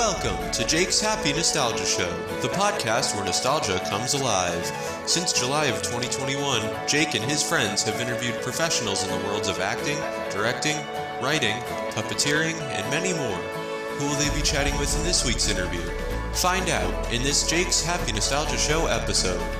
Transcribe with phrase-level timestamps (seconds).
[0.00, 2.10] Welcome to Jake's Happy Nostalgia Show,
[2.40, 4.64] the podcast where nostalgia comes alive.
[5.04, 9.60] Since July of 2021, Jake and his friends have interviewed professionals in the worlds of
[9.60, 9.98] acting,
[10.30, 10.78] directing,
[11.20, 11.54] writing,
[11.90, 13.36] puppeteering, and many more.
[13.98, 15.82] Who will they be chatting with in this week's interview?
[16.32, 19.59] Find out in this Jake's Happy Nostalgia Show episode.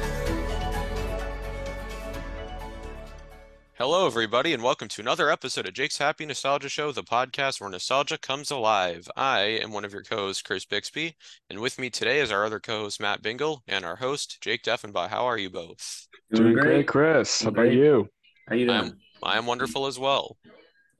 [3.93, 7.69] Hello, everybody, and welcome to another episode of Jake's Happy Nostalgia Show, the podcast where
[7.69, 9.09] nostalgia comes alive.
[9.17, 11.17] I am one of your co-hosts, Chris Bixby,
[11.51, 15.09] and with me today is our other co-host, Matt Bingle, and our host, Jake Deffenbaugh.
[15.09, 16.07] How are you both?
[16.33, 17.43] Doing great, Chris.
[17.43, 17.79] How about Great.
[17.79, 18.09] you?
[18.49, 18.79] How you doing?
[18.79, 20.37] I'm, I am wonderful as well.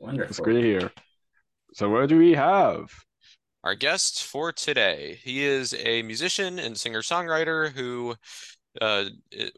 [0.01, 0.29] Wonderful.
[0.29, 0.91] It's good to hear.
[1.75, 2.91] So, what do we have?
[3.63, 8.17] Our guest for today, he is a musician and singer-songwriter who
[8.81, 9.05] uh,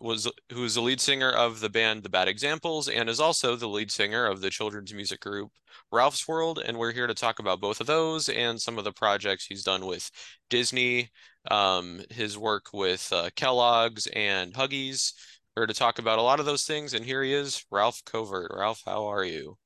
[0.00, 3.56] was who is the lead singer of the band The Bad Examples and is also
[3.56, 5.50] the lead singer of the children's music group
[5.90, 6.60] Ralph's World.
[6.64, 9.64] And we're here to talk about both of those and some of the projects he's
[9.64, 10.10] done with
[10.48, 11.10] Disney,
[11.50, 15.12] um, his work with uh, Kellogg's and Huggies.
[15.56, 16.94] We're here to talk about a lot of those things.
[16.94, 18.50] And here he is, Ralph Covert.
[18.56, 19.58] Ralph, how are you?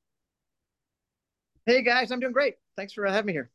[1.64, 2.54] Hey guys, I'm doing great.
[2.76, 3.50] Thanks for having me here.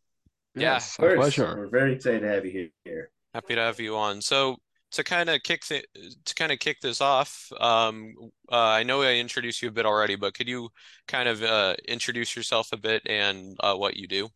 [0.55, 1.15] Yeah, Yes, Of course.
[1.17, 1.55] pleasure.
[1.57, 3.09] We're very excited to have you here.
[3.33, 4.21] Happy to have you on.
[4.21, 4.57] So
[4.91, 5.85] to kind of kick th
[6.25, 8.13] to kind of kick this off, um,
[8.51, 10.69] uh, I know I introduced you a bit already, but could you
[11.07, 14.29] kind of uh, introduce yourself a bit and uh, what you do?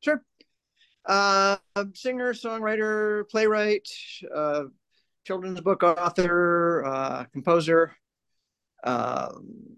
[0.00, 0.22] Sure.
[1.06, 3.88] Uh, I'm singer, songwriter, playwright,
[4.34, 4.64] uh,
[5.26, 7.96] children's book author, uh, composer,
[8.84, 9.76] um,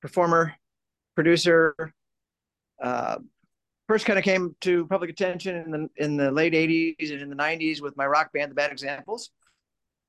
[0.00, 0.54] performer,
[1.14, 1.74] producer.
[3.88, 7.30] First kind of came to public attention in the in the late 80s and in
[7.30, 9.30] the 90s with my rock band, The Bad Examples.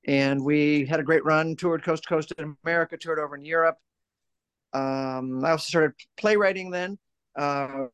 [0.05, 3.45] And we had a great run, toured coast to coast in America, toured over in
[3.45, 3.77] Europe.
[4.73, 6.97] Um, I also started playwriting then.
[7.37, 7.85] Uh,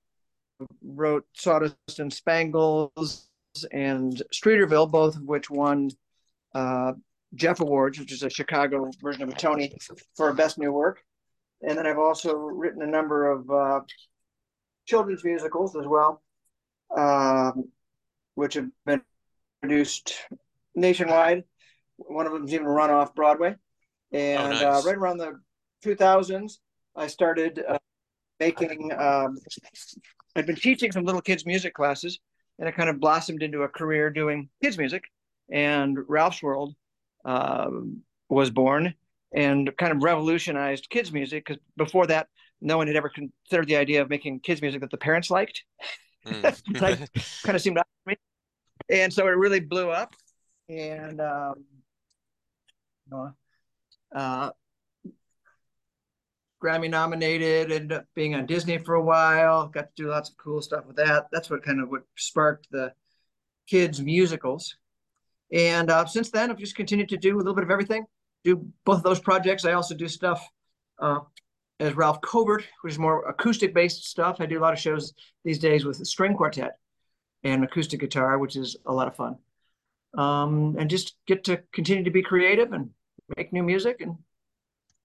[0.84, 3.30] wrote Sawdust and Spangles
[3.72, 5.92] and Streeterville, both of which won
[6.54, 6.94] uh,
[7.36, 9.76] Jeff Awards, which is a Chicago version of a Tony
[10.16, 11.04] for best new work.
[11.62, 13.82] And then I've also written a number of uh,
[14.86, 16.22] children's musicals as well,
[16.96, 17.70] um,
[18.36, 19.02] which have been
[19.62, 20.14] produced
[20.76, 21.44] nationwide.
[21.98, 23.56] One of them's even run off Broadway.
[24.12, 24.62] And nice.
[24.62, 25.40] uh, right around the
[25.84, 26.60] 2000s,
[26.96, 27.78] I started uh,
[28.40, 28.92] making.
[28.98, 29.38] Um,
[30.36, 32.20] I'd been teaching some little kids music classes,
[32.60, 35.04] and it kind of blossomed into a career doing kids music.
[35.52, 36.76] And Ralph's World
[37.24, 38.94] um, was born
[39.34, 42.28] and kind of revolutionized kids music because before that,
[42.62, 45.64] no one had ever considered the idea of making kids music that the parents liked.
[46.26, 46.82] Mm.
[46.82, 48.16] Like- kind of seemed odd to me.
[48.90, 50.14] And so it really blew up.
[50.70, 51.66] And um,
[53.12, 53.30] uh,
[54.16, 54.52] uh,
[56.64, 60.38] Grammy nominated, ended up being on Disney for a while, got to do lots of
[60.38, 61.28] cool stuff with that.
[61.32, 62.94] That's what kind of what sparked the
[63.68, 64.76] kids musicals.
[65.52, 68.06] And uh, since then, I've just continued to do a little bit of everything.
[68.44, 69.66] Do both of those projects.
[69.66, 70.48] I also do stuff
[71.00, 71.20] uh,
[71.80, 74.38] as Ralph Covert, which is more acoustic based stuff.
[74.40, 75.14] I do a lot of shows
[75.44, 76.78] these days with a string quartet
[77.44, 79.38] and acoustic guitar, which is a lot of fun.
[80.18, 82.90] Um, and just get to continue to be creative and
[83.36, 84.18] make new music and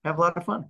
[0.04, 0.66] have a lot of fun.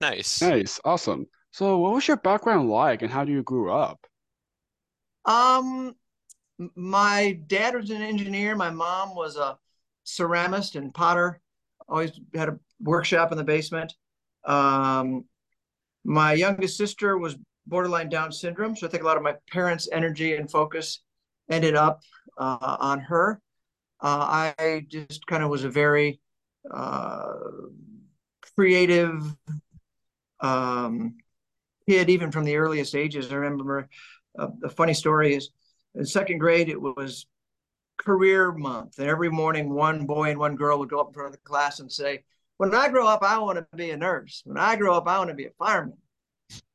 [0.00, 0.40] Nice.
[0.40, 1.26] Nice, awesome.
[1.50, 4.06] So, what was your background like, and how do you grew up?
[5.24, 5.94] Um,
[6.74, 8.54] my dad was an engineer.
[8.54, 9.58] My mom was a
[10.06, 11.40] ceramist and potter.
[11.88, 13.94] Always had a workshop in the basement.
[14.48, 15.24] Um,
[16.04, 17.36] my youngest sister was
[17.66, 21.00] borderline Down syndrome, so I think a lot of my parents' energy and focus
[21.50, 22.00] ended up
[22.38, 23.40] uh, on her.
[24.00, 26.20] Uh, I just kind of was a very
[26.70, 27.34] uh,
[28.56, 29.22] creative
[30.40, 31.16] um,
[31.88, 33.30] kid, even from the earliest ages.
[33.30, 33.88] I remember
[34.38, 35.50] uh, the funny story is
[35.94, 37.26] in second grade, it was
[37.98, 38.98] career month.
[38.98, 41.38] And every morning, one boy and one girl would go up in front of the
[41.38, 42.24] class and say,
[42.58, 44.42] When I grow up, I want to be a nurse.
[44.44, 45.96] When I grow up, I want to be a fireman.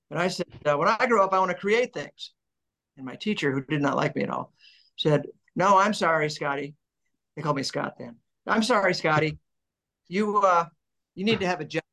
[0.09, 2.31] And I said, uh, When I grow up, I want to create things.
[2.95, 4.53] And my teacher, who did not like me at all,
[4.97, 6.73] said, No, I'm sorry, Scotty.
[7.35, 8.15] They called me Scott then.
[8.47, 9.39] I'm sorry, Scotty.
[10.07, 10.65] You uh,
[11.15, 11.83] you need to have a job.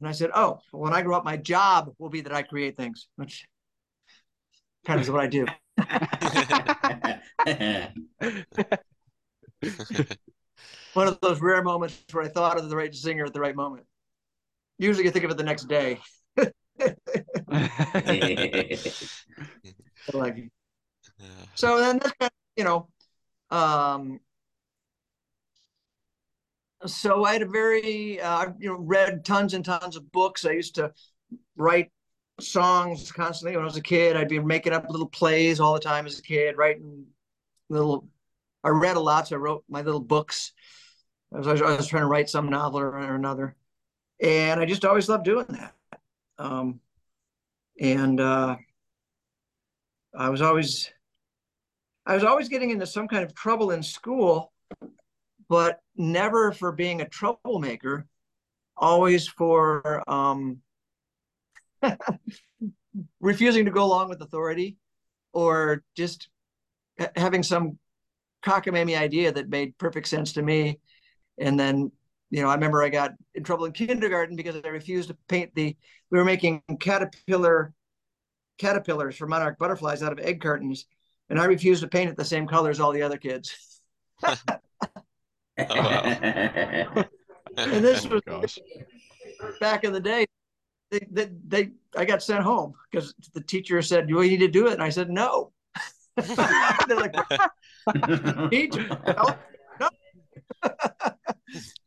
[0.00, 2.42] And I said, Oh, well, when I grow up, my job will be that I
[2.42, 3.46] create things, which
[4.84, 5.46] kind of is what I do.
[10.94, 13.56] One of those rare moments where I thought of the right singer at the right
[13.56, 13.86] moment.
[14.78, 16.00] Usually you think of it the next day.
[20.12, 20.50] like
[21.54, 22.88] so then that's kind of, you know
[23.50, 24.20] um
[26.86, 30.44] so I had a very uh, you know read tons and tons of books.
[30.44, 30.92] I used to
[31.56, 31.90] write
[32.40, 34.16] songs constantly when I was a kid.
[34.16, 37.06] I'd be making up little plays all the time as a kid, writing
[37.68, 38.08] little.
[38.64, 40.52] I read a lot, so I wrote my little books.
[41.34, 43.56] I was, I was trying to write some novel or, another,
[44.20, 45.74] and I just always loved doing that.
[46.38, 46.80] Um,
[47.80, 48.56] and uh,
[50.16, 50.90] I was always,
[52.04, 54.52] I was always getting into some kind of trouble in school,
[55.48, 58.06] but never for being a troublemaker.
[58.76, 60.58] Always for um,
[63.20, 64.76] refusing to go along with authority
[65.32, 66.28] or just
[67.16, 67.78] having some
[68.44, 70.78] cockamamie idea that made perfect sense to me.
[71.38, 71.90] And then,
[72.30, 75.54] you know, I remember I got in trouble in kindergarten because I refused to paint
[75.54, 75.76] the,
[76.10, 77.72] we were making caterpillar,
[78.58, 80.86] caterpillars for monarch butterflies out of egg cartons.
[81.30, 83.80] And I refused to paint it the same color as all the other kids.
[84.22, 84.36] oh,
[87.56, 88.58] and this oh, was
[89.60, 90.26] back in the day
[90.92, 94.68] they, they, they I got sent home because the teacher said, "You need to do
[94.68, 95.52] it," and I said, "No."
[96.16, 97.14] They're like,
[98.50, 99.34] "Teacher, no,
[99.80, 99.88] no.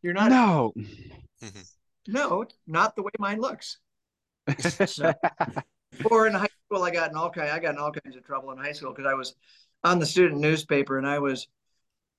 [0.06, 0.74] You're not." No.
[2.07, 3.78] No, not the way mine looks.
[4.86, 5.12] So,
[6.12, 7.50] or in high school, I got in all kind.
[7.50, 9.34] I got in all kinds of trouble in high school because I was
[9.84, 11.48] on the student newspaper and I was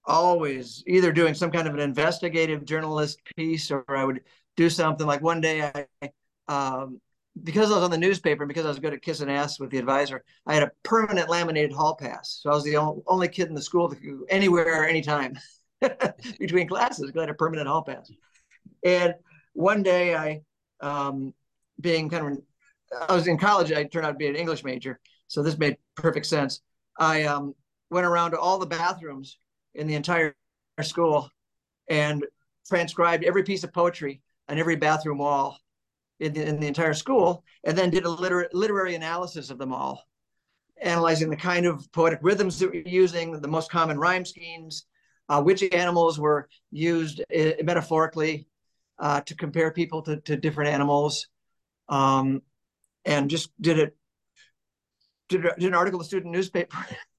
[0.06, 4.22] always either doing some kind of an investigative journalist piece or I would
[4.56, 5.70] do something like one day
[6.02, 6.10] I
[6.48, 7.00] um,
[7.42, 9.70] because I was on the newspaper and because I was good at kissing ass with
[9.70, 12.40] the advisor, I had a permanent laminated hall pass.
[12.42, 15.36] So I was the only kid in the school that could go anywhere, anytime
[16.38, 18.10] between classes because I had a permanent hall pass.
[18.84, 19.14] And
[19.52, 20.40] one day I,
[20.80, 21.34] um,
[21.80, 25.00] being kind of, I was in college, I turned out to be an English major.
[25.28, 26.60] So this made perfect sense.
[26.98, 27.54] I um,
[27.90, 29.38] went around to all the bathrooms
[29.74, 30.34] in the entire
[30.82, 31.30] school
[31.88, 32.24] and
[32.68, 35.58] transcribed every piece of poetry on every bathroom wall
[36.20, 39.72] in the, in the entire school, and then did a liter- literary analysis of them
[39.72, 40.02] all,
[40.80, 44.86] analyzing the kind of poetic rhythms that we're using, the most common rhyme schemes,
[45.28, 48.46] uh, which animals were used uh, metaphorically
[48.98, 51.28] uh, to compare people to, to different animals,
[51.88, 52.42] um,
[53.04, 53.96] and just did it.
[55.28, 56.76] Did, did an article in the student newspaper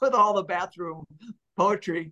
[0.00, 1.04] with all the bathroom
[1.56, 2.10] poetry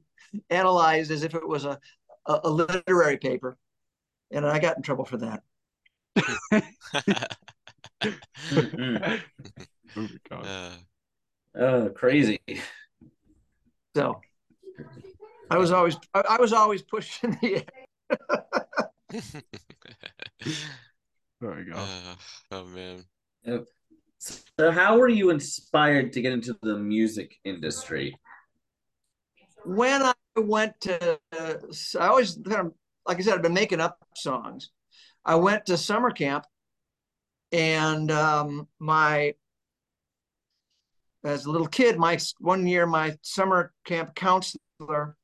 [0.50, 1.81] analyzed as if it was a,
[2.26, 3.58] a, a literary paper,
[4.31, 5.43] and I got in trouble for that
[10.31, 10.70] oh,
[11.58, 12.40] uh, crazy.
[13.94, 14.20] So
[15.51, 17.65] I was always I, I was always pushing the air.
[21.41, 21.75] there we go.
[21.77, 22.15] Uh,
[22.53, 23.05] oh man.
[24.19, 28.19] So how were you inspired to get into the music industry?
[29.65, 31.55] When I went to, uh,
[32.01, 32.73] I always kind of,
[33.07, 34.71] like I said, I've been making up songs.
[35.25, 36.45] I went to summer camp,
[37.53, 39.35] and um, my
[41.25, 45.17] as a little kid, my one year my summer camp counselor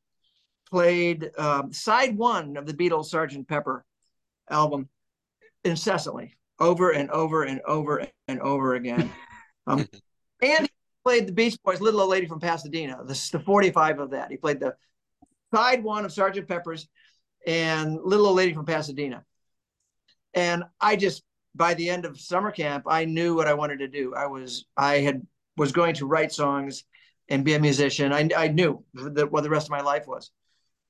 [0.73, 3.85] played um, side one of the Beatles Sergeant Pepper
[4.51, 4.89] album
[5.65, 9.13] incessantly, over and over and over and over again.
[9.65, 9.89] Um,
[10.43, 10.71] and he
[11.05, 14.29] played the Beach Boys' "Little Old Lady from Pasadena," the, the 45 of that.
[14.29, 14.75] He played the
[15.55, 16.89] side one of Sergeant Pepper's
[17.47, 19.23] and "Little Old Lady from Pasadena."
[20.35, 21.23] And I just
[21.55, 24.17] by the end of summer camp, I knew what I wanted to do.
[24.17, 25.25] I was I had
[25.57, 26.83] was going to write songs
[27.29, 28.13] and be a musician.
[28.13, 30.33] I, I knew that what the rest of my life was.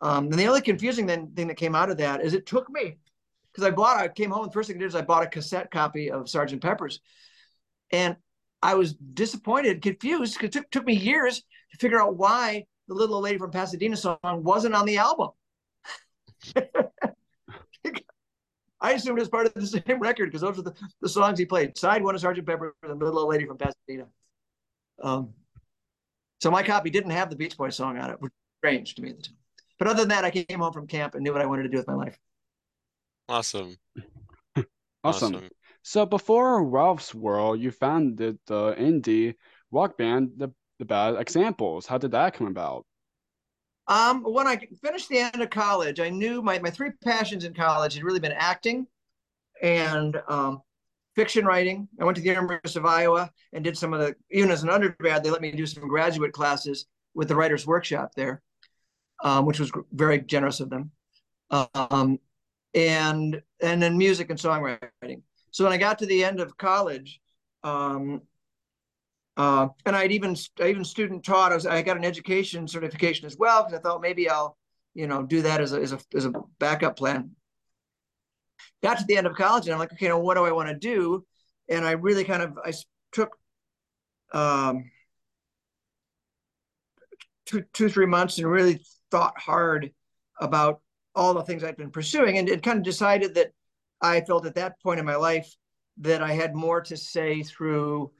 [0.02, 2.68] Um, and the only confusing thing, thing that came out of that is it took
[2.68, 2.98] me
[3.52, 5.22] because I bought I came home and the first thing I did is I bought
[5.22, 7.00] a cassette copy of Sergeant Pepper's,
[7.92, 8.16] and
[8.60, 12.94] I was disappointed, confused because it took, took me years to figure out why the
[12.94, 15.30] little lady from Pasadena song wasn't on the album.
[18.80, 21.38] I assumed it was part of the same record because those are the, the songs
[21.38, 21.78] he played.
[21.78, 24.06] Side one of Sergeant Pepper, and the little lady from Pasadena.
[25.00, 25.34] Um,
[26.40, 29.02] so my copy didn't have the Beach Boys song on it, which was strange to
[29.02, 29.36] me at the time.
[29.78, 31.68] But other than that, I came home from camp and knew what I wanted to
[31.68, 32.18] do with my life.
[33.28, 33.76] Awesome.
[34.56, 34.66] awesome.
[35.04, 35.48] awesome.
[35.82, 39.34] So before Ralph's World, you founded the indie
[39.70, 41.86] rock band, the, the Bad Examples.
[41.86, 42.86] How did that come about?
[43.88, 47.52] Um, when I finished the end of college, I knew my, my three passions in
[47.52, 48.86] college had really been acting
[49.60, 50.62] and um,
[51.16, 51.88] fiction writing.
[52.00, 54.70] I went to the University of Iowa and did some of the, even as an
[54.70, 58.40] undergrad, they let me do some graduate classes with the Writers Workshop there,
[59.22, 60.90] um, which was very generous of them.
[61.50, 62.18] Um,
[62.74, 65.22] and and then music and songwriting.
[65.50, 67.20] So when I got to the end of college,
[67.62, 68.22] um,
[69.36, 71.52] uh, and I'd even I even student taught.
[71.52, 74.56] I, was, I got an education certification as well because I thought maybe I'll
[74.94, 77.32] you know do that as a, as a as a backup plan.
[78.82, 80.68] Got to the end of college and I'm like, okay, now what do I want
[80.68, 81.24] to do?
[81.68, 82.72] and I really kind of I
[83.12, 83.36] took
[84.32, 84.90] um,
[87.46, 88.80] two two three months and really
[89.12, 89.92] thought hard
[90.40, 90.80] about
[91.14, 93.52] all the things I'd been pursuing, and it kind of decided that
[94.00, 95.54] I felt at that point in my life
[95.98, 98.10] that I had more to say through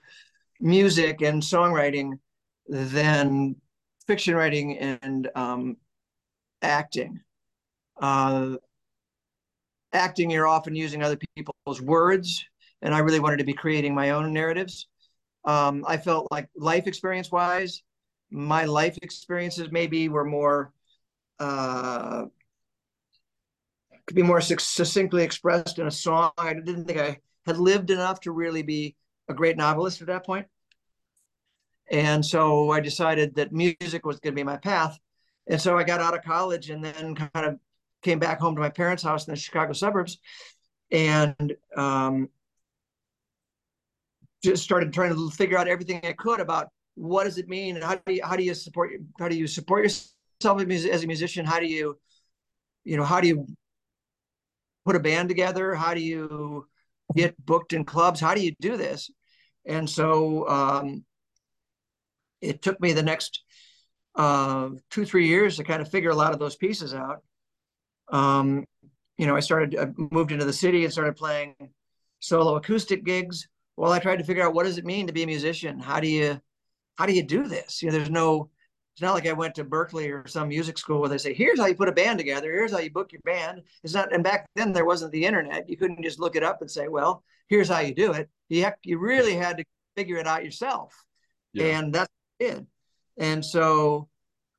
[0.60, 2.18] music and songwriting
[2.68, 3.56] than
[4.06, 5.76] fiction writing and um,
[6.60, 7.20] acting.
[8.00, 8.56] Uh,
[9.92, 12.44] acting, you're often using other people's words,
[12.82, 14.86] and I really wanted to be creating my own narratives.
[15.44, 17.82] Um, I felt like life experience wise,
[18.30, 20.72] my life experiences maybe were more
[21.38, 22.24] uh,
[24.06, 26.32] could be more succinctly expressed in a song.
[26.36, 28.96] I didn't think I had lived enough to really be
[29.28, 30.46] a great novelist at that point.
[31.90, 34.98] And so I decided that music was going to be my path.
[35.46, 37.58] And so I got out of college and then kind of
[38.02, 40.18] came back home to my parents' house in the Chicago suburbs
[40.90, 42.28] and um,
[44.42, 47.84] just started trying to figure out everything I could about what does it mean and
[47.84, 50.11] how do you how do you support how do you support yourself
[50.44, 51.98] as a musician how do you
[52.84, 53.46] you know how do you
[54.84, 55.74] put a band together?
[55.74, 56.66] How do you
[57.14, 58.20] get booked in clubs?
[58.20, 59.10] How do you do this?
[59.64, 61.04] And so um,
[62.40, 63.42] it took me the next
[64.16, 67.22] uh, two three years to kind of figure a lot of those pieces out.
[68.10, 68.64] Um,
[69.18, 71.54] you know i started I moved into the city and started playing
[72.18, 73.46] solo acoustic gigs
[73.76, 75.78] well i tried to figure out what does it mean to be a musician?
[75.78, 76.40] How do you
[76.96, 77.82] how do you do this?
[77.82, 78.50] You know there's no
[78.92, 81.58] it's not like I went to Berklee or some music school where they say, here's
[81.58, 82.52] how you put a band together.
[82.52, 83.62] Here's how you book your band.
[83.82, 85.68] It's not, and back then there wasn't the internet.
[85.68, 88.28] You couldn't just look it up and say, well, here's how you do it.
[88.50, 89.64] You, have, you really had to
[89.96, 90.94] figure it out yourself.
[91.54, 91.78] Yeah.
[91.78, 92.66] And that's what I did.
[93.16, 94.08] And so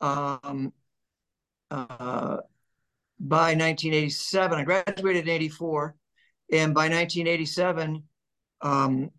[0.01, 0.73] um,
[1.69, 2.37] uh,
[3.19, 5.95] by 1987, I graduated in 84.
[6.51, 8.03] And by 1987,
[8.61, 9.11] um,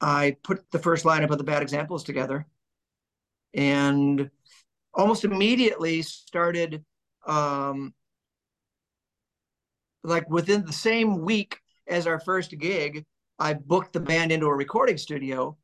[0.00, 2.46] I put the first lineup of the Bad Examples together
[3.54, 4.30] and
[4.92, 6.84] almost immediately started
[7.26, 7.94] um,
[10.02, 13.04] like within the same week as our first gig
[13.38, 15.56] i booked the band into a recording studio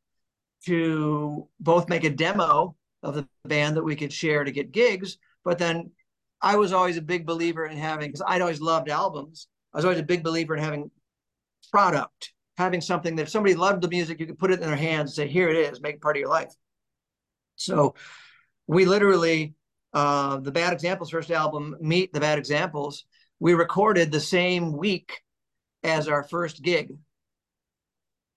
[0.65, 5.19] to both make a demo of the band that we could share to get gigs
[5.45, 5.91] but then
[6.43, 9.49] i was always a big believer in having because i'd always loved albums.
[9.73, 10.91] I was always a big believer in having
[11.71, 14.77] product having something that if somebody loved the music you could put it in their
[14.77, 16.53] hands and say here it is make it part of your life
[17.61, 17.95] so
[18.67, 19.55] we literally,
[19.93, 23.05] uh, the Bad Examples first album, Meet the Bad Examples,
[23.39, 25.21] we recorded the same week
[25.83, 26.97] as our first gig.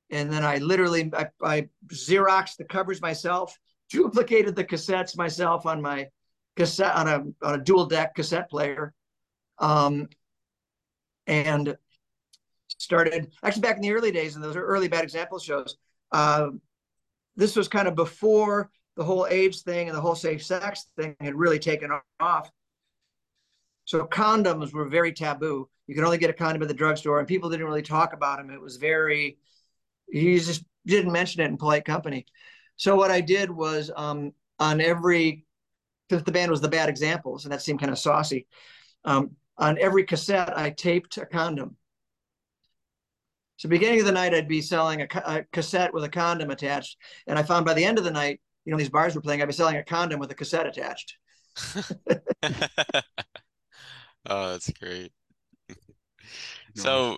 [0.10, 3.58] And then I literally, I, I Xeroxed the covers myself,
[3.90, 6.10] duplicated the cassettes myself on my
[6.56, 8.94] cassette, on a, on a dual deck cassette player.
[9.60, 10.10] Um,
[11.28, 11.78] and
[12.78, 15.78] started actually back in the early days in those are early bad examples shows
[16.12, 16.50] uh,
[17.38, 21.16] this was kind of before the whole AIDS thing and the whole safe sex thing
[21.20, 22.52] had really taken off.
[23.86, 25.70] So condoms were very taboo.
[25.88, 28.38] You could only get a condom at the drugstore, and people didn't really talk about
[28.38, 28.50] them.
[28.50, 29.38] It was very,
[30.08, 32.26] you just didn't mention it in polite company.
[32.78, 35.46] So what I did was um, on every,
[36.08, 38.48] because the band was the bad examples, and that seemed kind of saucy.
[39.04, 41.76] Um, on every cassette, I taped a condom.
[43.58, 46.98] So beginning of the night, I'd be selling a, a cassette with a condom attached,
[47.28, 49.42] and I found by the end of the night, you know, these bars were playing,
[49.42, 51.18] I'd be selling a condom with a cassette attached.
[54.26, 55.12] oh, that's great.
[56.76, 57.18] so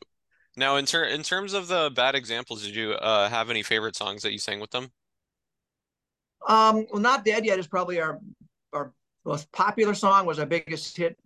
[0.57, 3.95] now in ter- in terms of the bad examples, did you uh, have any favorite
[3.95, 4.91] songs that you sang with them?
[6.47, 8.19] Um, well, not dead yet is probably our
[8.73, 8.93] our
[9.25, 10.25] most popular song.
[10.25, 11.17] Was our biggest hit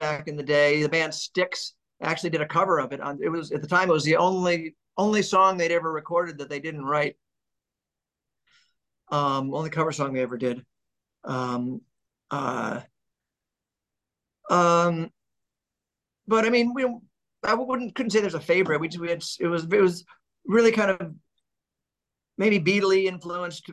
[0.00, 0.82] back in the day.
[0.82, 3.00] The band Styx actually did a cover of it.
[3.00, 6.38] On it was at the time it was the only only song they'd ever recorded
[6.38, 7.16] that they didn't write.
[9.10, 10.64] Um, only cover song they ever did.
[11.24, 11.80] Um,
[12.30, 12.80] uh,
[14.48, 15.10] um,
[16.26, 16.86] but I mean, we
[17.42, 18.80] I wouldn't couldn't say there's a favorite.
[18.80, 20.04] We just we had it was it was
[20.46, 21.14] really kind of
[22.38, 23.70] maybe Beatley influenced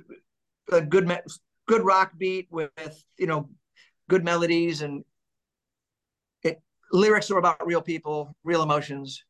[0.72, 1.12] a good
[1.68, 2.72] good rock beat with
[3.18, 3.50] you know
[4.10, 5.04] good melodies and
[6.44, 9.24] it lyrics are about real people, real emotions.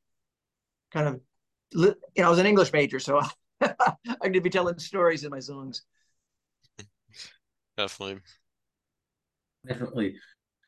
[0.94, 1.22] Kind of
[1.74, 3.22] you know, I was an English major, so
[3.62, 5.84] I could be telling stories in my songs.
[7.78, 8.22] Definitely.
[9.68, 10.16] Definitely.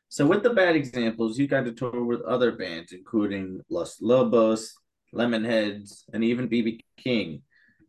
[0.08, 4.74] So with the bad examples, you got to tour with other bands, including Los Lobos,
[5.14, 7.42] Lemonheads, and even BB King.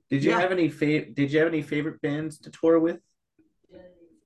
[0.10, 0.40] Did you yeah.
[0.40, 3.00] have any fa- Did you have any favorite bands to tour with?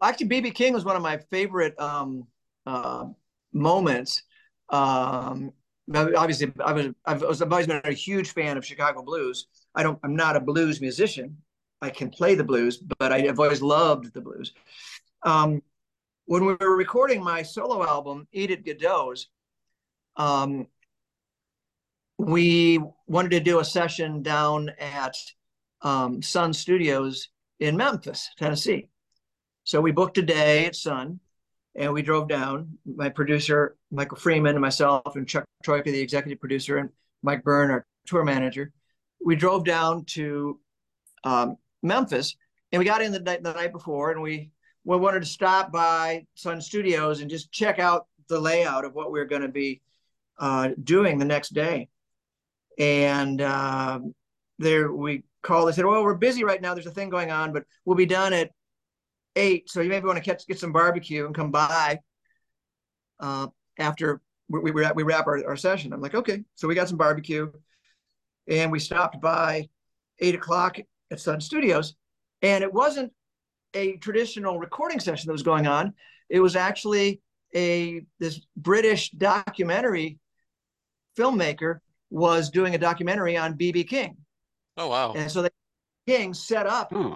[0.01, 2.27] Actually, BB King was one of my favorite um,
[2.65, 3.05] uh,
[3.53, 4.23] moments.
[4.69, 5.53] Um,
[5.93, 9.47] obviously, I was I've, I've always been a huge fan of Chicago blues.
[9.75, 9.99] I don't.
[10.03, 11.37] I'm not a blues musician.
[11.81, 14.53] I can play the blues, but I, have always loved the blues.
[15.23, 15.61] Um,
[16.25, 19.27] when we were recording my solo album, Edith Godot's,
[20.15, 20.67] um,
[22.17, 25.15] we wanted to do a session down at
[25.81, 27.29] um, Sun Studios
[27.59, 28.89] in Memphis, Tennessee.
[29.63, 31.19] So we booked a day at Sun
[31.75, 32.77] and we drove down.
[32.85, 36.89] My producer, Michael Freeman, and myself, and Chuck Troika, the executive producer, and
[37.21, 38.71] Mike Byrne, our tour manager.
[39.25, 40.59] We drove down to
[41.25, 42.37] um, Memphis
[42.71, 44.51] and we got in the night, the night before and we,
[44.85, 49.11] we wanted to stop by Sun Studios and just check out the layout of what
[49.11, 49.81] we are going to be
[50.39, 51.89] uh, doing the next day.
[52.77, 53.99] And uh,
[54.59, 55.69] there we called.
[55.69, 56.73] They said, "Well, we're busy right now.
[56.73, 58.51] There's a thing going on, but we'll be done at
[59.35, 59.69] eight.
[59.69, 61.99] So you maybe want to catch get some barbecue and come by
[63.19, 63.47] uh,
[63.79, 66.97] after we, we, we wrap our, our session." I'm like, "Okay." So we got some
[66.97, 67.51] barbecue,
[68.47, 69.67] and we stopped by
[70.19, 70.77] eight o'clock
[71.11, 71.95] at Sun Studios,
[72.41, 73.11] and it wasn't
[73.73, 75.93] a traditional recording session that was going on.
[76.29, 77.21] It was actually
[77.55, 80.19] a this British documentary
[81.17, 84.17] filmmaker was doing a documentary on BB King.
[84.77, 85.13] Oh wow!
[85.13, 85.51] And so the
[86.07, 87.15] King set up hmm.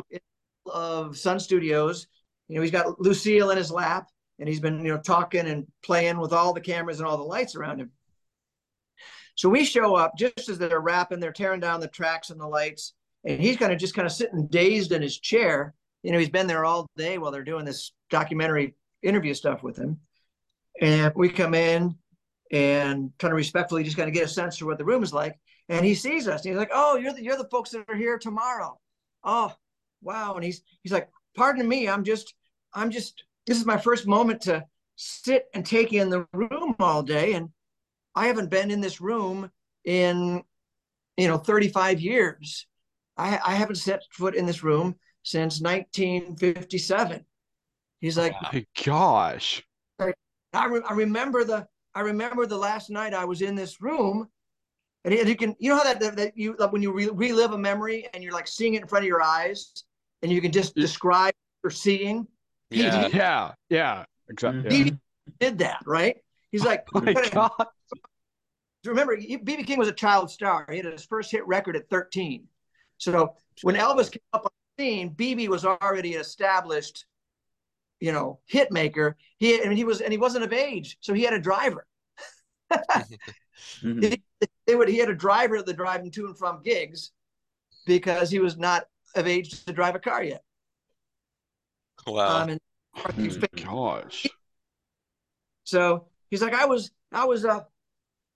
[0.66, 2.08] of Sun Studios.
[2.48, 4.08] You know, he's got Lucille in his lap,
[4.40, 7.24] and he's been you know talking and playing with all the cameras and all the
[7.24, 7.92] lights around him.
[9.40, 12.46] So we show up just as they're wrapping, they're tearing down the tracks and the
[12.46, 12.92] lights,
[13.24, 15.74] and he's kind of just kind of sitting dazed in his chair.
[16.04, 19.78] You know, he's been there all day while they're doing this documentary interview stuff with
[19.78, 19.98] him.
[20.82, 21.96] And we come in
[22.52, 25.14] and kind of respectfully just kind of get a sense for what the room is
[25.14, 25.40] like.
[25.70, 26.42] And he sees us.
[26.42, 28.78] And he's like, "Oh, you're the you're the folks that are here tomorrow."
[29.24, 29.56] Oh,
[30.02, 30.34] wow!
[30.34, 32.34] And he's he's like, "Pardon me, I'm just
[32.74, 34.66] I'm just this is my first moment to
[34.98, 37.52] sit and take in the room all day, and
[38.16, 39.52] I haven't been in this room
[39.86, 40.44] in
[41.18, 42.66] you know 35 years.
[43.18, 47.26] I I haven't set foot in this room since 1957."
[48.00, 49.64] He's like, oh "My gosh!"
[50.54, 54.30] I, re- I remember the I remember the last night I was in this room,
[55.04, 57.58] and, you can you know how that that, you like when you re- relive a
[57.58, 59.84] memory and you're like seeing it in front of your eyes,
[60.22, 62.28] and you can just describe or seeing.
[62.70, 64.70] Yeah, he, yeah, yeah, exactly.
[64.70, 64.94] He
[65.40, 66.18] did that right.
[66.52, 67.52] He's like, oh my God.
[68.86, 70.66] Remember, BB King was a child star.
[70.70, 72.48] He had his first hit record at 13.
[72.98, 77.06] So when Elvis came up on the scene, BB was already an established
[78.00, 79.18] you know, hit maker.
[79.38, 81.86] He and he was and he wasn't of age, so he had a driver.
[82.72, 84.00] mm-hmm.
[84.02, 84.22] he,
[84.66, 87.12] they would he had a driver that drive him to and from gigs
[87.86, 88.86] because he was not
[89.16, 90.44] of age to drive a car yet.
[92.08, 92.44] Wow.
[92.44, 92.62] Um, and,
[92.96, 94.28] oh gosh.
[95.64, 97.62] So he's like, I was, I was, uh,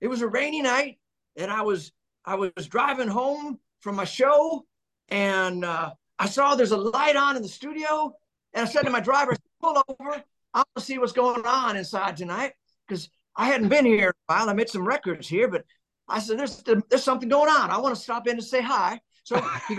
[0.02, 1.00] it was a rainy night,
[1.36, 1.92] and I was,
[2.26, 4.66] I was driving home from my show,
[5.10, 8.14] and uh, I saw there's a light on in the studio,
[8.54, 10.24] and I said to my driver, pull over.
[10.54, 12.54] I want to see what's going on inside tonight
[12.88, 14.50] because I hadn't been here in a while.
[14.50, 15.66] I made some records here, but
[16.08, 17.72] I said, there's, there's something going on.
[17.72, 19.00] I want to stop in and say hi.
[19.24, 19.76] So he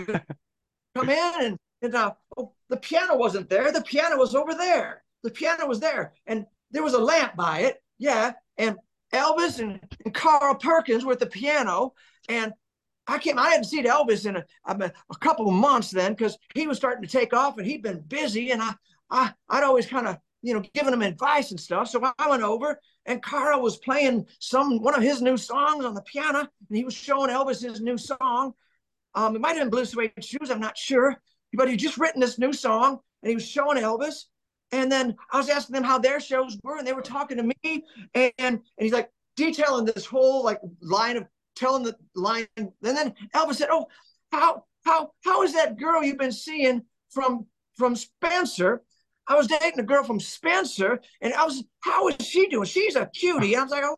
[0.95, 3.71] come in and, and uh, oh, the piano wasn't there.
[3.71, 5.03] The piano was over there.
[5.23, 6.13] The piano was there.
[6.25, 7.81] And there was a lamp by it.
[7.97, 8.33] Yeah.
[8.57, 8.77] And
[9.13, 11.93] Elvis and, and Carl Perkins were at the piano.
[12.29, 12.53] And
[13.07, 16.67] I came, I hadn't seen Elvis in a, a couple of months then because he
[16.67, 18.51] was starting to take off and he'd been busy.
[18.51, 18.73] And I,
[19.09, 21.89] I, I'd always kind of, you know, giving him advice and stuff.
[21.89, 25.93] So I went over and Carl was playing some one of his new songs on
[25.93, 28.53] the piano, and he was showing Elvis his new song.
[29.13, 31.15] Um, it might have been Blue Suede Shoes, I'm not sure,
[31.53, 34.25] but he just written this new song, and he was showing Elvis.
[34.71, 37.43] And then I was asking them how their shows were, and they were talking to
[37.43, 42.47] me, and and he's like detailing this whole like line of telling the line.
[42.57, 43.87] And then Elvis said, "Oh,
[44.31, 47.45] how how how is that girl you've been seeing from
[47.77, 48.83] from Spencer?"
[49.27, 52.65] I was dating a girl from Spencer, and I was, how is she doing?
[52.65, 53.55] She's a cutie.
[53.55, 53.97] I was like, oh,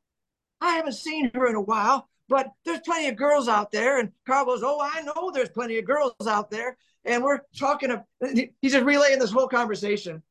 [0.61, 3.99] I haven't seen her in a while, but there's plenty of girls out there.
[3.99, 6.77] And Carl goes, oh, I know there's plenty of girls out there.
[7.03, 8.03] And we're talking, of,
[8.61, 10.23] he's just relaying this whole conversation.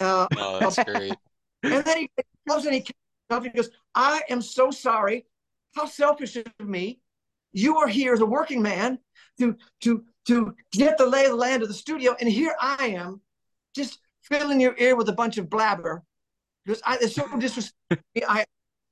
[0.00, 1.14] Uh, oh, that's great.
[1.62, 2.10] And then he
[2.48, 2.84] comes and he,
[3.30, 5.26] he goes, I am so sorry.
[5.74, 7.00] How selfish of me.
[7.52, 8.98] You are here as a working man
[9.38, 12.16] to, to, to get the lay of the land of the studio.
[12.18, 13.20] And here I am
[13.74, 16.02] just filling your ear with a bunch of blabber
[16.64, 18.04] because I, it's so disrespectful.
[18.28, 18.44] I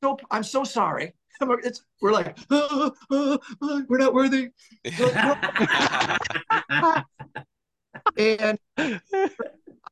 [0.03, 1.15] so I'm so sorry.
[1.43, 4.51] It's, we're like oh, oh, oh, we're not worthy.
[8.19, 8.59] and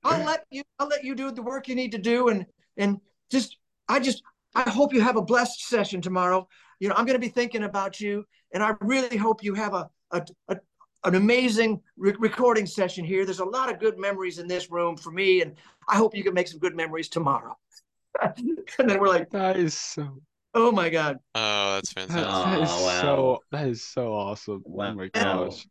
[0.05, 2.99] I'll let you I'll let you do the work you need to do and and
[3.31, 3.59] just
[3.89, 4.23] I just
[4.55, 6.49] I hope you have a blessed session tomorrow.
[6.81, 9.75] You know, I'm going to be thinking about you and I really hope you have
[9.75, 10.57] a a, a
[11.05, 13.25] an amazing re- recording session here.
[13.25, 15.55] There's a lot of good memories in this room for me, and
[15.89, 17.57] I hope you can make some good memories tomorrow.
[18.23, 20.21] and then we're like, that is so.
[20.55, 21.19] Oh my god!
[21.35, 22.25] Oh, that's fantastic!
[22.25, 23.01] That, that is oh, wow.
[23.01, 23.39] so.
[23.53, 24.63] That is so awesome.
[24.67, 24.91] Oh wow.
[24.91, 25.67] Oh my gosh!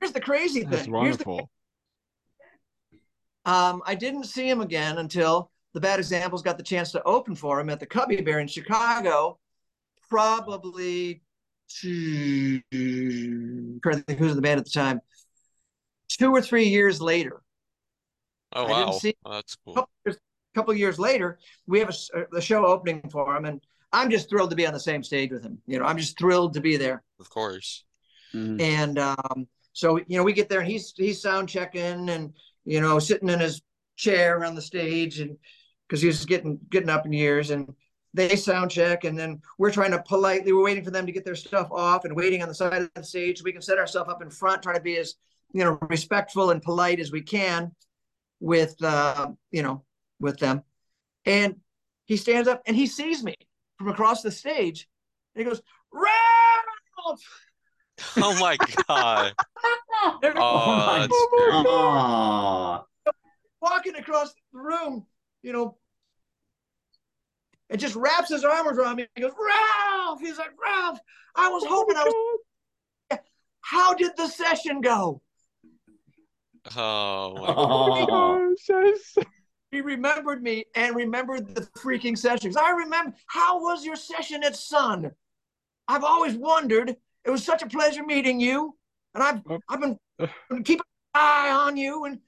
[0.00, 0.70] Here's the crazy thing.
[0.70, 0.92] That's thing.
[0.92, 1.50] wonderful.
[3.44, 7.02] The, um, I didn't see him again until the Bad Examples got the chance to
[7.04, 9.38] open for him at the Cubby Bear in Chicago,
[10.08, 11.22] probably
[11.68, 15.00] two, I think who the band at the time,
[16.08, 17.42] two or three years later.
[18.52, 19.74] Oh wow, I didn't see, oh, that's cool.
[19.74, 20.18] A couple, years,
[20.54, 23.60] couple years later, we have a, the show opening for him, and
[23.92, 25.58] I'm just thrilled to be on the same stage with him.
[25.66, 27.02] You know, I'm just thrilled to be there.
[27.20, 27.84] Of course.
[28.34, 28.60] Mm-hmm.
[28.60, 32.32] And um, so you know, we get there, and he's he's sound checking, and
[32.70, 33.60] you know, sitting in his
[33.96, 35.36] chair on the stage, and
[35.88, 37.74] because he's getting getting up in years, and
[38.14, 41.24] they sound check and then we're trying to politely we're waiting for them to get
[41.24, 43.78] their stuff off and waiting on the side of the stage so we can set
[43.78, 45.14] ourselves up in front trying to be as
[45.52, 47.70] you know respectful and polite as we can
[48.40, 49.84] with uh you know
[50.18, 50.62] with them.
[51.24, 51.56] And
[52.06, 53.34] he stands up and he sees me
[53.78, 54.88] from across the stage
[55.34, 57.20] and he goes ralph
[58.18, 59.32] oh my god
[59.96, 62.80] oh, oh, my
[63.60, 65.06] walking across the room
[65.42, 65.76] you know
[67.70, 69.06] and just wraps his arms around me.
[69.14, 70.20] He goes, Ralph.
[70.20, 70.98] He's like, Ralph,
[71.36, 73.18] I was oh hoping I was.
[73.60, 75.22] How did the session go?
[76.76, 78.54] Oh my oh.
[78.68, 79.24] gosh.
[79.70, 82.56] He remembered me and remembered the freaking sessions.
[82.56, 85.12] I remember how was your session at Sun?
[85.86, 86.96] I've always wondered.
[87.30, 88.74] It was such a pleasure meeting you.
[89.14, 89.60] And I've oh.
[89.68, 90.82] I've been, been keeping
[91.14, 92.04] an eye on you.
[92.06, 92.18] And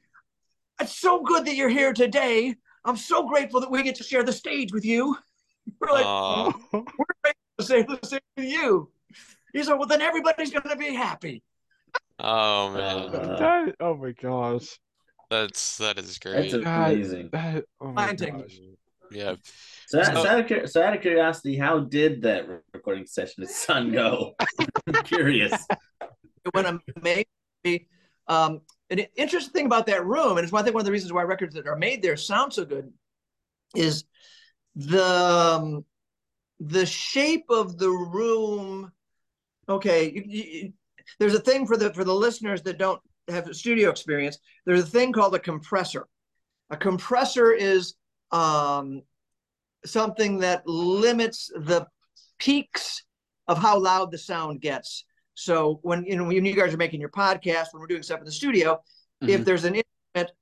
[0.80, 2.54] it's so good that you're here today.
[2.84, 5.16] I'm so grateful that we get to share the stage with you.
[5.80, 8.90] We're like, uh, we're ready to say the same to you.
[9.52, 11.42] He's like, well, then everybody's going to be happy.
[12.18, 13.14] Oh man!
[13.14, 14.78] Uh, that, oh my gosh!
[15.30, 16.50] That's that is great.
[16.50, 17.28] That's amazing.
[17.32, 18.58] That, that, oh my gosh.
[19.12, 19.34] Yeah.
[19.86, 23.50] So, so, so, out of, so, out of, curiosity, how did that recording session at
[23.50, 24.34] Sun go?
[24.86, 25.52] I'm curious.
[26.00, 27.86] It went amazing.
[28.26, 31.12] Um, an interesting thing about that room, and it's one thing one of the reasons
[31.12, 32.92] why records that are made there sound so good,
[33.74, 34.04] is
[34.74, 35.84] the um,
[36.60, 38.92] the shape of the room
[39.68, 40.72] okay you, you,
[41.18, 44.86] there's a thing for the for the listeners that don't have studio experience there's a
[44.86, 46.06] thing called a compressor
[46.70, 47.94] a compressor is
[48.32, 49.02] um,
[49.84, 51.86] something that limits the
[52.38, 53.04] peaks
[53.48, 57.00] of how loud the sound gets so when you know when you guys are making
[57.00, 59.28] your podcast when we're doing stuff in the studio mm-hmm.
[59.28, 60.36] if there's an instrument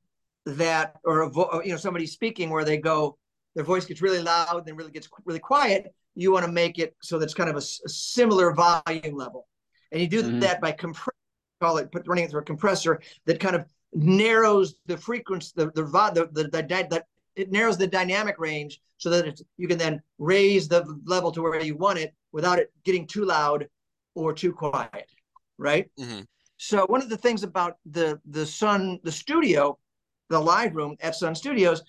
[0.46, 3.18] that or a vo- you know somebody speaking where they go
[3.55, 5.92] their voice gets really loud, then really gets really quiet.
[6.14, 9.48] You want to make it so that's kind of a, a similar volume level,
[9.92, 10.40] and you do mm-hmm.
[10.40, 11.12] that by compressing,
[11.61, 15.66] call it put, running it through a compressor that kind of narrows the frequency, the
[15.72, 17.05] the the, the, the, the
[17.40, 21.42] it narrows the dynamic range so that it's, you can then raise the level to
[21.42, 23.66] where you want it without it getting too loud
[24.14, 25.11] or too quiet,
[25.59, 25.90] right?
[25.98, 26.20] Mm-hmm.
[26.59, 29.79] So one of the things about the the Sun the studio,
[30.29, 31.83] the live room at Sun Studios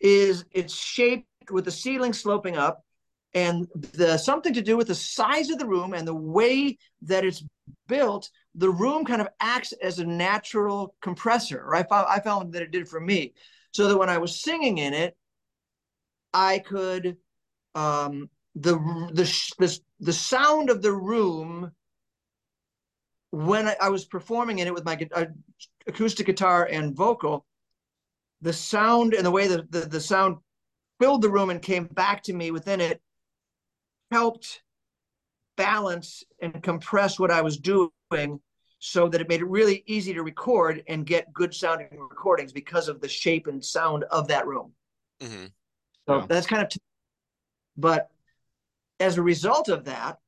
[0.00, 2.84] is it's shaped with the ceiling sloping up
[3.34, 7.24] and the something to do with the size of the room and the way that
[7.24, 7.44] it's
[7.86, 12.62] built the room kind of acts as a natural compressor I found, I found that
[12.62, 13.34] it did for me
[13.74, 15.16] so that when i was singing in it
[16.32, 17.16] i could
[17.74, 18.76] um, the,
[19.12, 19.24] the
[19.58, 21.72] the the sound of the room
[23.30, 25.24] when I, I was performing in it with my uh,
[25.88, 27.44] acoustic guitar and vocal
[28.42, 30.36] the sound and the way the, the, the sound
[31.00, 33.00] filled the room and came back to me within it
[34.12, 34.62] helped
[35.56, 37.90] balance and compress what I was doing
[38.86, 42.86] so that it made it really easy to record and get good sounding recordings because
[42.86, 44.72] of the shape and sound of that room.
[45.22, 45.46] Mm-hmm.
[46.06, 46.26] So yeah.
[46.28, 46.80] that's kind of, t-
[47.78, 48.10] but
[49.00, 50.18] as a result of that,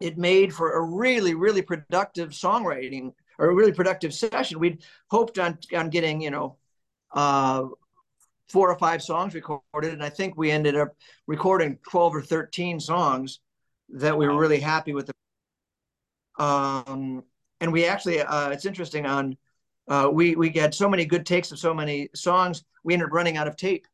[0.00, 4.58] it made for a really, really productive songwriting or a really productive session.
[4.58, 6.56] We'd hoped on on getting, you know,
[7.12, 7.64] uh,
[8.48, 12.80] four or five songs recorded, and I think we ended up recording twelve or thirteen
[12.80, 13.40] songs
[13.90, 15.10] that we were really happy with.
[16.38, 17.24] The, um,
[17.60, 19.06] and we actually, uh, it's interesting.
[19.06, 19.36] On
[19.88, 23.12] uh, we we had so many good takes of so many songs, we ended up
[23.12, 23.86] running out of tape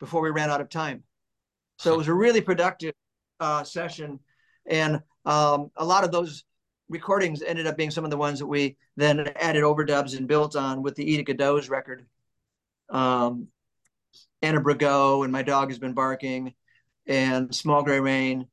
[0.00, 1.02] before we ran out of time.
[1.78, 2.94] So it was a really productive
[3.40, 4.20] uh, session,
[4.66, 6.44] and um, a lot of those
[6.88, 10.56] recordings ended up being some of the ones that we then added overdubs and built
[10.56, 12.06] on with the Edith Godot's record
[12.90, 13.48] um,
[14.42, 16.54] Anna Brago and My Dog Has Been Barking
[17.06, 18.46] and Small Gray Rain.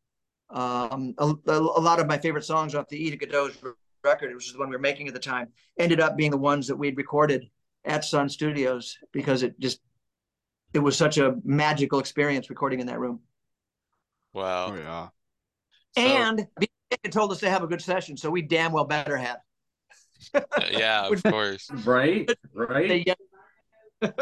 [0.50, 3.58] Um, a, a, lot of my favorite songs off the Edith Godot's
[4.06, 6.38] record, which is the one we were making at the time, ended up being the
[6.38, 7.50] ones that we'd recorded
[7.84, 9.82] at Sun Studios because it just
[10.74, 13.20] it was such a magical experience recording in that room.
[14.34, 14.68] Wow.
[14.72, 15.08] Oh yeah.
[15.98, 16.48] So, and
[17.04, 19.38] it told us to have a good session, so we damn well better have.
[20.72, 21.70] yeah, of course.
[21.86, 22.30] Right.
[22.54, 23.08] Right.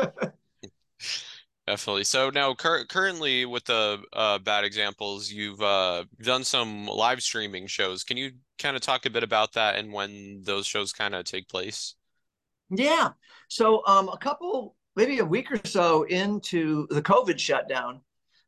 [1.65, 2.03] Definitely.
[2.03, 7.67] So now, cur currently with the uh, bad examples, you've uh, done some live streaming
[7.67, 8.03] shows.
[8.03, 11.25] Can you kind of talk a bit about that and when those shows kind of
[11.25, 11.95] take place?
[12.69, 13.09] Yeah.
[13.49, 18.01] So um, a couple, maybe a week or so into the COVID shutdown,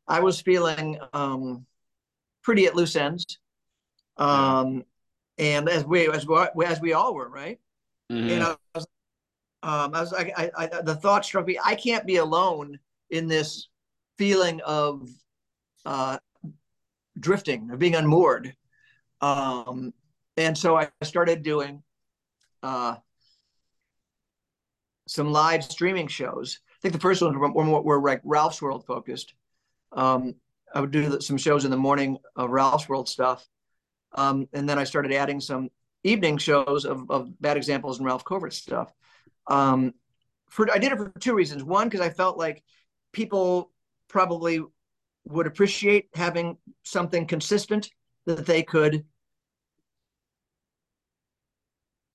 [0.08, 1.66] I was feeling um,
[2.42, 3.38] pretty at loose ends,
[4.16, 4.84] um,
[5.36, 7.58] and as we as we as we all were, right?
[8.10, 8.30] Mm-hmm.
[8.30, 8.86] And I was,
[9.62, 12.78] um, I was I, I, I, the thought struck me: I can't be alone
[13.10, 13.68] in this
[14.16, 15.08] feeling of
[15.84, 16.18] uh,
[17.18, 18.54] drifting, of being unmoored.
[19.20, 19.92] Um,
[20.36, 21.82] and so I started doing
[22.62, 22.96] uh,
[25.06, 26.60] some live streaming shows.
[26.70, 29.34] I think the first ones were, were, were like Ralph's World focused.
[29.92, 30.34] Um,
[30.74, 33.46] I would do some shows in the morning of Ralph's World stuff.
[34.12, 35.70] Um, and then I started adding some
[36.04, 38.92] evening shows of, of bad examples and Ralph Covert stuff.
[39.46, 39.94] Um,
[40.50, 41.64] for I did it for two reasons.
[41.64, 42.62] One, because I felt like
[43.12, 43.72] people
[44.08, 44.60] probably
[45.24, 47.90] would appreciate having something consistent
[48.26, 49.04] that they could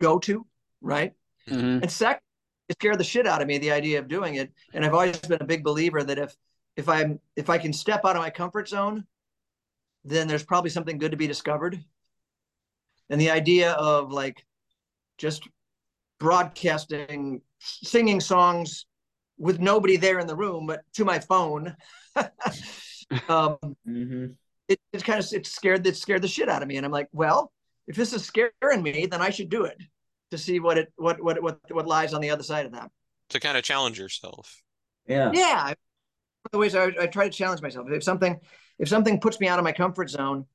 [0.02, 0.46] go to,
[0.82, 1.14] right?
[1.50, 1.84] Mm-hmm.
[1.84, 2.22] And second,
[2.70, 4.52] it scared the shit out of me the idea of doing it.
[4.74, 6.36] And I've always been a big believer that if
[6.78, 9.06] if I'm if I can step out of my comfort zone,
[10.04, 11.84] then there's probably something good to be discovered.
[13.10, 14.46] And the idea of like
[15.18, 15.48] just
[16.20, 18.86] broadcasting, singing songs
[19.38, 21.76] with nobody there in the room, but to my phone.
[23.28, 24.28] um, mm-hmm.
[24.72, 26.92] It, it kind of it scared that scared the shit out of me, and I'm
[26.92, 27.52] like, well,
[27.88, 29.82] if this is scaring me, then I should do it
[30.32, 32.90] to see what it what what what what lies on the other side of that.
[33.30, 34.62] To kind of challenge yourself.
[35.08, 35.32] Yeah.
[35.34, 35.66] Yeah.
[35.66, 35.76] One
[36.46, 37.88] of the ways I, I try to challenge myself.
[37.90, 38.40] If something
[38.80, 40.46] if something puts me out of my comfort zone,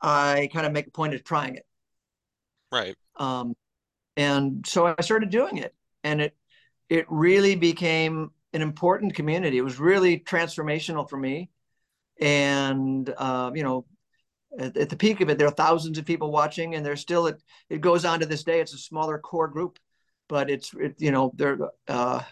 [0.00, 1.66] I kind of make a point of trying it.
[2.72, 2.96] Right.
[3.16, 3.54] Um,
[4.16, 6.36] and so I started doing it, and it
[6.88, 9.58] it really became an important community.
[9.58, 11.50] It was really transformational for me.
[12.20, 13.86] And, uh, you know,
[14.58, 17.26] at, at, the peak of it, there are thousands of people watching and there's still,
[17.26, 18.60] it, it goes on to this day.
[18.60, 19.78] It's a smaller core group,
[20.28, 22.22] but it's, it, you know, there, uh,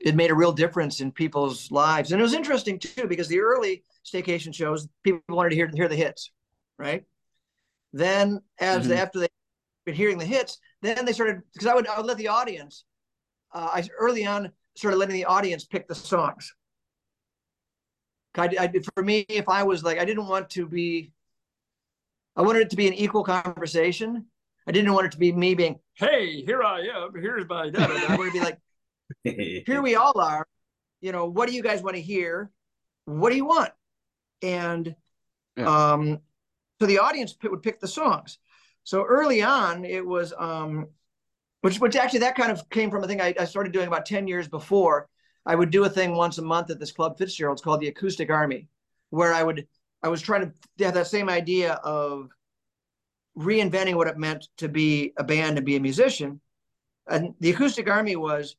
[0.00, 2.12] it made a real difference in people's lives.
[2.12, 5.88] And it was interesting too, because the early staycation shows, people wanted to hear, hear
[5.88, 6.32] the hits,
[6.78, 7.04] right?
[7.92, 8.92] Then as mm-hmm.
[8.92, 9.28] after they
[9.84, 12.84] been hearing the hits, then they started, because I would, I would let the audience
[13.56, 16.52] uh, I early on started letting the audience pick the songs.
[18.38, 21.12] I, I, for me, if I was like, I didn't want to be,
[22.34, 24.26] I wanted it to be an equal conversation.
[24.66, 27.90] I didn't want it to be me being, hey, here I am, here's my dad.
[27.90, 28.58] I want to be like,
[29.66, 30.46] here we all are.
[31.00, 32.50] You know, what do you guys want to hear?
[33.04, 33.70] What do you want?
[34.42, 34.94] And
[35.56, 35.92] yeah.
[35.92, 36.20] um,
[36.80, 38.38] so the audience would pick the songs.
[38.84, 40.88] So early on, it was um,
[41.62, 44.06] which which actually that kind of came from a thing I, I started doing about
[44.06, 45.08] 10 years before.
[45.46, 48.30] I would do a thing once a month at this club Fitzgerald's called the Acoustic
[48.30, 48.68] Army,
[49.10, 49.66] where I would
[50.02, 52.30] I was trying to have that same idea of
[53.38, 56.40] reinventing what it meant to be a band and be a musician.
[57.08, 58.56] And the Acoustic Army was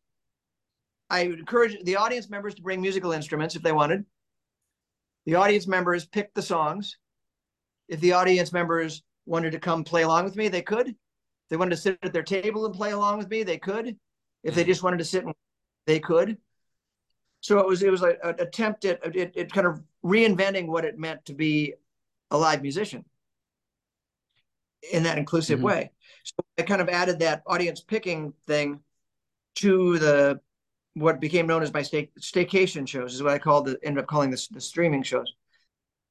[1.09, 4.05] I would encourage the audience members to bring musical instruments if they wanted.
[5.25, 6.97] The audience members picked the songs.
[7.87, 10.95] If the audience members wanted to come play along with me, they could
[11.49, 13.95] they wanted to sit at their table and play along with me, they could.
[14.43, 14.67] If they mm.
[14.67, 15.25] just wanted to sit,
[15.85, 16.37] they could.
[17.41, 20.85] So it was it was like an attempt at it, it kind of reinventing what
[20.85, 21.73] it meant to be
[22.31, 23.05] a live musician
[24.91, 25.67] in that inclusive mm-hmm.
[25.67, 25.91] way.
[26.23, 28.81] So I kind of added that audience picking thing
[29.55, 30.39] to the
[30.93, 34.07] what became known as my stay, staycation shows is what I called the ended up
[34.07, 35.33] calling this the streaming shows.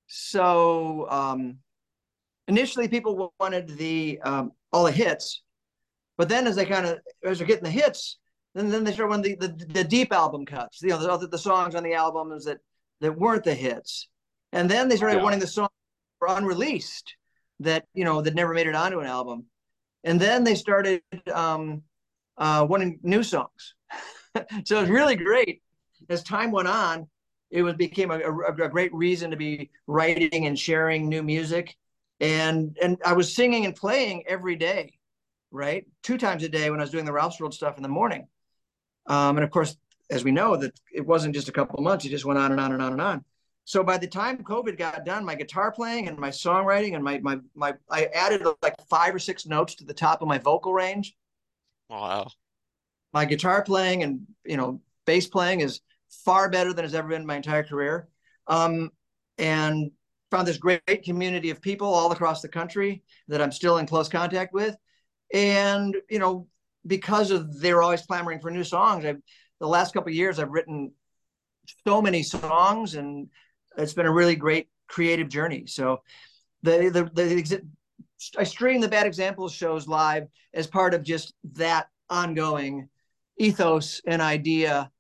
[0.07, 1.59] So um,
[2.49, 5.43] initially people wanted the um, all the hits.
[6.17, 8.19] But then as they kind of as they're getting the hits,
[8.57, 11.39] then then they start wanting the, the, the deep album cuts, you know, the, the
[11.39, 12.59] songs on the albums that
[13.01, 14.09] that weren't the hits.
[14.53, 15.23] And then they started yeah.
[15.23, 15.71] wanting the songs
[16.21, 17.17] that were unreleased
[17.61, 19.47] that you know that never made it onto an album.
[20.05, 21.83] And then they started um,
[22.39, 23.75] uh, wanting new songs.
[24.65, 25.63] so it was really great.
[26.09, 27.09] As time went on,
[27.51, 31.77] it was became a, a, a, great reason to be writing and sharing new music
[32.21, 34.95] and and I was singing and playing every day,
[35.51, 35.87] right?
[36.03, 38.27] Two times a day when I was doing the Ralph's World stuff in the morning.
[39.07, 39.77] Um, and of course,
[40.11, 42.53] as we know, that it wasn't just a couple of months; it just went on
[42.53, 43.25] and on and on and on.
[43.65, 47.19] so by the time COVID got done, my guitar playing and my songwriting and my
[47.19, 50.73] my my I added like five or six notes to the top of my vocal
[50.73, 51.17] range.
[51.89, 52.29] Wow.
[53.13, 55.81] My guitar playing and you know bass playing is
[56.25, 58.09] far better than it's ever been in my entire career.
[58.47, 58.91] Um,
[59.39, 59.91] and
[60.31, 64.09] found this great community of people all across the country that I'm still in close
[64.09, 64.77] contact with.
[65.33, 66.47] And you know,
[66.87, 69.21] because of they're always clamoring for new songs, I've
[69.61, 70.93] the last couple years I've written
[71.87, 73.29] so many songs and
[73.77, 75.67] it's been a really great creative journey.
[75.67, 76.03] So
[76.63, 77.63] the the, the
[78.39, 82.89] I stream the bad examples shows live as part of just that ongoing
[83.39, 84.91] ethos and idea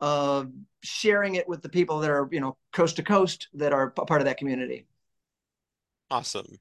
[0.00, 3.90] of sharing it with the people that are you know coast to coast that are
[3.90, 4.86] part of that community.
[6.10, 6.58] Awesome.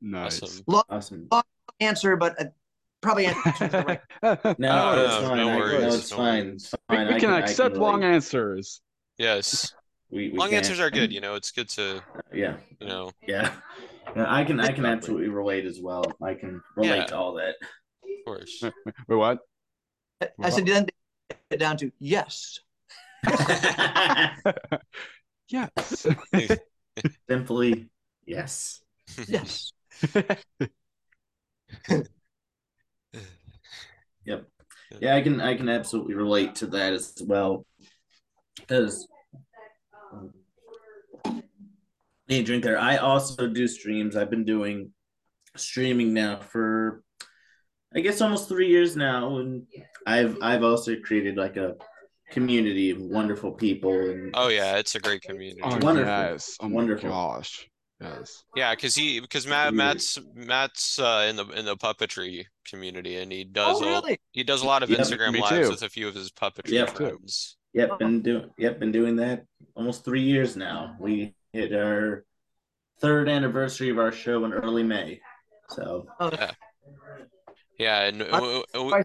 [0.00, 0.42] Nice.
[0.42, 0.64] Awesome.
[0.66, 1.28] Long, Awesome.
[1.30, 1.42] long
[1.80, 2.44] answer, but uh,
[3.04, 4.00] probably answer the right.
[4.58, 5.36] No, oh, No, it's no, fine.
[5.36, 6.46] no worries, no, it's no fine.
[6.46, 6.64] worries.
[6.64, 7.08] It's we, fine.
[7.08, 8.14] we I can I accept long relate.
[8.14, 8.80] answers.
[9.18, 9.72] Yes.
[10.10, 10.58] We, we Long can.
[10.58, 11.12] answers are good.
[11.12, 12.00] You know, it's good to, uh,
[12.32, 13.54] Yeah, you know, yeah.
[14.14, 14.60] Yeah, I can.
[14.60, 14.86] I can Exactly.
[14.86, 16.04] absolutely relate as well.
[16.22, 17.06] I can relate Yeah.
[17.06, 17.56] to all that.
[18.02, 18.62] of course.
[19.08, 19.38] Wait, what?
[20.40, 20.86] I said then
[21.50, 22.60] it down to yes.
[25.48, 26.06] Yes.
[27.28, 27.88] Simply,
[28.26, 28.82] yes.
[29.28, 29.72] Yes.
[35.04, 35.12] Yep.
[35.12, 35.40] Yeah, I can.
[35.40, 37.66] I can absolutely relate to that as well.
[38.56, 39.06] Because
[42.28, 42.78] need a drink there.
[42.78, 44.16] I also do streams.
[44.16, 44.92] I've been doing
[45.56, 47.02] streaming now for,
[47.94, 49.66] I guess, almost three years now, and
[50.06, 51.74] I've I've also created like a
[52.30, 55.60] community of wonderful people and Oh yeah, it's a great community.
[55.62, 56.06] oh, Wonderful.
[56.06, 56.56] yes.
[56.60, 57.10] Oh my Wonderful.
[57.10, 57.68] gosh.
[58.04, 58.44] Yes.
[58.54, 63.30] Yeah, because he because Matt Matt's Matt's uh, in the in the puppetry community and
[63.32, 65.70] he does Oh a- he does a lot of Yep, Instagram lives too.
[65.70, 66.90] with a few of his puppetry Yep.
[66.96, 67.56] friends.
[67.72, 70.96] Yep, been doing yep, been doing that almost three years now.
[71.00, 72.24] We hit our
[73.00, 75.20] third anniversary of our show in early May.
[75.70, 76.30] So Oh,
[77.78, 79.04] Yeah, and I- w- w- I- a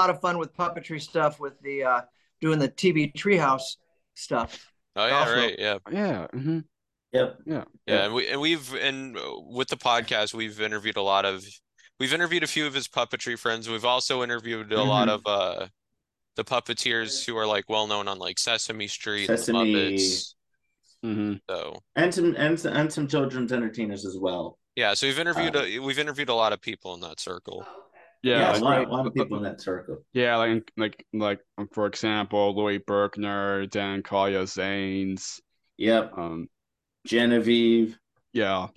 [0.00, 2.00] lot of fun with puppetry stuff with the uh
[2.40, 3.76] doing the TV treehouse
[4.14, 4.72] stuff.
[4.96, 6.26] oh yeah, also- right, yeah, Yeah.
[6.28, 6.60] hmm
[7.12, 7.38] yep.
[7.46, 8.04] yeah, Yeah.
[8.06, 11.44] and we and we've and with the podcast we've interviewed a lot of
[11.98, 13.68] we've interviewed a few of his puppetry friends.
[13.68, 15.12] We've also interviewed a lot Mhm.
[15.14, 15.68] of uh
[16.36, 19.74] the puppeteers who are like well known on like Sesame Street and the Sesame.
[19.74, 20.34] Muppets.
[21.02, 24.58] hmm So And some and some, and some children's entertainers as well.
[24.76, 27.66] yeah, so we've interviewed Uh, a, we've interviewed a lot of people in that circle.
[28.22, 28.38] Yeah.
[28.38, 30.04] Yeah, like, a, lot, like- a lot of people in that circle.
[30.12, 31.40] Yeah, like like like
[31.72, 35.40] for example, Laurie Berkner, Dan Collier Zanes.
[35.78, 36.12] Yep.
[36.16, 36.48] Um,
[37.06, 37.98] Genevieve.
[38.32, 38.68] yeah.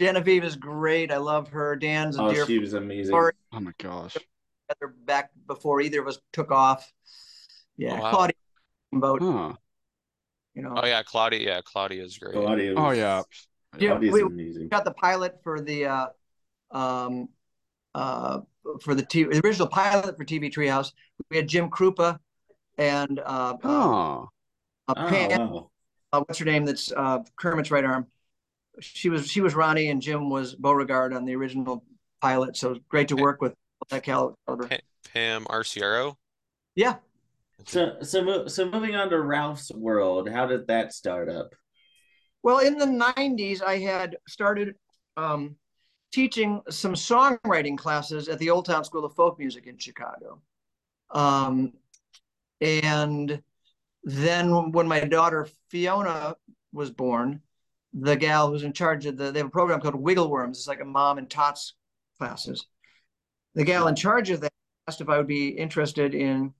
[0.00, 1.12] Genevieve is great.
[1.12, 1.76] I love her.
[1.76, 3.12] Dan's a Oh, dear she was amazing.
[3.12, 3.32] Sorry.
[3.52, 4.14] Oh my gosh.
[4.68, 6.90] together back before either of us took off.
[7.76, 8.10] Yeah, Oh, wow.
[8.10, 8.34] Claudia
[8.92, 9.52] boat, Huh.
[10.54, 10.74] you know.
[10.76, 12.32] Oh yeah, Claudia, yeah, Claudia is great.
[12.34, 13.22] Claudia Oh was- yeah.
[13.78, 14.68] Yeah, Claudia's we- amazing.
[14.68, 16.06] got the pilot for the uh
[16.70, 17.28] um
[17.94, 18.40] uh
[18.80, 20.92] for the, t- the original pilot for TV Treehouse.
[21.30, 22.18] We had Jim Kroupa
[22.78, 24.22] and uh, uh, Huh.
[24.22, 24.26] uh,
[24.88, 25.70] Oh, Pam, wow.
[26.12, 26.64] Uh, what's her name?
[26.64, 28.06] That's uh, Kermit's right arm.
[28.80, 31.84] She was she was Ronnie and Jim was Beauregard on the original
[32.20, 32.56] pilot.
[32.56, 33.54] So it was great to work with
[33.90, 34.36] that caliber.
[34.46, 34.76] Pa-
[35.12, 36.16] Pam Arciero.
[36.74, 36.96] Yeah.
[37.66, 41.54] So so so moving on to Ralph's World, how did that start up?
[42.42, 44.74] Well, in the 90s, I had started
[45.16, 45.54] um,
[46.12, 50.40] teaching some songwriting classes at the Old Town School of Folk Music in Chicago.
[51.10, 51.72] Um,
[52.60, 53.40] and
[54.04, 56.36] then when my daughter Fiona
[56.72, 57.40] was born,
[57.92, 60.58] the gal who's in charge of the, they have a program called Wiggle Worms.
[60.58, 61.74] It's like a mom and tots
[62.18, 62.66] classes.
[63.54, 64.52] The gal in charge of that
[64.88, 66.54] asked if I would be interested in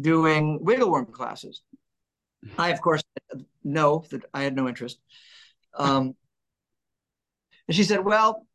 [0.00, 1.62] doing Wiggle Worm classes.
[2.58, 3.02] I, of course,
[3.62, 4.98] no, that I had no interest.
[5.74, 6.14] Um,
[7.68, 8.46] and she said, "Well,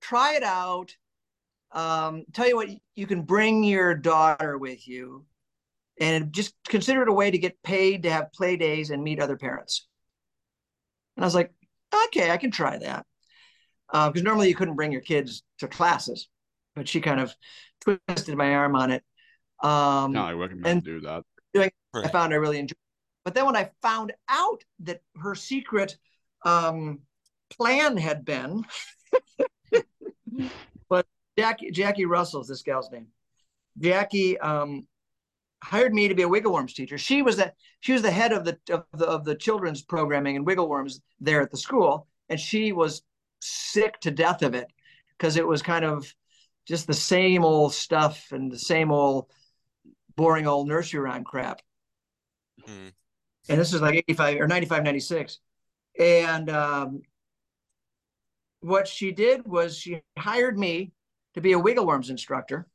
[0.00, 0.96] try it out.
[1.72, 5.26] Um, tell you what, you can bring your daughter with you,
[6.00, 9.20] and just consider it a way to get paid to have play days and meet
[9.20, 9.86] other parents."
[11.16, 11.52] And I was like,
[12.06, 13.06] "Okay, I can try that,"
[13.92, 16.28] because normally you couldn't bring your kids to classes,
[16.74, 17.34] but she kind of
[17.80, 19.04] twisted my arm on it.
[19.62, 21.24] Um, No, I recommend and- do that.
[21.56, 22.12] I Right.
[22.12, 22.72] found I really enjoyed.
[22.72, 22.78] it.
[23.24, 25.96] But then when I found out that her secret
[26.44, 27.00] um,
[27.48, 28.64] plan had been,
[30.88, 31.06] but
[31.38, 33.06] Jackie Jackie Russell's this gal's name.
[33.78, 34.86] Jackie um,
[35.62, 36.98] hired me to be a Wiggle Worms teacher.
[36.98, 40.36] She was the she was the head of the of the of the children's programming
[40.36, 43.02] and Wiggle Worms there at the school, and she was
[43.40, 44.68] sick to death of it
[45.16, 46.12] because it was kind of
[46.66, 49.26] just the same old stuff and the same old
[50.16, 51.60] boring old nursery rhyme crap.
[52.64, 52.88] Hmm.
[53.48, 55.38] and this is like 85 or 95, 96.
[56.00, 57.02] And um,
[58.60, 60.92] what she did was she hired me
[61.34, 62.66] to be a Wiggleworms instructor.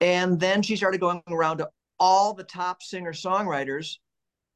[0.00, 3.96] And then she started going around to all the top singer songwriters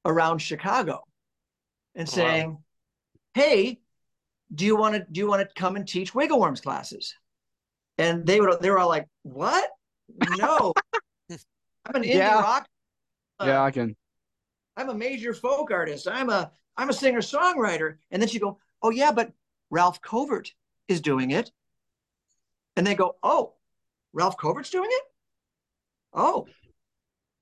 [0.05, 1.03] around Chicago
[1.95, 2.63] and saying, wow.
[3.35, 3.81] "Hey,
[4.55, 7.15] do you want to do you want to come and teach Wiggleworms classes?"
[7.99, 9.71] And they would they were all like, "What?
[10.37, 10.73] No,
[11.31, 12.41] I'm an indie yeah.
[12.41, 12.67] rock.
[13.41, 13.97] Uh, yeah, I can.
[14.77, 16.09] I'm a major folk artist.
[16.09, 19.33] I'm a I'm a singer songwriter." And then she go, "Oh yeah, but
[19.71, 20.53] Ralph Covert
[20.89, 21.51] is doing it."
[22.77, 23.55] And they go, "Oh,
[24.13, 25.03] Ralph Covert's doing it?
[26.13, 26.47] Oh,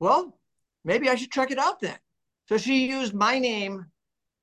[0.01, 0.39] well,
[0.85, 1.99] maybe I should check it out then."
[2.49, 3.87] So she used my name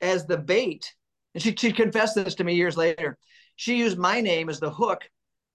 [0.02, 0.94] as the bait.
[1.34, 3.18] And she, she confessed this to me years later.
[3.56, 5.10] She used my name as the hook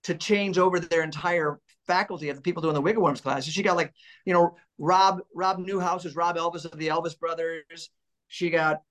[0.05, 3.45] to change over their entire faculty of the people doing the Wiggleworms class.
[3.45, 3.93] She got like,
[4.25, 7.91] you know, Rob Rob Newhouse is Rob Elvis of the Elvis Brothers.
[8.29, 8.83] She got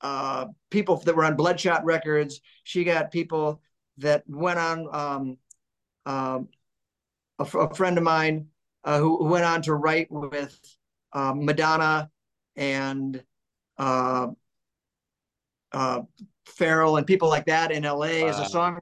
[0.00, 2.40] uh, people that were on Bloodshot Records.
[2.64, 3.60] She got people
[3.98, 4.88] that went on.
[4.94, 5.38] Um,
[6.06, 6.48] um,
[7.38, 8.46] a, friend of mine
[8.86, 10.58] uh, who, who, went on to write with
[11.12, 12.08] uh, Madonna
[12.54, 13.22] and
[13.76, 14.28] uh,
[15.72, 16.02] uh,
[16.58, 18.78] Pharrell and people like that in LA as a song.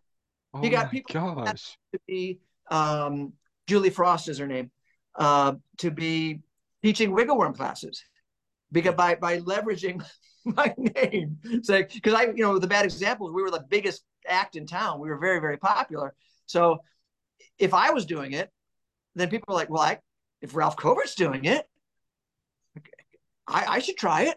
[0.52, 1.76] Oh you got people gosh.
[1.92, 2.38] to be
[2.70, 3.32] um,
[3.66, 4.70] Julie Frost is her name
[5.16, 6.40] uh, to be
[6.82, 8.05] teaching wiggle worm classes
[8.70, 10.05] because by by leveraging
[10.44, 11.38] my name.
[11.44, 14.66] It's like because I you know the bad examples we were the biggest act in
[14.66, 15.00] town.
[15.00, 16.14] We were very very popular.
[16.46, 16.78] So
[17.59, 18.50] if I was doing it,
[19.15, 19.99] then people are like, well, I
[20.41, 21.67] if Ralph Covert's doing it,
[23.47, 24.37] I, I should try it.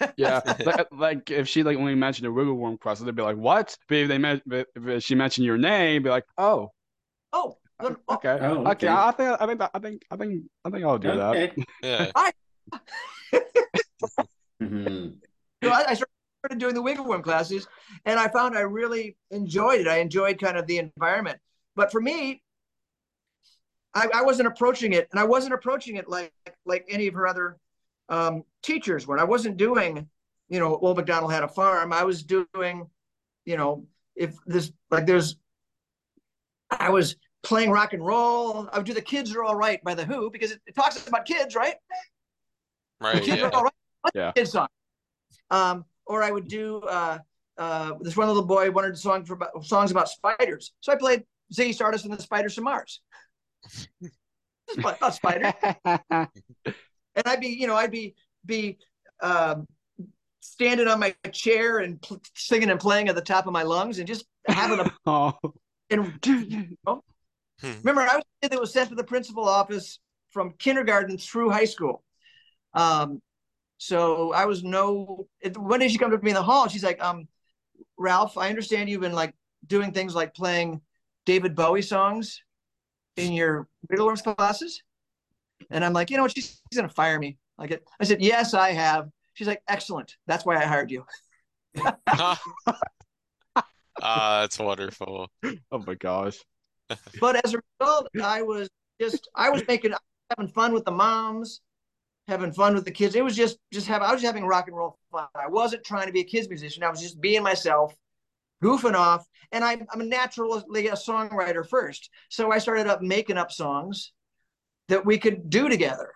[0.16, 3.76] yeah, like, like, if she like only mentioned a Wiggleworm class, they'd be like, "What?"
[3.88, 6.72] But if they met, if she mentioned your name, be like, "Oh,
[7.32, 7.94] oh, okay,
[8.40, 8.70] oh, okay.
[8.70, 8.88] okay.
[8.88, 11.52] I think, I think, I think, I think, I think I'll do okay.
[11.56, 12.10] that." Yeah.
[12.14, 12.32] I,
[14.62, 15.08] mm-hmm.
[15.62, 17.68] so I, I started doing the wiggle worm classes,
[18.04, 19.88] and I found I really enjoyed it.
[19.88, 21.38] I enjoyed kind of the environment,
[21.76, 22.42] but for me,
[23.94, 26.32] I, I wasn't approaching it, and I wasn't approaching it like
[26.64, 27.58] like any of her other
[28.08, 29.18] um, teachers were.
[29.18, 30.08] I wasn't doing,
[30.48, 31.92] you know, Old McDonald had a farm.
[31.92, 32.88] I was doing,
[33.44, 33.86] you know,
[34.16, 35.36] if this like there's,
[36.70, 38.68] I was playing rock and roll.
[38.72, 41.06] I would do the kids are all right by the Who because it, it talks
[41.06, 41.74] about kids, right?
[43.00, 43.16] Right.
[43.16, 43.48] The kids yeah.
[43.48, 43.72] are all right.
[44.14, 44.32] yeah.
[44.32, 44.68] Kids song.
[45.50, 47.18] Um, or I would do uh,
[47.58, 51.74] uh, this one little boy wanted songs for songs about spiders, so I played Ziggy
[51.74, 53.00] Stardust and the Spiders from Mars.
[54.78, 55.52] About spiders.
[55.84, 56.28] and
[57.24, 58.78] I'd be, you know, I'd be be
[59.22, 59.66] um,
[60.40, 63.98] standing on my chair and pl- singing and playing at the top of my lungs
[63.98, 64.92] and just having a.
[65.06, 65.34] oh.
[65.90, 67.04] And you know,
[67.60, 67.72] hmm.
[67.82, 69.98] remember, I was a kid that was sent to the principal office
[70.30, 72.02] from kindergarten through high school.
[72.74, 73.20] Um,
[73.78, 75.26] so I was no.
[75.40, 76.68] It, one day she comes up to me in the hall.
[76.68, 77.28] she's like, um,
[77.98, 79.34] "Ralph, I understand you've been like
[79.66, 80.80] doing things like playing
[81.26, 82.40] David Bowie songs
[83.16, 84.82] in your Wiggleworms classes."
[85.70, 86.32] And I'm like, you know what?
[86.34, 87.38] She's, she's going to fire me.
[87.58, 89.08] I get, I said, yes, I have.
[89.34, 90.16] She's like, excellent.
[90.26, 91.04] That's why I hired you.
[94.00, 95.30] Ah, uh, that's wonderful.
[95.70, 96.38] Oh my gosh.
[97.20, 98.68] but as a result, I was
[99.00, 99.92] just, I was making,
[100.30, 101.60] having fun with the moms,
[102.26, 103.14] having fun with the kids.
[103.14, 105.28] It was just, just have, I was just having rock and roll fun.
[105.34, 106.82] I wasn't trying to be a kids musician.
[106.82, 107.94] I was just being myself,
[108.62, 109.26] goofing off.
[109.50, 112.08] And I'm, I'm a naturally a songwriter first.
[112.30, 114.12] So I started up making up songs
[114.88, 116.12] that we could do together.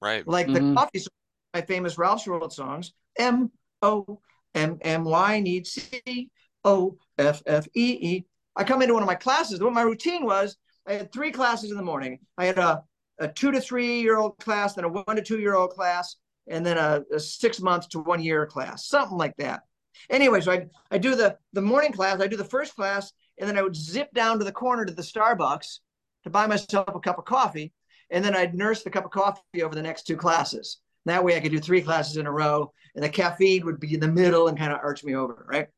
[0.00, 0.26] Right.
[0.26, 0.70] Like mm-hmm.
[0.70, 1.10] the coffee song,
[1.54, 2.92] my famous Ralph's World songs.
[3.18, 3.50] M
[3.82, 4.20] O
[4.54, 6.30] M M Y need C
[6.64, 8.26] O F F E E.
[8.54, 9.60] I come into one of my classes.
[9.60, 12.18] What my routine was, I had three classes in the morning.
[12.38, 12.82] I had a,
[13.18, 16.16] a two to three year old class, then a one to two year old class,
[16.48, 19.62] and then a, a six month to one year class, something like that.
[20.10, 22.20] Anyway, so I I do the the morning class.
[22.20, 24.92] I do the first class, and then I would zip down to the corner to
[24.92, 25.78] the Starbucks
[26.24, 27.72] to buy myself a cup of coffee
[28.10, 30.78] and then I'd nurse the cup of coffee over the next two classes.
[31.06, 33.94] That way I could do three classes in a row, and the caffeine would be
[33.94, 35.68] in the middle and kind of arch me over, right?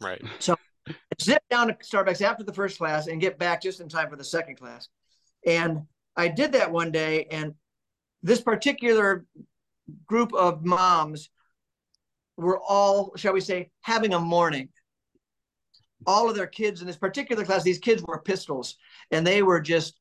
[0.00, 0.20] Right.
[0.40, 0.56] So
[0.88, 4.10] I zip down to Starbucks after the first class and get back just in time
[4.10, 4.88] for the second class.
[5.46, 5.82] And
[6.16, 7.54] I did that one day, and
[8.22, 9.24] this particular
[10.06, 11.30] group of moms
[12.36, 14.68] were all, shall we say, having a morning.
[16.06, 18.76] All of their kids in this particular class, these kids were pistols,
[19.10, 20.00] and they were just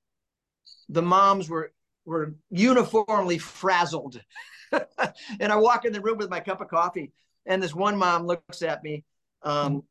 [0.90, 1.72] the moms were
[2.06, 4.20] were uniformly frazzled.
[4.72, 7.12] and I walk in the room with my cup of coffee,
[7.46, 9.04] and this one mom looks at me,
[9.44, 9.84] um,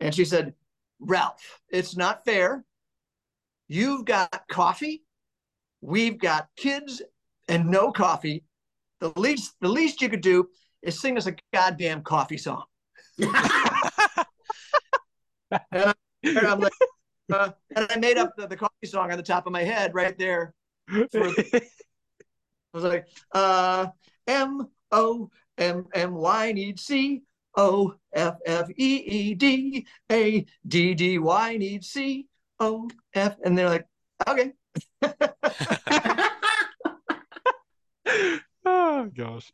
[0.00, 0.54] and she said,
[0.98, 2.64] "Ralph, it's not fair.
[3.68, 5.04] You've got coffee,
[5.80, 7.02] we've got kids,
[7.48, 8.44] and no coffee.
[9.00, 10.48] The least the least you could do
[10.82, 12.64] is sing us a goddamn coffee song.
[13.18, 13.30] and,
[15.72, 16.72] I, am like,
[17.32, 19.94] uh, and I made up the, the, coffee song on the top of my head
[19.94, 20.54] right there.
[20.88, 21.62] The,
[22.74, 23.86] I was like, uh,
[24.26, 27.22] M O M M Y need C
[27.56, 32.26] O F F E E D A D D Y need C
[32.60, 33.86] O F, and they're like,
[34.26, 34.52] okay.
[38.64, 39.50] oh gosh.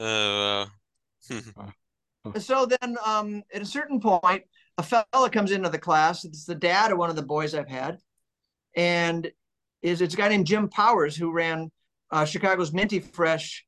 [2.24, 4.42] Uh, so then, um, at a certain point,
[4.76, 6.24] a fella comes into the class.
[6.24, 7.98] It's the dad of one of the boys I've had,
[8.74, 9.30] and
[9.82, 11.70] is it's a guy named Jim Powers who ran
[12.10, 13.64] uh, Chicago's Minty Fresh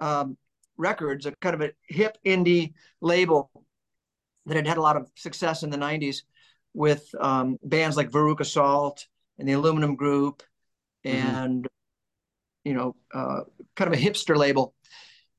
[0.00, 0.36] um,
[0.76, 3.50] Records, a kind of a hip indie label
[4.46, 6.22] that had had a lot of success in the '90s
[6.74, 9.06] with um, bands like Veruca Salt
[9.38, 10.42] and the Aluminum Group,
[11.04, 11.16] mm-hmm.
[11.16, 12.68] and mm-hmm.
[12.68, 13.40] you know, uh,
[13.76, 14.74] kind of a hipster label.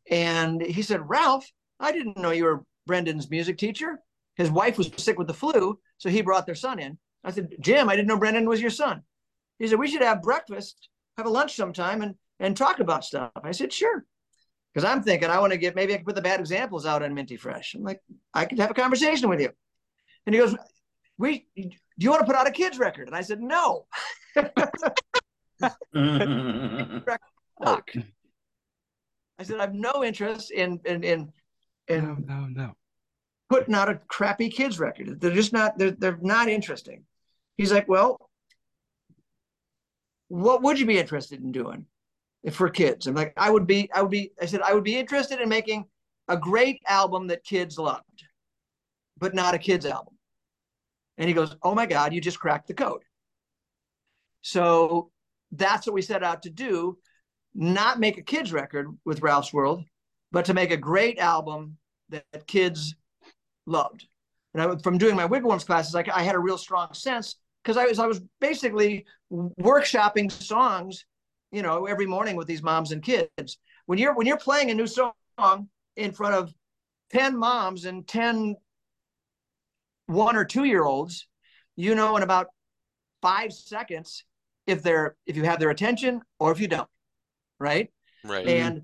[0.10, 1.50] And he said, Ralph,
[1.80, 4.00] I didn't know you were Brendan's music teacher.
[4.36, 6.98] His wife was sick with the flu, so he brought their son in.
[7.24, 9.04] I said, Jim, I didn't know Brendan was your son.
[9.60, 13.32] He said, we should have breakfast, have a lunch sometime, and and talk about stuff.
[13.44, 14.06] I said, sure.
[14.74, 17.04] Because I'm thinking I want to get maybe I can put the bad examples out
[17.04, 17.76] on Minty Fresh.
[17.76, 18.00] I'm like,
[18.34, 19.50] I could have a conversation with you.
[20.26, 20.56] And he goes,
[21.18, 23.08] We do you want to put out a kids record?
[23.08, 23.88] And I said, No.
[29.40, 31.34] I said, I have no interest in in in,
[31.88, 32.74] in no, no, no.
[33.50, 35.20] putting out a crappy kids record.
[35.22, 37.06] They're just not they're they're not interesting.
[37.58, 38.30] He's like, Well,
[40.28, 41.86] what would you be interested in doing
[42.52, 43.08] for kids?
[43.08, 45.50] I'm like, I would be, I would be, I said, I would be interested in
[45.50, 45.86] making
[46.28, 48.24] a great album that kids loved,
[49.18, 50.14] but not a kids album.
[51.18, 53.02] And he goes, Oh my God, you just cracked the code.
[54.42, 55.12] So
[55.52, 56.98] that's what we set out to do
[57.54, 59.84] not make a kids record with Ralph's World,
[60.32, 61.78] but to make a great album
[62.10, 62.96] that, that kids
[63.66, 64.08] loved.
[64.54, 67.78] And I, from doing my Wigwams classes, I, I had a real strong sense because
[67.78, 71.06] I was I was basically workshopping songs,
[71.52, 73.58] you know, every morning with these moms and kids.
[73.86, 75.14] When you're when you're playing a new song
[75.96, 76.54] in front of
[77.12, 78.56] 10 moms and 10
[80.08, 81.28] one or two year olds,
[81.80, 82.48] you know in about
[83.22, 84.26] five seconds
[84.68, 86.90] if they're if you have their attention or if you don't
[87.60, 87.92] right?
[88.24, 88.46] Right.
[88.46, 88.68] Mm-hmm.
[88.68, 88.82] And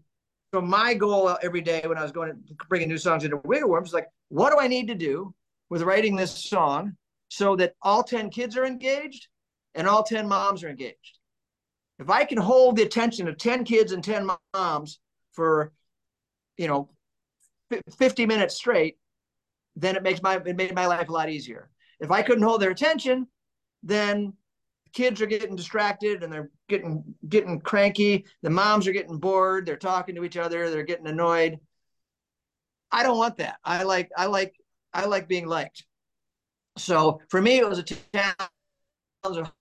[0.53, 3.69] so my goal every day when I was going to bringing new songs into Wiggle
[3.69, 5.33] Worms, like, what do I need to do
[5.69, 6.95] with writing this song
[7.29, 9.27] so that all 10 kids are engaged
[9.73, 11.19] and all 10 moms are engaged?
[11.99, 14.99] If I can hold the attention of 10 kids and 10 moms
[15.33, 15.71] for,
[16.57, 16.89] you know,
[17.97, 18.97] 50 minutes straight,
[19.75, 21.69] then it makes my it made my life a lot easier.
[21.99, 23.27] If I couldn't hold their attention,
[23.83, 24.33] then
[24.95, 28.25] kids are getting distracted and they're getting getting cranky.
[28.41, 29.65] The moms are getting bored.
[29.65, 30.71] They're talking to each other.
[30.71, 31.59] They're getting annoyed.
[32.91, 33.57] I don't want that.
[33.63, 34.55] I like i like
[34.93, 35.85] i like being liked.
[36.77, 39.51] So for me it was a challenge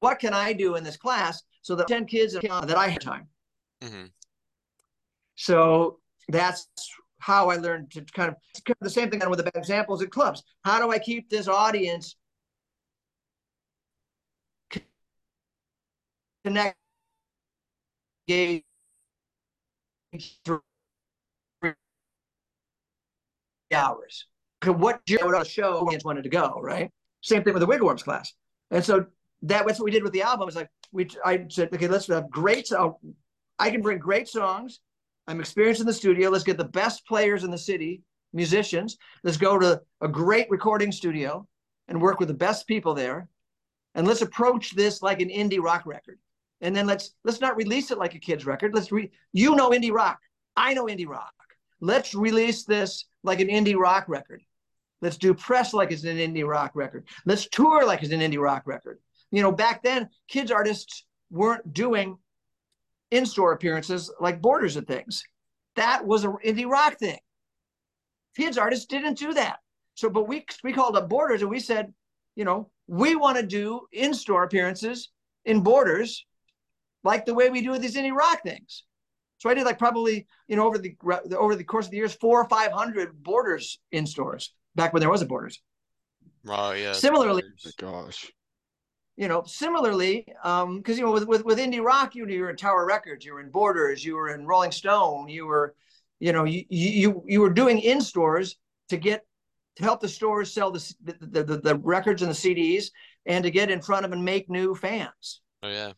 [0.00, 3.28] what can i do in this class so that 10 kids that i have time.
[3.82, 4.06] Mm-hmm.
[5.34, 5.98] so
[6.28, 6.68] that's
[7.26, 8.36] how I learned to kind of
[8.80, 10.44] the same thing with the examples at clubs.
[10.64, 12.14] How do I keep this audience
[16.44, 16.76] connected?
[23.74, 24.26] hours.
[24.60, 26.92] Because what show audience wanted to go, right?
[27.22, 28.32] Same thing with the Wiggle Worms class.
[28.70, 29.04] And so
[29.42, 30.46] that, that's what we did with the album.
[30.46, 32.68] It's like we I said, okay, let's have great.
[32.68, 33.00] So
[33.58, 34.78] I can bring great songs
[35.26, 36.30] I'm experienced in the studio.
[36.30, 38.02] Let's get the best players in the city,
[38.32, 38.96] musicians.
[39.24, 41.46] Let's go to a great recording studio
[41.88, 43.28] and work with the best people there.
[43.94, 46.18] And let's approach this like an indie rock record.
[46.60, 48.74] And then let's let's not release it like a kid's record.
[48.74, 50.18] Let's re you know indie rock.
[50.56, 51.32] I know indie rock.
[51.80, 54.42] Let's release this like an indie rock record.
[55.02, 57.06] Let's do press like it's an indie rock record.
[57.26, 58.98] Let's tour like it's an indie rock record.
[59.30, 62.16] You know, back then, kids artists weren't doing
[63.10, 65.22] in-store appearances like Borders and things.
[65.76, 67.18] That was an indie rock thing.
[68.36, 69.58] Kids artists didn't do that.
[69.94, 71.92] So, but we we called up Borders and we said,
[72.34, 75.10] you know, we want to do in-store appearances
[75.44, 76.26] in Borders,
[77.02, 78.84] like the way we do with these indie rock things.
[79.38, 80.96] So I did like probably you know over the
[81.36, 85.00] over the course of the years four or five hundred Borders in stores back when
[85.00, 85.62] there was a Borders.
[86.46, 86.92] Oh yeah.
[86.92, 88.30] Similarly, oh, gosh
[89.16, 92.50] you know, similarly, because um, you know, with, with with indie rock, you you were
[92.50, 95.74] in Tower Records, you were in Borders, you were in Rolling Stone, you were,
[96.20, 98.56] you know, you you you were doing in stores
[98.90, 99.24] to get
[99.76, 102.90] to help the stores sell the the, the, the records and the CDs,
[103.24, 105.40] and to get in front of and make new fans.
[105.62, 105.92] Oh yeah.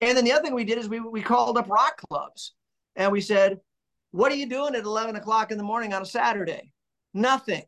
[0.00, 2.54] And then the other thing we did is we we called up rock clubs
[2.96, 3.58] and we said,
[4.10, 6.72] "What are you doing at eleven o'clock in the morning on a Saturday?
[7.14, 7.62] Nothing.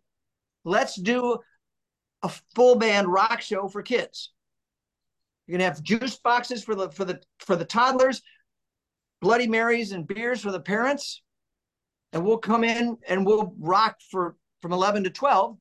[0.65, 1.39] Let's do
[2.23, 4.33] a full band rock show for kids.
[5.51, 8.23] You're gonna have juice boxes for the for the for the toddlers,
[9.21, 11.23] Bloody Marys and beers for the parents,
[12.13, 15.57] and we'll come in and we'll rock for from 11 to 12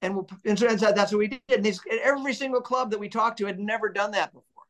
[0.00, 1.40] and we'll and so that's what we did.
[1.48, 4.64] And these, every single club that we talked to had never done that before.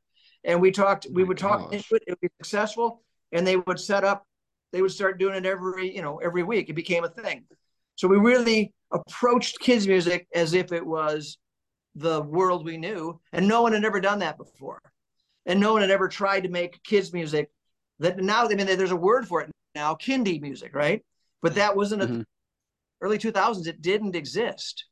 [0.44, 1.62] And we talked oh we would gosh.
[1.62, 3.02] talk into it it would be successful.
[3.32, 4.26] And they would set up
[4.72, 6.68] they would start doing it every you know every week.
[6.68, 7.44] It became a thing.
[7.96, 11.38] So we really approached kids music as if it was
[11.95, 14.80] the world we knew and no one had ever done that before
[15.47, 17.51] and no one had ever tried to make kids music
[17.99, 21.05] that now i mean there's a word for it now kindie music right
[21.43, 22.20] but that wasn't mm-hmm.
[22.20, 22.24] a
[23.03, 24.86] early 2000s it didn't exist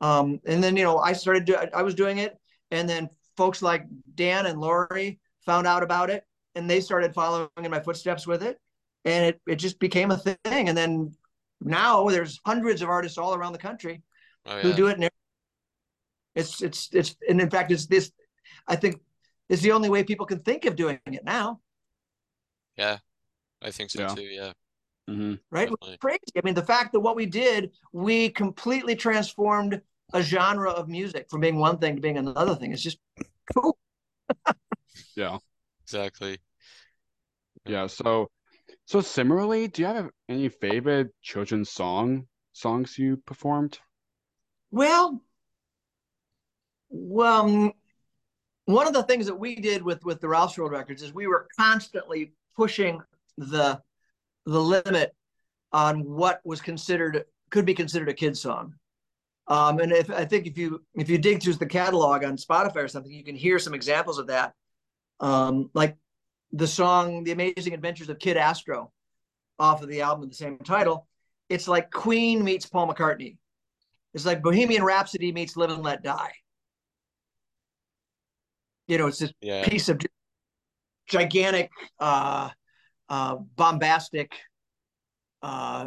[0.00, 2.38] um, and then you know i started do, i was doing it
[2.70, 7.48] and then folks like dan and lori found out about it and they started following
[7.62, 8.58] in my footsteps with it
[9.04, 11.12] and it, it just became a thing and then
[11.60, 14.02] now there's hundreds of artists all around the country
[14.46, 14.62] oh, yeah.
[14.62, 15.10] who do it and
[16.34, 18.10] it's it's it's and in fact it's this
[18.66, 19.00] i think
[19.48, 21.60] it's the only way people can think of doing it now
[22.76, 22.98] yeah
[23.62, 24.14] i think so yeah.
[24.14, 24.52] too yeah
[25.08, 25.34] Mm-hmm.
[25.50, 25.70] Right?
[26.00, 26.18] Crazy.
[26.36, 29.80] I mean, the fact that what we did, we completely transformed
[30.12, 32.72] a genre of music from being one thing to being another thing.
[32.72, 32.98] It's just
[33.54, 33.76] cool.
[35.16, 35.38] yeah.
[35.82, 36.38] Exactly.
[37.66, 37.86] Yeah.
[37.86, 38.30] So,
[38.86, 43.78] so similarly, do you have any favorite children's song songs you performed?
[44.70, 45.22] Well,
[46.94, 47.72] well,
[48.66, 51.26] one of the things that we did with with the Ralph's World records is we
[51.26, 53.00] were constantly pushing
[53.36, 53.82] the
[54.46, 55.12] the limit
[55.72, 58.74] on what was considered could be considered a kid song.
[59.48, 62.76] Um, and if I think if you if you dig through the catalog on Spotify
[62.76, 64.54] or something, you can hear some examples of that.
[65.18, 65.96] Um, like
[66.52, 68.92] the song "The Amazing Adventures of Kid Astro"
[69.58, 71.08] off of the album of the same title.
[71.48, 73.36] It's like Queen meets Paul McCartney.
[74.14, 76.32] It's like Bohemian Rhapsody meets Live and Let Die.
[78.86, 79.66] You know, it's this yeah.
[79.66, 79.98] piece of
[81.08, 82.50] gigantic uh,
[83.08, 84.32] uh, bombastic
[85.42, 85.86] uh,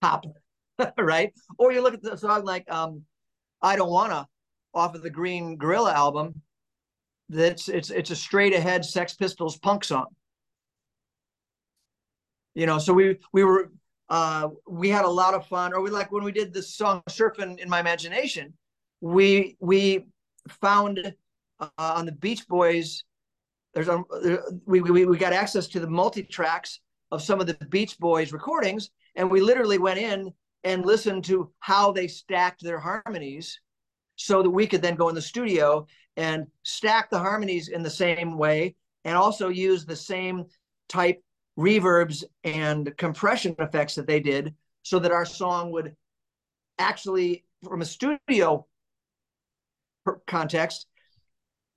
[0.00, 0.26] pop,
[0.98, 1.32] right?
[1.58, 3.02] Or you look at the song like um,
[3.62, 4.28] "I Don't Wanna"
[4.74, 6.42] off of the Green Gorilla album.
[7.28, 10.06] That's it's it's a straight ahead Sex Pistols punk song.
[12.54, 13.70] You know, so we we were
[14.08, 15.72] uh, we had a lot of fun.
[15.72, 18.52] Or we like when we did the song "Surfing in My Imagination,"
[19.00, 20.06] we we
[20.60, 21.14] found
[21.60, 23.04] uh, on the Beach Boys
[23.74, 24.02] there's a,
[24.66, 26.80] we, we, we got access to the multi tracks
[27.10, 30.32] of some of the Beach Boys recordings, and we literally went in
[30.64, 33.60] and listened to how they stacked their harmonies
[34.16, 35.86] so that we could then go in the studio
[36.16, 40.44] and stack the harmonies in the same way and also use the same
[40.88, 41.22] type
[41.58, 45.94] reverbs and compression effects that they did so that our song would
[46.78, 48.66] actually from a studio
[50.26, 50.86] context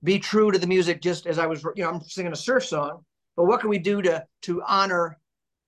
[0.04, 2.66] be true to the music just as I was, you know, I'm singing a surf
[2.66, 3.04] song,
[3.36, 5.18] but what can we do to to honor,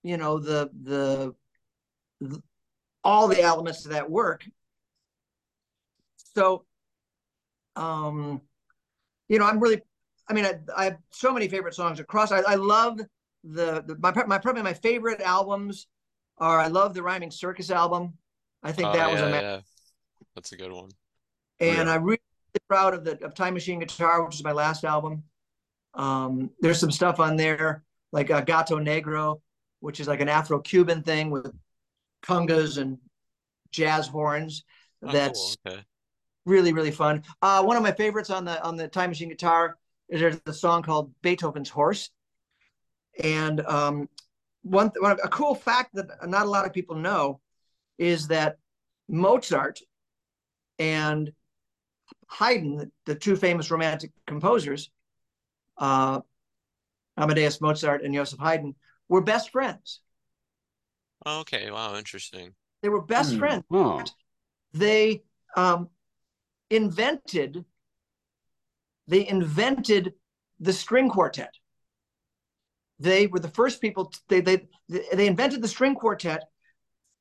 [0.03, 1.35] you know, the the,
[2.21, 2.43] the
[3.03, 4.45] all the elements of that work.
[6.35, 6.67] So,
[7.77, 8.43] um,
[9.29, 9.81] you know, I'm really,
[10.29, 12.31] I mean, I, I have so many favorite songs across.
[12.31, 13.01] I, I love
[13.43, 15.87] the, the my my probably my favorite albums
[16.39, 18.15] are I love the Rhyming Circus album.
[18.63, 19.61] I think oh, that yeah, was a yeah.
[20.35, 20.91] that's a good one.
[21.59, 21.93] And yeah.
[21.93, 22.21] I really
[22.69, 25.23] proud of the of Time Machine Guitar, which is my last album.
[25.95, 29.41] Um, there's some stuff on there like uh, Gato Negro,
[29.81, 31.53] which is like an Afro-Cuban thing with
[32.25, 32.99] congas and
[33.71, 34.65] jazz horns.
[35.03, 35.75] Oh, that's cool.
[35.75, 35.85] okay.
[36.45, 37.23] really really fun.
[37.43, 39.77] Uh, one of my favorites on the on the Time Machine Guitar
[40.09, 42.11] is there's a song called Beethoven's Horse,
[43.23, 44.09] and um,
[44.63, 47.41] one, one a cool fact that not a lot of people know
[47.99, 48.59] is that
[49.09, 49.81] Mozart
[50.79, 51.33] and
[52.27, 54.91] Haydn, the two famous romantic composers,
[55.79, 56.21] uh,
[57.17, 58.75] Amadeus Mozart and Joseph Haydn,
[59.09, 60.01] were best friends.
[61.27, 62.55] Okay, wow, interesting.
[62.83, 63.39] They were best mm.
[63.39, 63.65] friends.
[63.71, 64.03] Oh.
[64.73, 65.23] They
[65.57, 65.89] um,
[66.71, 67.65] invented
[69.09, 70.15] they invented
[70.61, 71.55] the string quartet.
[72.99, 74.13] They were the first people.
[74.29, 76.45] They they they invented the string quartet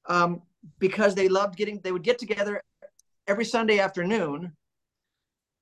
[0.07, 0.41] um,
[0.79, 1.79] because they loved getting.
[1.81, 2.63] They would get together
[3.27, 4.55] every Sunday afternoon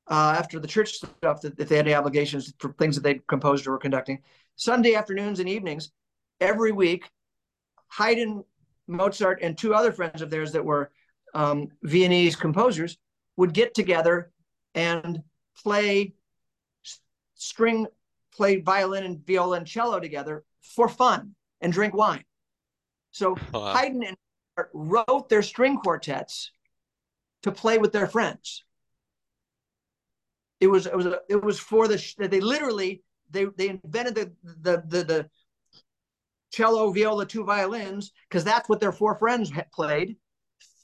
[0.09, 3.21] uh, after the church stuff that if they had any obligations for things that they
[3.27, 4.21] composed or were conducting.
[4.55, 5.91] Sunday afternoons and evenings,
[6.39, 7.09] every week,
[7.87, 8.43] Haydn,
[8.87, 10.91] Mozart, and two other friends of theirs that were
[11.33, 12.97] um, Viennese composers
[13.37, 14.31] would get together
[14.75, 15.21] and
[15.63, 16.13] play
[17.35, 17.87] string
[18.35, 22.23] play violin and viola and cello together for fun and drink wine.
[23.11, 23.73] So wow.
[23.73, 24.17] Haydn and
[24.57, 26.51] Mozart wrote their string quartets
[27.43, 28.63] to play with their friends.
[30.63, 34.83] It was it was it was for the they literally they they invented the the
[34.87, 35.29] the, the
[36.53, 40.15] cello, viola, two violins because that's what their four friends played.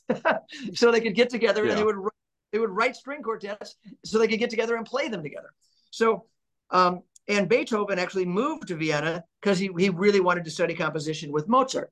[0.73, 1.69] so they could get together yeah.
[1.69, 1.95] and they would
[2.51, 5.53] they would write string quartets so they could get together and play them together.
[5.91, 6.25] So
[6.71, 11.31] um, and Beethoven actually moved to Vienna because he, he really wanted to study composition
[11.31, 11.89] with Mozart.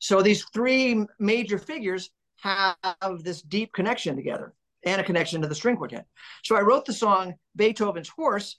[0.00, 2.74] So these three major figures have
[3.22, 4.54] this deep connection together
[4.84, 6.06] and a connection to the string quartet.
[6.44, 8.58] So I wrote the song Beethoven's Horse.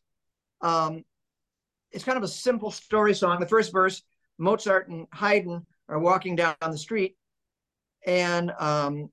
[0.62, 1.04] Um,
[1.92, 3.40] it's kind of a simple story song.
[3.40, 4.02] The first verse,
[4.38, 7.18] Mozart and Haydn are walking down the street,
[8.06, 9.10] and um,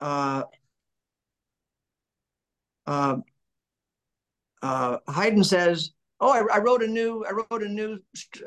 [0.00, 0.44] uh,
[2.86, 3.16] uh,
[4.62, 7.98] uh, Haydn says, "Oh, I, I, wrote a new, I wrote a new,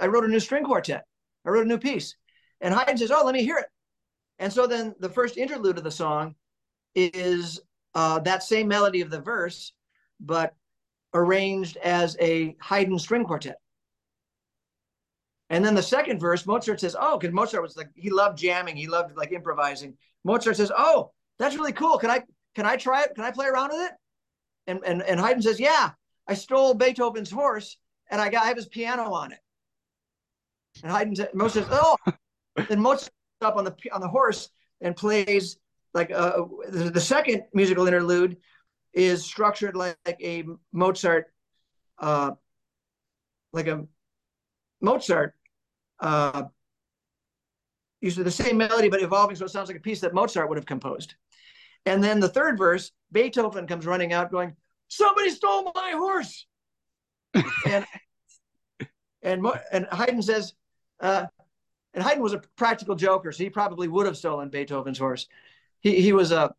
[0.01, 1.05] I wrote a new string quartet.
[1.45, 2.15] I wrote a new piece."
[2.59, 3.67] And Haydn says, "Oh, let me hear it."
[4.39, 6.35] And so then the first interlude of the song
[6.95, 7.61] is
[7.95, 9.73] uh, that same melody of the verse,
[10.19, 10.55] but
[11.13, 13.57] arranged as a Haydn string quartet.
[15.49, 18.75] And then the second verse, Mozart says, "Oh, because Mozart was like he loved jamming,
[18.75, 21.97] he loved like improvising." Mozart says, "Oh, that's really cool.
[21.97, 22.23] Can I
[22.55, 23.13] can I try it?
[23.15, 23.91] Can I play around with it?"
[24.67, 25.91] And and and Haydn says, "Yeah,
[26.27, 27.77] I stole Beethoven's horse
[28.09, 29.39] and I got I have his piano on it.
[30.83, 31.97] And Haydn Mozart says, oh,
[32.69, 34.49] then Mozart up on the on the horse
[34.81, 35.57] and plays
[35.93, 38.37] like uh, the, the second musical interlude
[38.93, 41.33] is structured like, like a Mozart,
[41.99, 42.31] uh,
[43.51, 43.85] like a
[44.81, 45.35] Mozart,
[45.99, 46.43] uh,
[48.01, 50.57] using the same melody but evolving so it sounds like a piece that Mozart would
[50.57, 51.15] have composed.
[51.85, 54.55] And then the third verse, Beethoven comes running out going,
[54.87, 56.45] somebody stole my horse.
[57.65, 57.85] and
[59.21, 60.53] and and Haydn says,
[60.99, 61.25] uh,
[61.93, 65.27] and Haydn was a practical joker, so he probably would have stolen Beethoven's horse.
[65.83, 66.53] He he was a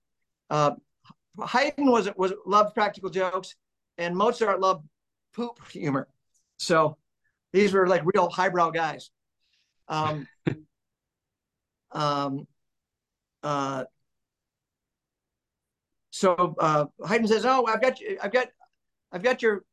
[0.51, 0.72] uh,
[1.43, 3.57] Haydn was was loved practical jokes,
[3.99, 4.87] and Mozart loved
[5.35, 6.07] poop humor.
[6.59, 6.97] So
[7.53, 9.11] these were like real highbrow guys.
[9.89, 10.29] Um,
[11.93, 12.47] um,
[13.43, 13.85] uh,
[16.11, 18.49] so uh, Haydn says, "Oh, I've got I've got,
[19.11, 19.64] I've got your,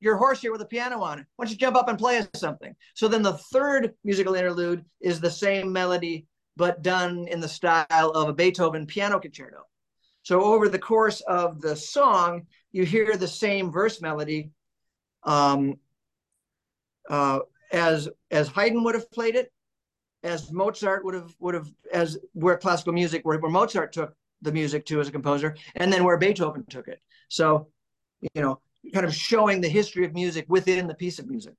[0.00, 1.26] your horse here with a piano on it.
[1.36, 4.84] Why don't you jump up and play us something?" So then the third musical interlude
[5.00, 6.26] is the same melody
[6.58, 9.62] but done in the style of a Beethoven piano concerto.
[10.22, 14.50] So over the course of the song, you hear the same verse melody,
[15.22, 15.76] um,
[17.08, 17.38] uh,
[17.72, 19.50] as as Haydn would have played it,
[20.22, 24.52] as Mozart would have would have as where classical music where, where Mozart took the
[24.52, 27.00] music to as a composer, and then where Beethoven took it.
[27.28, 27.68] So,
[28.20, 28.60] you know,
[28.92, 31.54] kind of showing the history of music within the piece of music.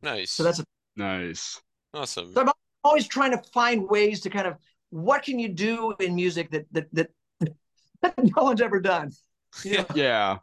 [0.00, 0.30] Nice.
[0.30, 0.64] So that's a,
[0.96, 1.60] nice.
[1.94, 2.32] Awesome.
[2.32, 2.48] So I'm
[2.84, 4.56] always trying to find ways to kind of
[4.90, 7.10] what can you do in music that that that,
[8.02, 9.10] that no one's ever done.
[9.64, 9.86] You know?
[9.94, 10.38] Yeah.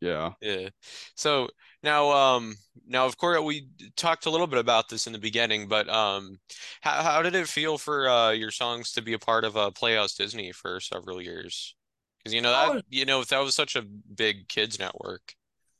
[0.00, 0.32] Yeah.
[0.40, 0.68] Yeah.
[1.16, 1.48] So
[1.82, 5.68] now, um, now of course we talked a little bit about this in the beginning,
[5.68, 6.38] but um,
[6.80, 9.70] how how did it feel for uh your songs to be a part of uh
[9.70, 11.74] Playhouse Disney for several years?
[12.18, 15.34] Because you know that oh, you know that was such a big kids network.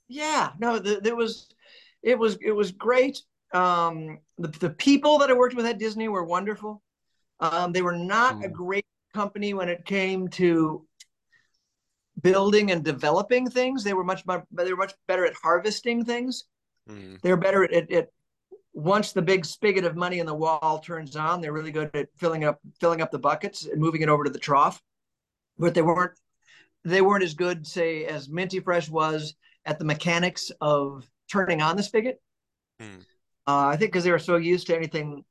[0.09, 0.51] Yeah.
[0.59, 1.49] No, the, it was,
[2.03, 3.23] it was it was great.
[3.53, 6.82] Um, the the people that I worked with at Disney were wonderful.
[7.40, 8.44] Um, they were not mm.
[8.44, 10.86] a great company when it came to
[12.22, 13.84] building and developing things.
[13.84, 16.44] They were much they were much better at harvesting things.
[16.88, 17.20] Mm.
[17.22, 18.09] They're better at, at, at
[18.72, 22.09] once the big spigot of money in the wall turns on, they're really good at
[22.16, 24.82] filling up filling up the buckets and moving it over to the trough.
[25.59, 26.12] But they weren't
[26.84, 29.34] they weren't as good, say, as Minty Fresh was
[29.64, 32.20] at the mechanics of turning on the spigot.
[32.80, 33.05] Mm.
[33.49, 35.24] Uh, I think because they were so used to anything.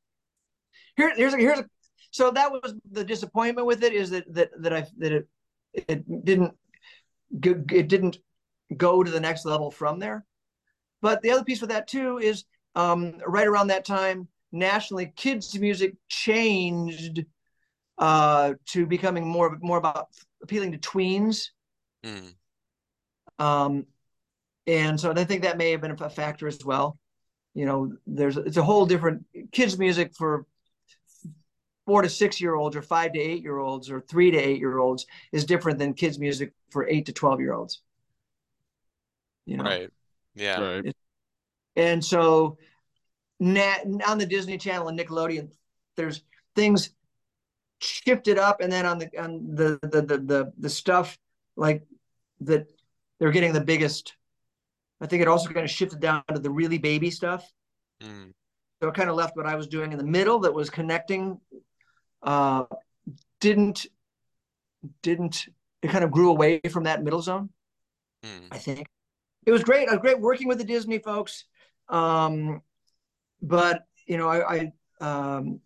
[0.95, 1.65] Here, here's a, here's a,
[2.09, 5.27] so that was the disappointment with it is that that that I that it
[5.73, 6.55] it didn't
[7.43, 8.17] it didn't
[8.75, 10.25] go to the next level from there.
[10.99, 15.57] But the other piece with that too is um, right around that time, nationally, kids
[15.59, 17.23] music changed
[17.99, 20.07] uh, to becoming more more about
[20.41, 21.49] appealing to tweens.
[22.03, 22.33] Mm.
[23.37, 23.85] Um,
[24.65, 26.97] and so I think that may have been a factor as well.
[27.57, 30.45] You know, there's it's a whole different kids music for
[31.87, 34.59] four to six year olds or five to eight year olds or three to eight
[34.59, 37.81] year olds is different than kids music for eight to 12 year olds.
[39.47, 39.63] You know?
[39.63, 39.89] Right.
[40.35, 40.59] Yeah.
[40.59, 40.95] Right.
[41.75, 42.59] And so
[43.39, 45.51] na- on the Disney Channel and Nickelodeon,
[45.95, 46.21] there's
[46.53, 46.91] things
[47.79, 51.17] shifted up and then on the on the the the the, the stuff
[51.55, 51.87] like
[52.41, 52.67] that
[53.17, 54.13] they're getting the biggest.
[54.99, 57.49] I think it also kind of shifted down to the really baby stuff.
[58.01, 58.33] Mm.
[58.81, 61.39] So it kind of left what I was doing in the middle that was connecting.
[62.21, 62.65] Uh,
[63.39, 63.87] didn't
[65.01, 65.47] didn't
[65.81, 67.49] it kind of grew away from that middle zone.
[68.23, 68.47] Mm.
[68.51, 68.87] I think
[69.45, 69.87] it was great.
[69.87, 71.45] I was great working with the Disney folks.
[71.89, 72.61] Um,
[73.41, 74.59] but you know, I, I
[75.01, 75.59] um,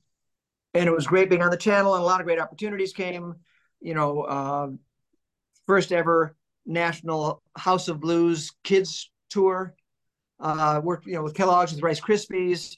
[0.73, 3.35] and it was great being on the channel, and a lot of great opportunities came.
[3.81, 4.67] You know, uh,
[5.67, 9.75] first ever national House of Blues kids tour.
[10.39, 12.77] Uh, worked, you know, with Kellogg's with Rice Krispies.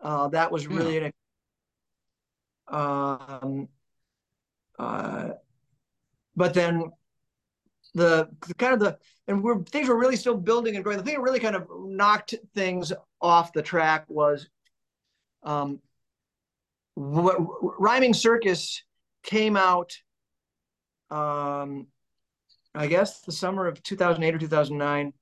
[0.00, 1.04] Uh, that was really yeah.
[1.04, 1.12] an.
[2.68, 3.68] Um,
[4.78, 5.30] uh,
[6.34, 6.90] but then
[7.94, 10.98] the, the, kind of the and we're things were really still building and growing.
[10.98, 14.48] The thing that really kind of knocked things off the track was
[15.44, 15.80] um,
[16.94, 17.36] what,
[17.78, 18.82] rhyming circus
[19.22, 19.96] came out
[21.10, 21.86] um,
[22.74, 25.12] I guess the summer of 2008 or 2009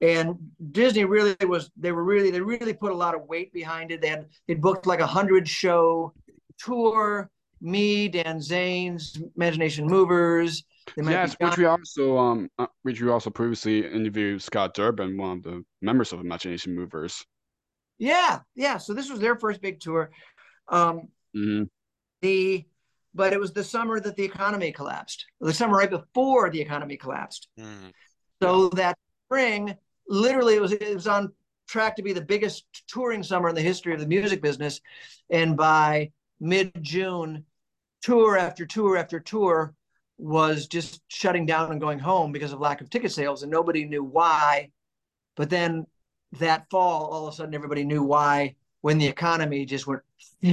[0.00, 0.36] and
[0.72, 4.00] Disney really was they were really they really put a lot of weight behind it.
[4.00, 6.12] They had they booked like a hundred show
[6.58, 7.30] tour.
[7.62, 10.64] Me, Dan Zanes, Imagination Movers.
[10.96, 15.42] Yes, which we also um uh, which we also previously interviewed Scott Durbin, one of
[15.42, 17.24] the members of Imagination Movers.
[17.98, 18.76] Yeah, yeah.
[18.76, 20.10] So this was their first big tour.
[20.68, 21.64] Um, mm-hmm.
[22.20, 22.66] The
[23.14, 25.24] but it was the summer that the economy collapsed.
[25.40, 27.48] The summer right before the economy collapsed.
[27.58, 27.88] Mm-hmm.
[28.42, 28.68] So yeah.
[28.74, 29.74] that spring,
[30.08, 31.32] literally, it was it was on
[31.68, 34.80] track to be the biggest touring summer in the history of the music business,
[35.30, 37.44] and by mid June,
[38.02, 39.74] tour after tour after tour
[40.18, 43.84] was just shutting down and going home because of lack of ticket sales, and nobody
[43.84, 44.70] knew why.
[45.36, 45.86] But then
[46.38, 50.02] that fall, all of a sudden, everybody knew why when the economy just went.
[50.42, 50.52] but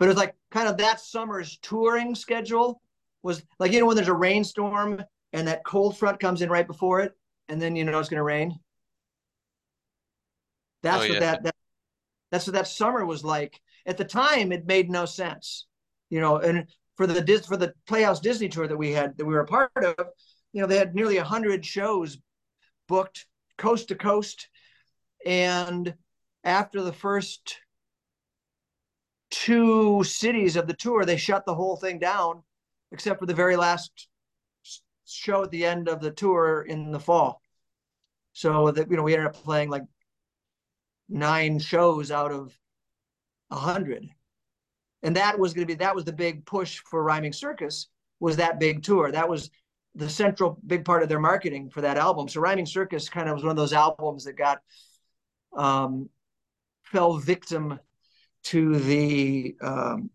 [0.00, 2.80] it was like kind of that summer's touring schedule
[3.22, 5.02] was like you know when there's a rainstorm
[5.32, 7.12] and that cold front comes in right before it,
[7.48, 8.58] and then you know it's going to rain.
[10.82, 11.20] That's oh, what yeah.
[11.20, 11.54] that, that
[12.30, 13.60] that's what that summer was like.
[13.86, 15.66] At the time, it made no sense,
[16.10, 16.36] you know.
[16.36, 19.46] And for the for the Playhouse Disney tour that we had that we were a
[19.46, 20.06] part of,
[20.52, 22.18] you know, they had nearly hundred shows
[22.86, 23.26] booked
[23.56, 24.48] coast to coast,
[25.24, 25.94] and
[26.44, 27.58] after the first
[29.30, 32.42] two cities of the tour, they shut the whole thing down,
[32.92, 34.08] except for the very last
[35.08, 37.40] show at the end of the tour in the fall.
[38.32, 39.84] So that you know we ended up playing like
[41.08, 42.56] nine shows out of
[43.50, 44.08] a hundred,
[45.02, 47.88] and that was going to be that was the big push for Rhyming Circus
[48.20, 49.10] was that big tour.
[49.10, 49.50] That was
[49.94, 52.28] the central big part of their marketing for that album.
[52.28, 54.60] So Rhyming Circus kind of was one of those albums that got
[55.56, 56.08] um,
[56.84, 57.78] fell victim
[58.44, 60.10] to the um,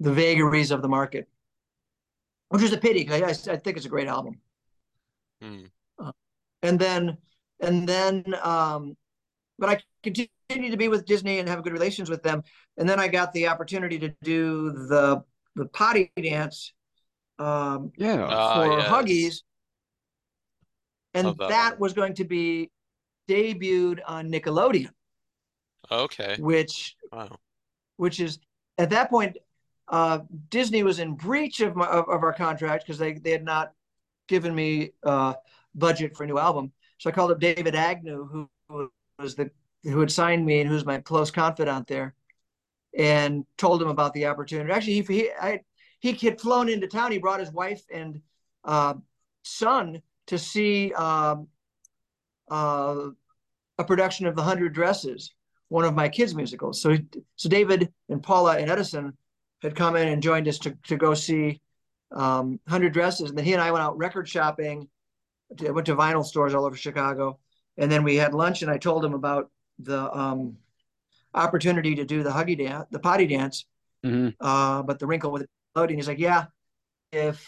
[0.00, 1.28] the vagaries of the market
[2.48, 4.40] which is a pity I, I, think it's a great album.
[5.42, 5.64] Hmm.
[5.98, 6.12] Uh,
[6.62, 7.18] and then,
[7.60, 8.96] and then, um,
[9.58, 10.30] but I continued
[10.70, 12.42] to be with Disney and have good relations with them.
[12.76, 15.22] And then I got the opportunity to do the
[15.56, 16.72] the potty dance,
[17.40, 18.88] um, yeah, uh, for yes.
[18.88, 19.42] Huggies,
[21.14, 22.70] and that, that was going to be
[23.28, 24.90] debuted on Nickelodeon.
[25.90, 26.36] Okay.
[26.38, 27.36] Which, wow.
[27.96, 28.38] which is
[28.78, 29.36] at that point
[29.90, 30.20] uh,
[30.50, 33.72] Disney was in breach of, my, of, of our contract because they, they had not
[34.28, 35.34] given me uh,
[35.74, 36.72] budget for a new album.
[36.98, 39.50] So I called up David Agnew, who, who was the
[39.84, 42.14] who had signed me and who's my close confidant there,
[42.96, 44.70] and told him about the opportunity.
[44.70, 45.60] Actually, he he I,
[46.00, 47.12] he had flown into town.
[47.12, 48.20] He brought his wife and
[48.64, 48.94] uh,
[49.44, 51.48] son to see um,
[52.50, 53.08] uh,
[53.78, 55.32] a production of The Hundred Dresses,
[55.68, 56.82] one of my kids' musicals.
[56.82, 56.96] So
[57.36, 59.16] so David and Paula and Edison
[59.62, 61.60] had come in and joined us to, to go see
[62.12, 63.28] um, 100 Dresses.
[63.28, 64.88] And then he and I went out record shopping.
[65.66, 67.38] I went to vinyl stores all over Chicago.
[67.76, 70.56] And then we had lunch, and I told him about the um,
[71.32, 73.66] opportunity to do the huggy dance, the potty dance.
[74.04, 74.30] Mm-hmm.
[74.40, 76.46] Uh, but the wrinkle with loading, he's like, yeah,
[77.12, 77.46] if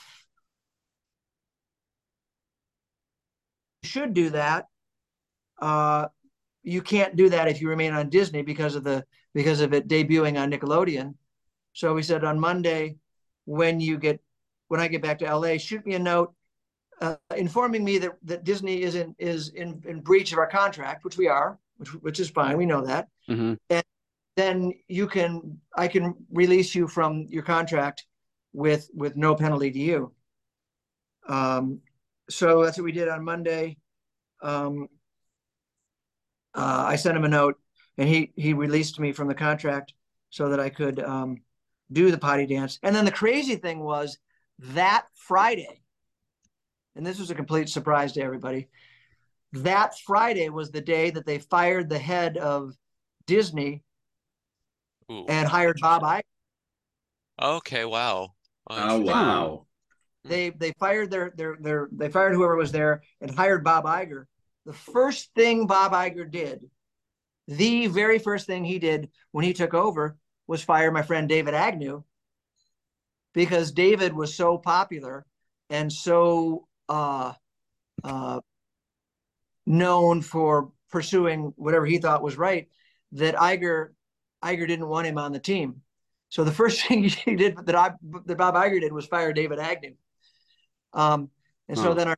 [3.82, 4.66] you should do that,
[5.60, 6.06] uh,
[6.62, 9.04] you can't do that if you remain on Disney because of the
[9.34, 11.14] because of it debuting on Nickelodeon.
[11.72, 12.96] So we said on Monday,
[13.44, 14.20] when you get
[14.68, 16.34] when I get back to LA, shoot me a note
[17.00, 21.04] uh, informing me that, that Disney is in is in, in breach of our contract,
[21.04, 22.56] which we are, which which is fine.
[22.56, 23.08] We know that.
[23.28, 23.54] Mm-hmm.
[23.70, 23.84] And
[24.36, 28.04] then you can I can release you from your contract
[28.52, 30.12] with with no penalty to you.
[31.28, 31.80] Um,
[32.28, 33.78] so that's what we did on Monday.
[34.42, 34.88] Um,
[36.54, 37.58] uh, I sent him a note,
[37.96, 39.94] and he he released me from the contract
[40.28, 41.38] so that I could um,
[41.92, 42.78] do the potty dance.
[42.82, 44.18] And then the crazy thing was
[44.58, 45.82] that Friday,
[46.96, 48.68] and this was a complete surprise to everybody.
[49.52, 52.74] That Friday was the day that they fired the head of
[53.26, 53.82] Disney
[55.10, 55.24] Ooh.
[55.28, 56.22] and hired Bob Iger.
[57.40, 58.34] Okay, wow.
[58.68, 59.66] Oh, wow.
[60.24, 60.28] Hmm.
[60.28, 64.26] They they fired their their their they fired whoever was there and hired Bob Iger.
[64.66, 66.68] The first thing Bob Iger did,
[67.48, 70.18] the very first thing he did when he took over
[70.50, 72.02] was fire my friend David Agnew
[73.32, 75.24] because David was so popular
[75.70, 77.34] and so uh,
[78.02, 78.40] uh,
[79.64, 82.66] known for pursuing whatever he thought was right
[83.12, 83.90] that Iger
[84.42, 85.82] Iger didn't want him on the team.
[86.30, 87.92] So the first thing he did that I
[88.26, 89.94] that Bob Iger did was fire David Agnew.
[90.92, 91.30] Um,
[91.68, 92.16] and so then our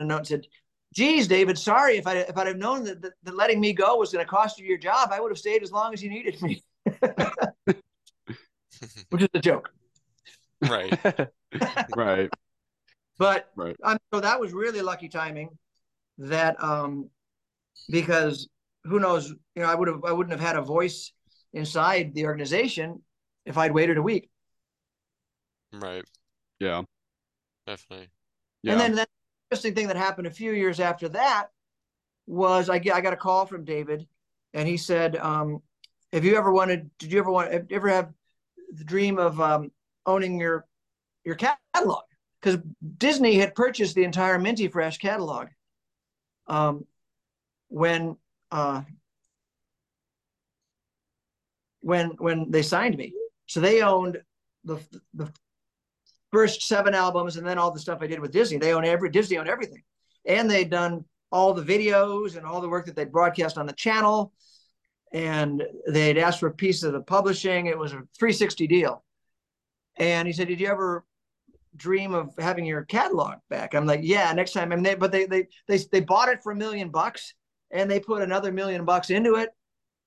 [0.00, 0.46] note said,
[0.94, 3.98] "Geez, David, sorry if I if I'd have known that, that, that letting me go
[3.98, 6.08] was going to cost you your job, I would have stayed as long as you
[6.08, 6.62] needed me."
[9.10, 9.70] Which is a joke.
[10.62, 10.98] Right.
[11.96, 12.30] right.
[13.18, 13.76] But right.
[13.82, 15.50] Um, so that was really lucky timing.
[16.18, 17.10] That um,
[17.88, 18.48] because
[18.84, 21.12] who knows, you know, I would have I wouldn't have had a voice
[21.52, 23.02] inside the organization
[23.46, 24.30] if I'd waited a week.
[25.72, 26.04] Right.
[26.60, 26.82] Yeah.
[27.66, 28.08] Definitely.
[28.62, 28.72] Yeah.
[28.72, 29.06] And then the
[29.50, 31.48] interesting thing that happened a few years after that
[32.26, 34.06] was I get I got a call from David,
[34.52, 35.62] and he said, um,
[36.14, 36.90] "Have you ever wanted?
[36.98, 37.70] Did you ever want?
[37.70, 38.12] Ever have
[38.72, 39.70] the dream of um,
[40.06, 40.66] owning your
[41.24, 42.04] your catalog?"
[42.40, 42.60] Because
[42.98, 45.48] Disney had purchased the entire Minty Fresh catalog.
[46.46, 46.86] Um,
[47.68, 48.16] when
[48.50, 48.82] uh,
[51.80, 53.12] when when they signed me,
[53.46, 54.22] so they owned
[54.64, 54.78] the
[55.12, 55.30] the
[56.34, 58.58] first seven albums and then all the stuff I did with Disney.
[58.58, 59.82] They own every Disney owned everything.
[60.26, 63.72] And they'd done all the videos and all the work that they'd broadcast on the
[63.72, 64.32] channel.
[65.14, 67.66] And they'd asked for a piece of the publishing.
[67.66, 69.02] It was a 360 deal.
[69.96, 71.06] And he said, Did you ever
[71.76, 73.74] dream of having your catalog back?
[73.74, 74.72] I'm like, Yeah, next time.
[74.72, 77.34] I mean, they, but they they they they bought it for a million bucks
[77.70, 79.50] and they put another million bucks into it,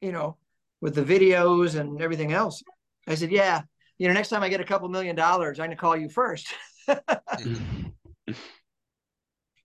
[0.01, 0.37] you know,
[0.81, 2.61] with the videos and everything else.
[3.07, 3.61] I said, Yeah,
[3.97, 6.53] you know, next time I get a couple million dollars, I'm gonna call you first.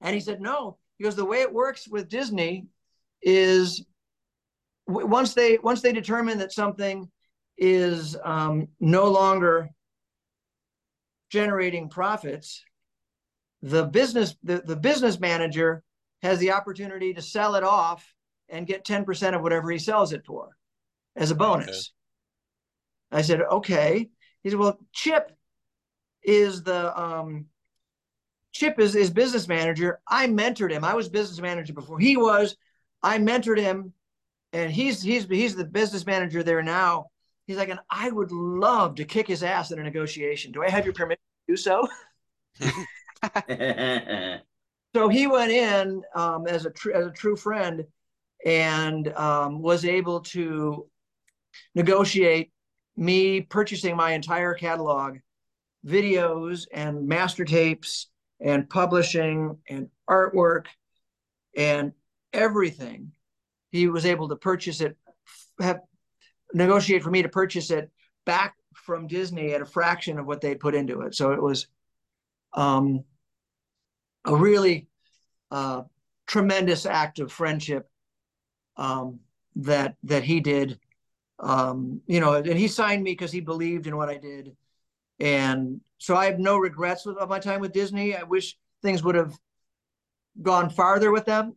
[0.01, 2.66] and he said, no, because the way it works with Disney
[3.22, 3.84] is
[4.87, 7.11] once they once they determine that something
[7.57, 9.68] is um, no longer
[11.30, 12.64] generating profits,
[13.62, 15.83] the business the, the business manager
[16.22, 18.14] has the opportunity to sell it off
[18.49, 20.51] and get 10% of whatever he sells it for
[21.16, 21.93] as a bonus.
[23.12, 23.18] Okay.
[23.18, 24.09] I said, okay.
[24.43, 25.33] He said, well, Chip
[26.22, 27.47] is the um,
[28.53, 30.01] Chip is his business manager.
[30.07, 30.85] I mentored him.
[30.85, 32.57] I was business manager before he was.
[33.03, 33.93] I mentored him,
[34.53, 37.07] and he's he's he's the business manager there now.
[37.46, 40.53] He's like, and I would love to kick his ass in a negotiation.
[40.53, 41.88] Do I have your permission to do so?
[44.94, 47.84] so he went in um, as a tr- as a true friend,
[48.46, 50.86] and um, was able to
[51.74, 52.53] negotiate
[52.96, 55.18] me purchasing my entire catalog,
[55.86, 58.09] videos and master tapes
[58.40, 60.66] and publishing and artwork
[61.57, 61.92] and
[62.32, 63.12] everything.
[63.73, 64.97] He was able to purchase it,
[65.61, 65.81] have
[66.55, 67.91] negotiate for me to purchase it
[68.25, 71.14] back from Disney at a fraction of what they put into it.
[71.14, 71.66] So it was
[72.53, 73.05] um,
[74.25, 74.87] a really
[75.51, 75.83] uh,
[76.27, 77.91] tremendous act of friendship
[78.77, 79.18] um,
[79.57, 80.79] that that he did
[81.43, 84.57] um, you know, and he signed me because he believed in what I did.
[85.18, 88.16] And so I have no regrets of my time with Disney.
[88.16, 89.37] I wish things would have
[90.41, 91.57] gone farther with them.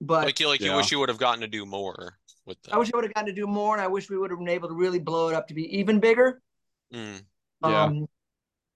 [0.00, 0.70] But like you like yeah.
[0.70, 2.74] you wish you would have gotten to do more with them.
[2.74, 4.38] I wish I would have gotten to do more and I wish we would have
[4.38, 6.42] been able to really blow it up to be even bigger.
[6.92, 7.22] Mm.
[7.62, 7.82] Yeah.
[7.84, 8.06] Um,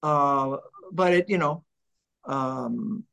[0.03, 0.57] uh,
[0.93, 1.65] but it, you know,
[2.25, 3.05] um,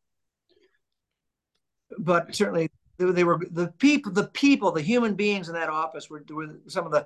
[1.97, 6.23] but certainly they were the people, the people, the human beings in that office were,
[6.29, 7.05] were some of the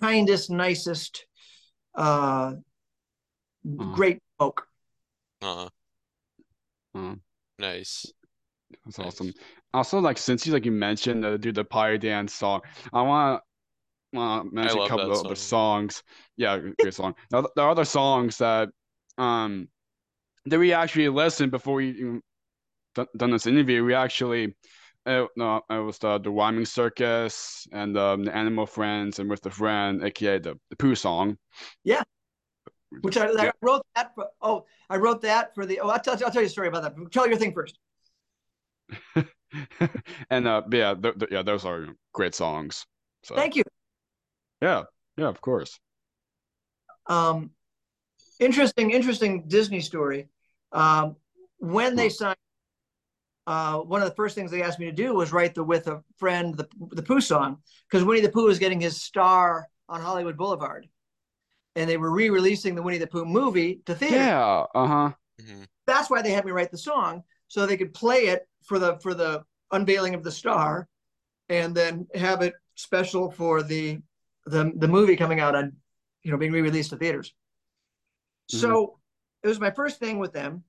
[0.00, 1.26] kindest, nicest,
[1.94, 2.54] uh,
[3.66, 3.94] uh-huh.
[3.94, 4.66] great folk.
[5.42, 5.68] Uh-huh.
[6.94, 7.14] Uh-huh.
[7.58, 8.06] Nice.
[8.84, 9.06] That's nice.
[9.08, 9.32] awesome.
[9.76, 12.62] Also, like since you like you mentioned uh, do the party dance song,
[12.94, 13.42] I want
[14.14, 15.28] to mention a couple of song.
[15.28, 16.02] the songs.
[16.38, 17.14] Yeah, great song.
[17.30, 18.70] Now, there are other songs that
[19.18, 19.68] um
[20.46, 22.20] that we actually listened before we
[22.94, 23.84] done this interview.
[23.84, 24.56] We actually
[25.04, 29.42] it, no, it was the the rhyming circus and um, the animal friends and with
[29.42, 31.36] the friend, aka the the poo song.
[31.84, 32.02] Yeah,
[33.02, 34.14] which I, I wrote that.
[34.14, 35.80] For, oh, I wrote that for the.
[35.80, 37.12] Oh, I'll tell, I'll tell you a story about that.
[37.12, 37.78] Tell your thing first.
[40.30, 42.86] and uh, yeah, th- th- yeah, those are great songs.
[43.22, 43.34] So.
[43.34, 43.62] Thank you.
[44.60, 44.84] Yeah,
[45.16, 45.78] yeah, of course.
[47.06, 47.50] Um,
[48.40, 50.28] interesting, interesting Disney story.
[50.72, 51.16] Um,
[51.58, 52.36] when they signed
[53.46, 55.86] uh, one of the first things they asked me to do was write the with
[55.86, 60.00] a friend the the Pooh song because Winnie the Pooh was getting his star on
[60.00, 60.88] Hollywood Boulevard,
[61.76, 64.16] and they were re-releasing the Winnie the Pooh movie to theater.
[64.16, 65.12] Yeah, uh huh.
[65.40, 65.62] Mm-hmm.
[65.86, 68.98] That's why they had me write the song so they could play it for the
[68.98, 69.42] for the
[69.72, 70.88] unveiling of the star,
[71.48, 73.98] and then have it special for the
[74.44, 75.72] the the movie coming out on,
[76.22, 77.32] you know, being re-released to theaters.
[78.52, 78.60] Mm-hmm.
[78.60, 78.98] So
[79.42, 80.64] it was my first thing with them,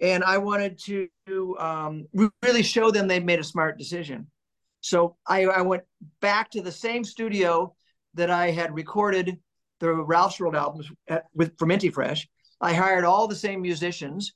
[0.00, 2.06] and I wanted to um,
[2.42, 4.26] really show them they made a smart decision.
[4.80, 5.82] So I, I went
[6.20, 7.74] back to the same studio
[8.14, 9.38] that I had recorded
[9.78, 12.28] the Ralph's World albums at, with for Minty Fresh.
[12.60, 14.32] I hired all the same musicians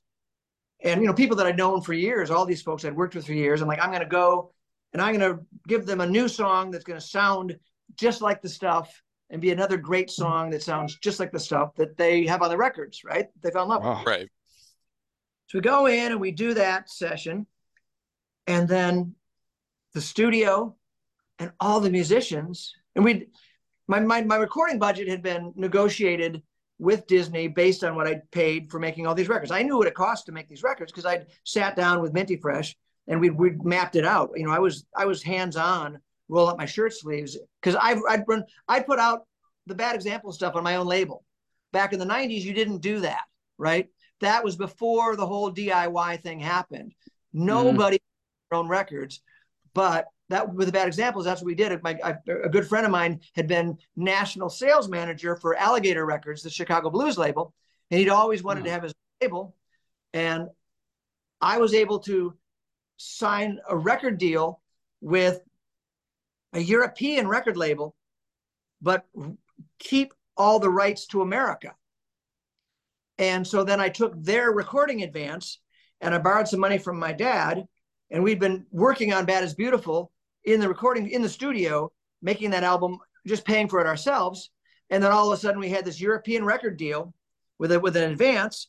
[0.85, 2.31] and you know people that I'd known for years.
[2.31, 3.61] All these folks I'd worked with for years.
[3.61, 4.53] I'm like, I'm going to go
[4.93, 7.57] and I'm going to give them a new song that's going to sound
[7.97, 11.75] just like the stuff and be another great song that sounds just like the stuff
[11.75, 13.27] that they have on the records, right?
[13.41, 14.03] They fell in love wow.
[14.05, 14.29] Right.
[15.47, 17.45] So we go in and we do that session,
[18.47, 19.15] and then
[19.93, 20.75] the studio
[21.39, 23.27] and all the musicians, and we
[23.87, 26.41] my, my my recording budget had been negotiated
[26.77, 29.51] with Disney based on what I paid for making all these records.
[29.51, 32.37] I knew what it cost to make these records because I'd sat down with Minty
[32.37, 32.75] Fresh
[33.07, 34.31] and we'd, we'd mapped it out.
[34.35, 37.99] You know, I was I was hands on, roll up my shirt sleeves because I've
[38.09, 39.21] I'd run I'd put out
[39.67, 41.23] the bad example stuff on my own label.
[41.71, 43.23] Back in the '90s, you didn't do that,
[43.57, 43.87] right?
[44.21, 46.93] That was before the whole DIY thing happened.
[47.35, 47.45] Mm-hmm.
[47.45, 48.57] Nobody mm-hmm.
[48.57, 49.21] own records,
[49.73, 51.81] but that with the bad examples, that's what we did.
[51.83, 56.41] My, I, a good friend of mine had been national sales manager for Alligator Records,
[56.41, 57.53] the Chicago Blues label,
[57.91, 58.73] and he'd always wanted to mm.
[58.73, 59.55] have his label.
[60.13, 60.47] And
[61.41, 62.33] I was able to
[62.97, 64.61] sign a record deal
[65.01, 65.41] with
[66.53, 67.95] a European record label,
[68.81, 69.05] but
[69.79, 71.75] keep all the rights to America.
[73.17, 75.59] And so then I took their recording advance
[76.01, 77.65] and I borrowed some money from my dad.
[78.11, 80.11] And we'd been working on Bad is Beautiful
[80.45, 81.91] in the recording in the studio,
[82.21, 84.51] making that album, just paying for it ourselves.
[84.89, 87.13] And then all of a sudden we had this European record deal
[87.57, 88.67] with it with an advance.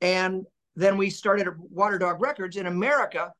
[0.00, 0.44] And
[0.76, 3.32] then we started Water Dog Records in America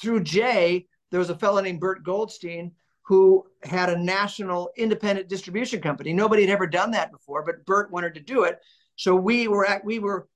[0.00, 0.86] through Jay.
[1.10, 2.72] There was a fellow named Bert Goldstein
[3.02, 6.12] who had a national independent distribution company.
[6.12, 8.58] Nobody had ever done that before, but Bert wanted to do it.
[8.96, 10.28] So we were at, we were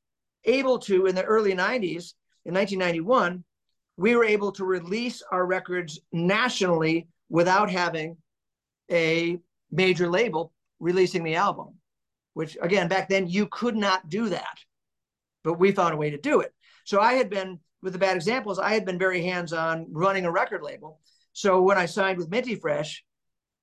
[0.45, 2.14] able to in the early 90s,
[2.45, 3.45] in 1991,
[4.03, 8.16] we were able to release our records nationally without having
[8.90, 9.38] a
[9.70, 11.68] major label releasing the album,
[12.34, 14.59] which again, back then you could not do that,
[15.44, 16.53] but we found a way to do it.
[16.84, 20.24] So I had been, with the bad examples, I had been very hands on running
[20.24, 20.98] a record label.
[21.32, 23.05] So when I signed with Minty Fresh,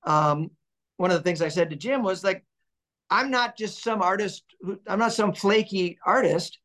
[0.05, 0.51] um,
[0.95, 2.45] one of the things I said to Jim was like,
[3.09, 4.45] I'm not just some artist,
[4.87, 6.59] I'm not some flaky artist.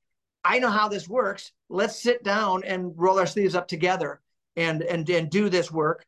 [0.44, 1.52] I know how this works.
[1.68, 4.20] Let's sit down and roll our sleeves up together
[4.56, 6.04] and and and do this work.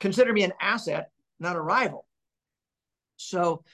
[0.00, 1.10] Consider me an asset,
[1.40, 2.06] not a rival.
[3.16, 3.64] So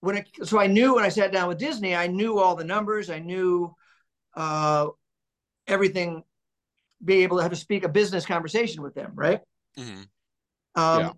[0.00, 2.64] when it so I knew when I sat down with Disney, I knew all the
[2.64, 3.08] numbers.
[3.08, 3.74] I knew
[4.34, 4.88] uh,
[5.66, 6.24] everything.
[7.04, 9.40] Be able to have to speak a business conversation with them, right?
[9.78, 10.02] Mm-hmm.
[10.80, 11.10] Um, yeah.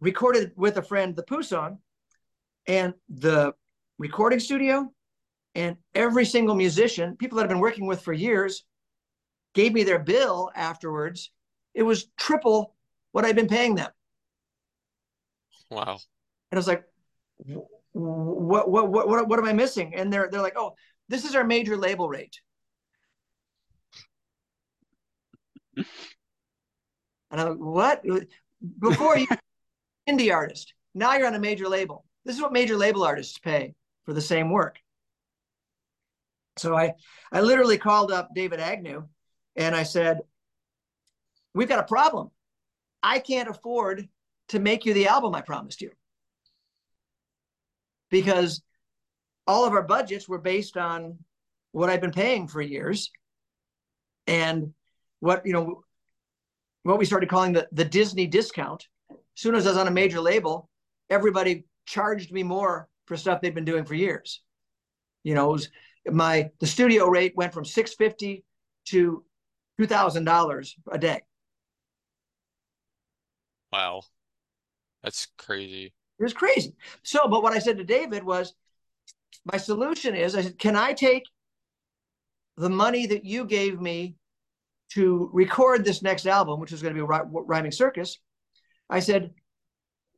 [0.00, 1.78] Recorded with a friend the Pooh song,
[2.66, 3.54] and the
[3.98, 4.92] recording studio
[5.56, 8.64] and every single musician, people that I've been working with for years,
[9.54, 11.30] gave me their bill afterwards.
[11.74, 12.74] It was triple
[13.12, 13.90] what I'd been paying them.
[15.70, 15.98] Wow.
[16.52, 16.84] And I was like,
[17.92, 19.94] what, what, what, what, what am I missing?
[19.94, 20.74] And they're, they're like, oh,
[21.08, 22.38] this is our major label rate.
[25.76, 25.86] and
[27.30, 28.04] I'm like, what?
[28.78, 29.26] Before you
[30.06, 32.04] indie artist, now you're on a major label.
[32.26, 33.74] This is what major label artists pay
[34.04, 34.78] for the same work.
[36.58, 36.94] So I,
[37.32, 39.06] I literally called up David Agnew
[39.56, 40.20] and I said,
[41.54, 42.30] We've got a problem.
[43.02, 44.08] I can't afford
[44.48, 45.90] to make you the album I promised you.
[48.10, 48.62] Because
[49.46, 51.18] all of our budgets were based on
[51.72, 53.10] what I've been paying for years.
[54.26, 54.74] And
[55.20, 55.82] what, you know,
[56.82, 58.86] what we started calling the, the Disney discount.
[59.10, 60.68] As soon as I was on a major label,
[61.10, 64.42] everybody charged me more for stuff they'd been doing for years.
[65.22, 65.68] You know, it was
[66.12, 68.44] my the studio rate went from 650
[68.86, 69.24] to
[69.80, 71.22] $2000 a day.
[73.72, 74.02] Wow.
[75.02, 75.92] That's crazy.
[76.18, 76.74] It was crazy.
[77.02, 78.54] So but what i said to david was
[79.52, 81.24] my solution is i said can i take
[82.56, 84.16] the money that you gave me
[84.88, 88.18] to record this next album which is going to be rhyming circus?
[88.88, 89.32] I said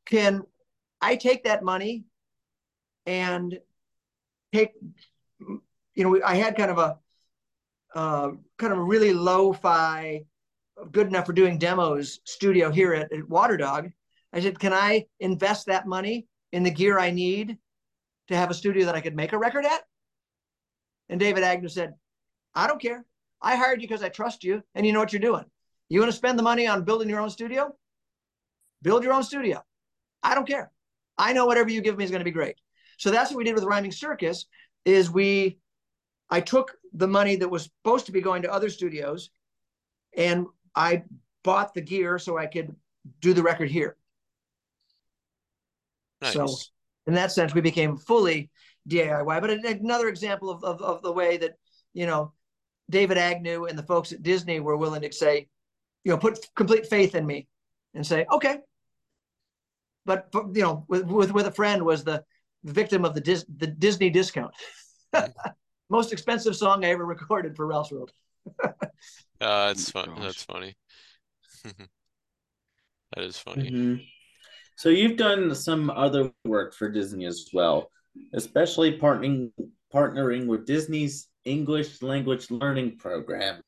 [0.07, 0.43] can
[1.01, 2.05] i take that money
[3.07, 3.59] and
[4.53, 4.71] take
[5.99, 6.97] you know, I had kind of a
[7.95, 10.23] uh, kind of a really lo-fi,
[10.93, 13.91] good enough for doing demos studio here at, at Water Dog.
[14.33, 17.59] I said, can I invest that money in the gear I need
[18.29, 19.81] to have a studio that I could make a record at?
[21.09, 21.95] And David Agnew said,
[22.55, 23.05] I don't care.
[23.43, 25.47] I hired you because I trust you and you know what you're doing.
[25.89, 27.75] You want to spend the money on building your own studio?
[28.83, 29.65] Build your own studio.
[30.23, 30.71] I don't care.
[31.17, 32.55] I know whatever you give me is going to be great.
[32.99, 34.45] So that's what we did with Rhyming Circus
[34.85, 35.59] is we
[36.31, 39.31] I took the money that was supposed to be going to other studios
[40.17, 41.05] and I
[41.43, 42.75] bought the gear so I could
[43.21, 43.97] do the record here.
[46.21, 46.33] Nice.
[46.35, 46.49] So
[47.07, 48.51] in that sense, we became fully
[48.89, 49.41] DIY.
[49.41, 51.55] But another example of, of, of the way that,
[51.95, 52.33] you know,
[52.91, 55.49] David Agnew and the folks at Disney were willing to say,
[56.05, 57.47] you know, put complete faith in me
[57.95, 58.59] and say, okay.
[60.07, 62.25] But, you know, with, with, with a friend was the
[62.65, 64.55] victim of the, Dis, the Disney discount.
[65.15, 65.51] Mm-hmm.
[65.91, 68.13] Most expensive song I ever recorded for Ralph's World.
[68.65, 68.73] uh,
[69.41, 70.15] that's fun.
[70.21, 70.77] That's funny.
[71.65, 73.71] that is funny.
[73.71, 74.03] Mm-hmm.
[74.77, 77.91] So you've done some other work for Disney as well,
[78.33, 79.51] especially partnering
[79.93, 83.61] partnering with Disney's English language learning program.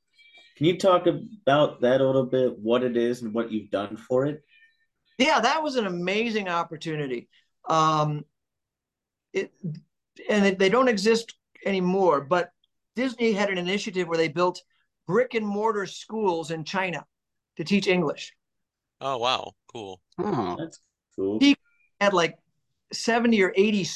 [0.56, 3.96] Can you talk about that a little bit, what it is and what you've done
[3.96, 4.42] for it?
[5.18, 7.28] Yeah, that was an amazing opportunity.
[7.68, 8.24] Um,
[9.32, 9.52] it,
[10.28, 11.34] and they don't exist
[11.64, 12.50] anymore, but
[12.96, 14.62] Disney had an initiative where they built
[15.06, 17.04] brick and mortar schools in China
[17.56, 18.32] to teach English.
[19.00, 19.52] Oh, wow.
[19.72, 20.00] Cool.
[20.18, 20.80] Oh, that's
[21.16, 21.38] Cool.
[21.40, 21.56] He
[22.00, 22.38] had like
[22.92, 23.86] 70 or 80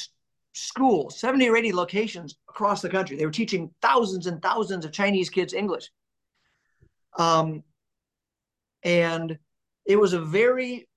[0.53, 3.17] schools, 70 or 80 locations across the country.
[3.17, 5.89] They were teaching thousands and thousands of Chinese kids English.
[7.17, 7.63] Um,
[8.83, 9.37] and
[9.85, 10.87] it was a very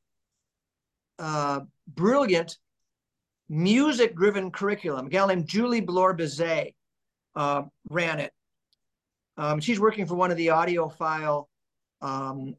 [1.19, 2.59] uh, brilliant
[3.49, 5.07] music driven curriculum.
[5.07, 6.75] A gal named Julie Blore Bizet
[7.35, 8.33] uh, ran it.
[9.37, 11.47] Um, she's working for one of the audiophile
[12.03, 12.57] um,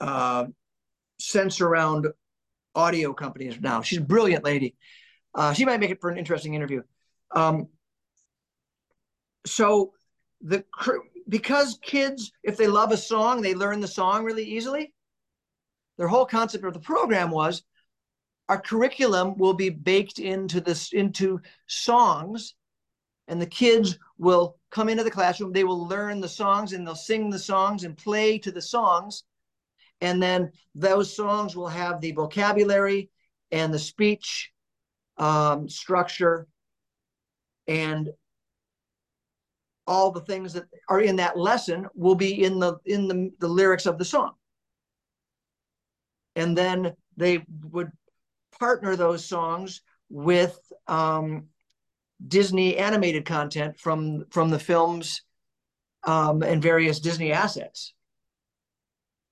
[0.00, 0.46] uh,
[1.18, 2.06] sense around
[2.74, 3.82] audio companies now.
[3.82, 4.76] She's a brilliant lady.
[5.34, 6.82] Uh, she might make it for an interesting interview.
[7.32, 7.68] Um,
[9.46, 9.92] so
[10.40, 10.64] the
[11.28, 14.92] because kids, if they love a song, they learn the song really easily.
[15.96, 17.62] Their whole concept of the program was
[18.48, 22.54] our curriculum will be baked into this into songs,
[23.28, 25.52] and the kids will come into the classroom.
[25.52, 29.24] They will learn the songs and they'll sing the songs and play to the songs
[30.00, 33.10] and then those songs will have the vocabulary
[33.50, 34.52] and the speech
[35.16, 36.46] um, structure
[37.66, 38.10] and
[39.86, 43.48] all the things that are in that lesson will be in the in the, the
[43.48, 44.32] lyrics of the song
[46.36, 47.90] and then they would
[48.58, 51.46] partner those songs with um,
[52.26, 55.22] disney animated content from from the films
[56.04, 57.94] um, and various disney assets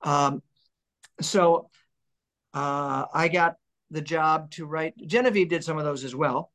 [0.02, 0.42] um,
[1.20, 1.70] so
[2.54, 3.56] uh, I got
[3.90, 4.94] the job to write.
[5.06, 6.50] Genevieve did some of those as well.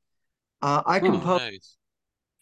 [0.62, 1.78] Uh, I composed oh, nice.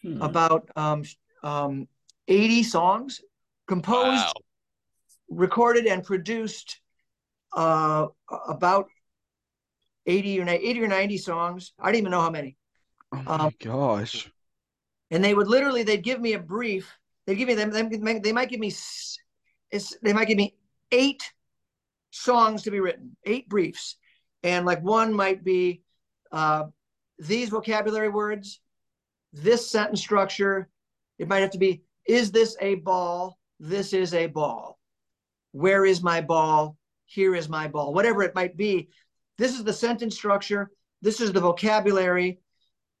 [0.02, 0.22] hmm.
[0.22, 1.02] about um,
[1.42, 1.88] um,
[2.28, 3.20] 80 songs,
[3.68, 4.32] composed, wow.
[5.28, 6.80] recorded, and produced
[7.54, 8.06] uh,
[8.48, 8.88] about
[10.06, 11.72] 80 or 80 or 90 songs.
[11.78, 12.56] I don't even know how many.
[13.12, 14.30] Oh my um, gosh.
[15.10, 16.92] And they would literally, they'd give me a brief.
[17.26, 17.70] They'd give me them.
[18.20, 18.72] They might give me,
[19.70, 20.56] it's, they might give me
[20.92, 21.32] eight
[22.10, 23.96] songs to be written, eight briefs.
[24.42, 25.82] And like one might be
[26.32, 26.64] uh,
[27.18, 28.60] these vocabulary words,
[29.32, 30.68] this sentence structure.
[31.18, 33.38] It might have to be, is this a ball?
[33.58, 34.78] This is a ball.
[35.52, 36.76] Where is my ball?
[37.06, 37.94] Here is my ball.
[37.94, 38.88] Whatever it might be.
[39.38, 40.70] This is the sentence structure.
[41.02, 42.40] This is the vocabulary.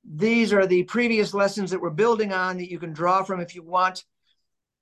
[0.04, 3.54] These are the previous lessons that we're building on that you can draw from if
[3.54, 4.04] you want.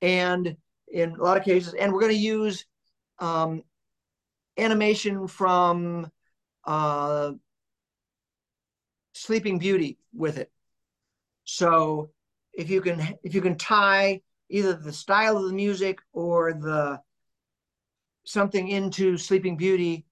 [0.02, 0.56] And
[0.92, 2.66] in a lot of cases, and we're going to use
[3.18, 3.62] um,
[4.58, 6.10] animation from
[6.64, 7.32] uh,
[9.12, 10.50] Sleeping Beauty with it.
[11.44, 12.10] So
[12.52, 17.00] if you can if you can tie either the style of the music or the
[18.24, 20.04] something into Sleeping Beauty,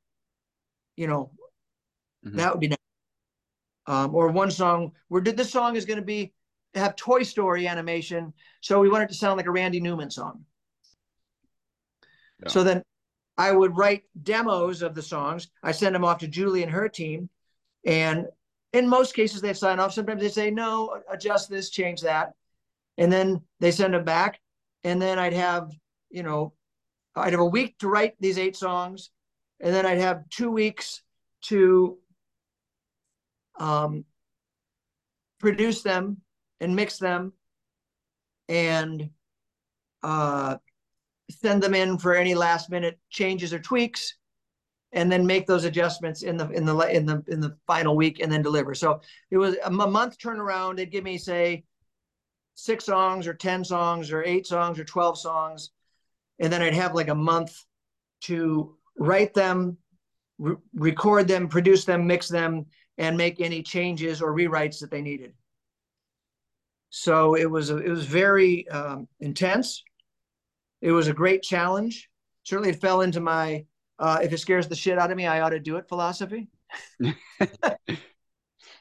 [0.96, 1.30] you know,
[2.26, 2.36] mm-hmm.
[2.36, 2.78] that would be nice.
[3.86, 6.32] Um, or one song where did this song is going to be
[6.74, 10.44] have Toy Story animation, so we want it to sound like a Randy Newman song.
[12.42, 12.48] Yeah.
[12.48, 12.82] So then
[13.36, 15.48] I would write demos of the songs.
[15.62, 17.28] I send them off to Julie and her team.
[17.84, 18.26] And
[18.72, 19.92] in most cases, they sign off.
[19.92, 22.32] Sometimes they say, no, adjust this, change that.
[22.98, 24.40] And then they send them back.
[24.84, 25.70] And then I'd have,
[26.10, 26.52] you know,
[27.14, 29.10] I'd have a week to write these eight songs.
[29.62, 31.02] And then I'd have two weeks
[31.42, 31.96] to
[33.58, 34.04] um,
[35.38, 36.18] produce them
[36.60, 37.32] and mix them
[38.48, 39.08] and
[40.02, 40.56] uh,
[41.30, 44.16] send them in for any last minute changes or tweaks
[44.92, 48.20] and then make those adjustments in the in the in the in the final week
[48.20, 48.74] and then deliver.
[48.74, 50.76] So it was a month turnaround.
[50.76, 51.64] They'd give me say
[52.54, 55.70] six songs or 10 songs or eight songs or 12 songs.
[56.38, 57.56] And then I'd have like a month
[58.22, 59.76] to write them,
[60.38, 62.66] re- record them, produce them, mix them,
[62.98, 65.32] and make any changes or rewrites that they needed.
[66.90, 69.82] So it was it was very um, intense.
[70.82, 72.10] It was a great challenge.
[72.44, 73.64] Certainly, it fell into my
[73.98, 76.48] uh, if it scares the shit out of me, I ought to do it philosophy.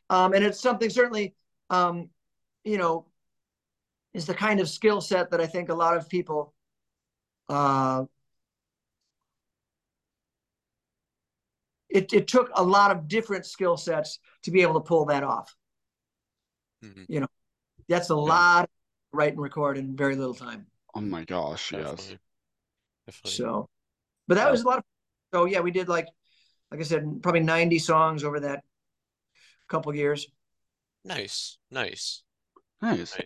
[0.10, 1.36] um, and it's something certainly,
[1.70, 2.10] um,
[2.64, 3.06] you know,
[4.14, 6.54] is the kind of skill set that I think a lot of people
[7.50, 8.06] uh,
[11.92, 15.24] it, it took a lot of different skill sets to be able to pull that
[15.24, 15.56] off.
[16.84, 17.04] Mm-hmm.
[17.08, 17.28] You know,
[17.88, 18.20] that's a yeah.
[18.20, 18.70] lot
[19.14, 20.68] write and record in very little time.
[20.96, 22.06] Oh my gosh, Definitely.
[22.10, 22.18] yes.
[23.06, 23.32] Definitely.
[23.32, 23.70] So,
[24.28, 24.52] but that yeah.
[24.52, 24.84] was a lot of.
[25.34, 26.08] So yeah, we did like,
[26.72, 28.64] like I said, probably ninety songs over that
[29.68, 30.28] couple years.
[31.06, 32.24] Nice, nice,
[32.82, 33.18] nice.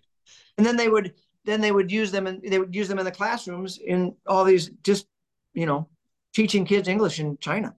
[0.57, 1.13] And then they would
[1.43, 4.43] then they would use them and they would use them in the classrooms in all
[4.43, 5.07] these just
[5.53, 5.87] you know
[6.33, 7.75] teaching kids English in China.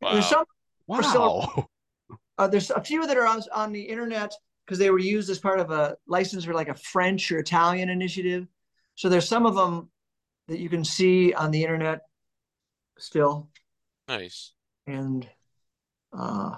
[0.00, 0.12] Wow.
[0.12, 0.44] There's some
[0.86, 1.00] wow.
[1.00, 1.70] Still,
[2.38, 4.32] uh, there's a few that are on, on the internet
[4.64, 7.88] because they were used as part of a license for like a French or Italian
[7.88, 8.46] initiative.
[8.94, 9.90] So there's some of them
[10.48, 12.00] that you can see on the internet
[12.98, 13.48] still.
[14.08, 14.52] Nice.
[14.86, 15.26] And
[16.16, 16.56] uh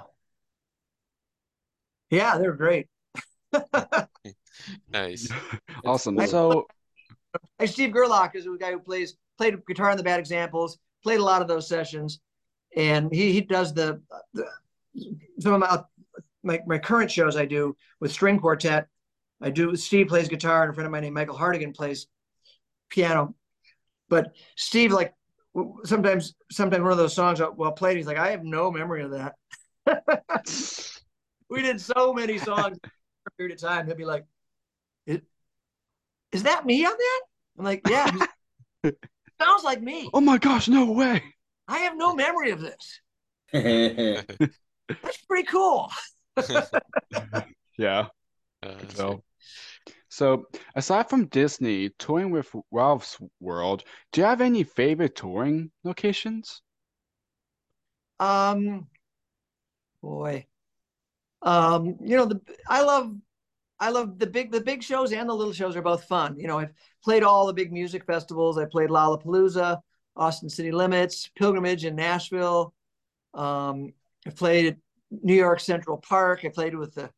[2.11, 2.87] yeah, they're great.
[4.91, 5.29] nice.
[5.85, 6.19] awesome.
[6.27, 6.67] So
[7.67, 11.25] Steve Gerlach is a guy who plays played guitar in the bad examples, played a
[11.25, 12.21] lot of those sessions
[12.77, 14.01] and he he does the,
[14.35, 14.47] the
[15.41, 15.83] some of my,
[16.43, 18.89] my my current shows I do with string quartet.
[19.41, 22.07] I do Steve plays guitar, and a friend of mine named Michael Hardigan plays
[22.89, 23.35] piano.
[24.09, 25.15] But Steve, like
[25.85, 29.13] sometimes sometimes one of those songs well played, he's like, I have no memory of
[29.13, 29.35] that.
[31.49, 32.91] we did so many songs for
[33.29, 33.87] a period of time.
[33.87, 34.25] He'll be like,
[35.07, 37.21] "Is that me on that?"
[37.59, 38.11] I'm like, "Yeah."
[39.41, 40.11] sounds like me.
[40.13, 41.23] Oh my gosh, no way.
[41.69, 43.01] I have no memory of this.
[43.53, 45.91] That's pretty cool.
[47.79, 48.07] yeah.
[48.63, 49.23] Uh, so,
[50.09, 56.63] so aside from Disney, touring with Ralph's World, do you have any favorite touring locations?
[58.19, 58.89] Um,
[60.03, 60.47] boy,
[61.43, 63.15] um, you know the I love
[63.79, 66.37] I love the big the big shows and the little shows are both fun.
[66.39, 66.73] You know, I've
[67.05, 68.59] played all the big music festivals.
[68.59, 69.79] I played Lollapalooza.
[70.19, 72.75] Austin City Limits, Pilgrimage in Nashville.
[73.35, 73.93] Um,
[74.27, 74.77] I played at
[75.11, 76.45] New York Central Park.
[76.45, 77.11] I played with the,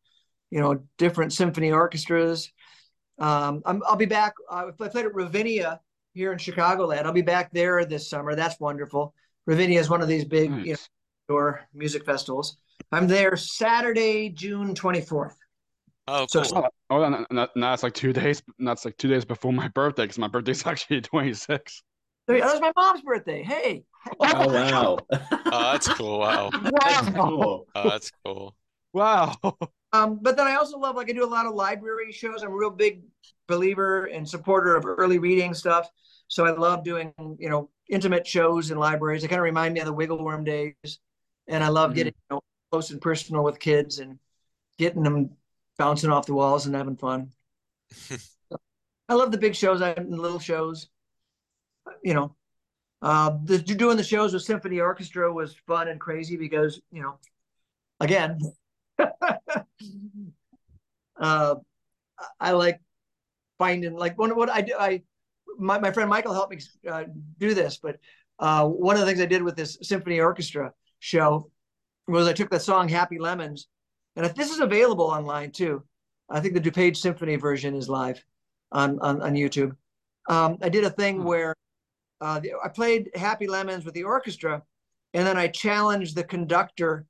[0.51, 2.53] you know, different symphony orchestras.
[3.19, 4.35] Um, i will be back.
[4.51, 5.81] Uh, I played at Ravinia
[6.15, 7.05] here in Chicagoland.
[7.05, 8.35] I'll be back there this summer.
[8.35, 9.15] That's wonderful.
[9.47, 10.67] Ravinia is one of these big, nice.
[10.67, 10.79] you know,
[11.29, 12.59] door music festivals.
[12.93, 15.35] I'm there Saturday, June 24th.
[16.09, 16.45] Oh, cool.
[16.45, 18.43] So, oh, oh no, that's like two days.
[18.59, 21.83] That's like two days before my birthday because my birthday's actually 26.
[22.39, 23.43] That was my mom's birthday.
[23.43, 23.85] Hey.
[24.21, 24.99] Oh wow.
[25.13, 26.21] oh, that's cool.
[26.21, 26.51] Wow.
[26.81, 27.67] That's cool.
[27.75, 28.57] Oh, that's cool.
[28.93, 29.37] Wow.
[29.93, 32.45] Um, but then I also love like I do a lot of library shows.
[32.45, 33.03] I'm a real big
[33.49, 35.91] believer and supporter of early reading stuff.
[36.29, 39.23] So I love doing, you know, intimate shows in libraries.
[39.23, 41.01] They kind of remind me of the Wiggle Worm days.
[41.49, 41.97] And I love mm-hmm.
[41.97, 42.41] getting you know,
[42.71, 44.21] close and personal with kids and
[44.79, 45.31] getting them
[45.77, 47.33] bouncing off the walls and having fun.
[49.09, 50.89] I love the big shows and little shows
[52.03, 52.35] you know,
[53.03, 57.19] uh, the, doing the shows with symphony orchestra was fun and crazy because you know,
[57.99, 58.39] again,
[61.21, 61.55] uh,
[62.39, 62.81] I like
[63.59, 64.75] finding like one what I do.
[64.79, 65.03] I
[65.59, 66.61] my, my friend Michael helped me
[66.91, 67.05] uh,
[67.39, 67.97] do this, but
[68.39, 71.51] uh, one of the things I did with this symphony orchestra show
[72.07, 73.69] was I took the song Happy Lemons,
[74.17, 75.83] and if this is available online too,
[76.29, 78.23] I think the DuPage Symphony version is live
[78.73, 79.75] on on, on YouTube.
[80.29, 81.25] Um, I did a thing hmm.
[81.25, 81.57] where
[82.21, 84.63] uh, I played Happy Lemons with the orchestra,
[85.15, 87.07] and then I challenged the conductor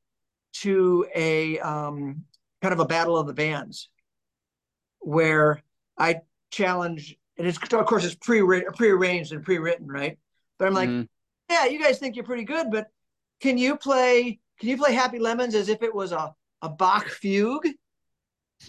[0.53, 2.25] to a um,
[2.63, 3.89] kind of a battle of the bands,
[5.01, 5.63] where
[5.99, 6.21] I
[6.51, 8.43] challenge, and it's of course it's pre
[8.77, 10.19] pre-arranged and pre-written, right?
[10.59, 11.05] But I'm like, mm-hmm.
[11.51, 12.89] yeah, you guys think you're pretty good, but
[13.41, 14.41] can you play?
[14.59, 17.69] Can you play Happy Lemons as if it was a a Bach fugue?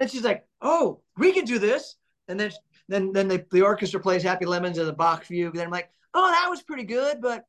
[0.00, 1.96] And she's like, oh, we can do this.
[2.26, 2.50] And then
[2.90, 5.54] then then the, the orchestra plays Happy Lemons as a Bach fugue.
[5.54, 7.44] Then I'm like, oh, that was pretty good, but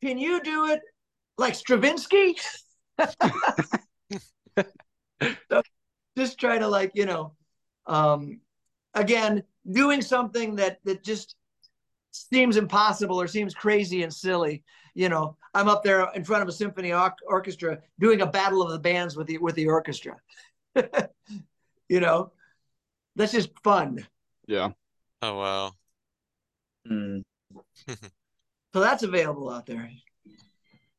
[0.00, 0.80] can you do it
[1.36, 2.36] like Stravinsky?
[5.50, 5.62] so
[6.16, 7.34] just try to like you know
[7.88, 8.40] um,
[8.94, 11.34] again, doing something that that just
[12.12, 14.62] seems impossible or seems crazy and silly.
[14.94, 18.62] You know, I'm up there in front of a symphony or- orchestra doing a battle
[18.62, 20.16] of the bands with the with the orchestra.
[21.88, 22.32] you know,
[23.16, 24.06] that's just fun.
[24.48, 24.70] Yeah.
[25.22, 25.72] Oh wow.
[26.90, 27.22] Mm.
[27.86, 29.88] so that's available out there.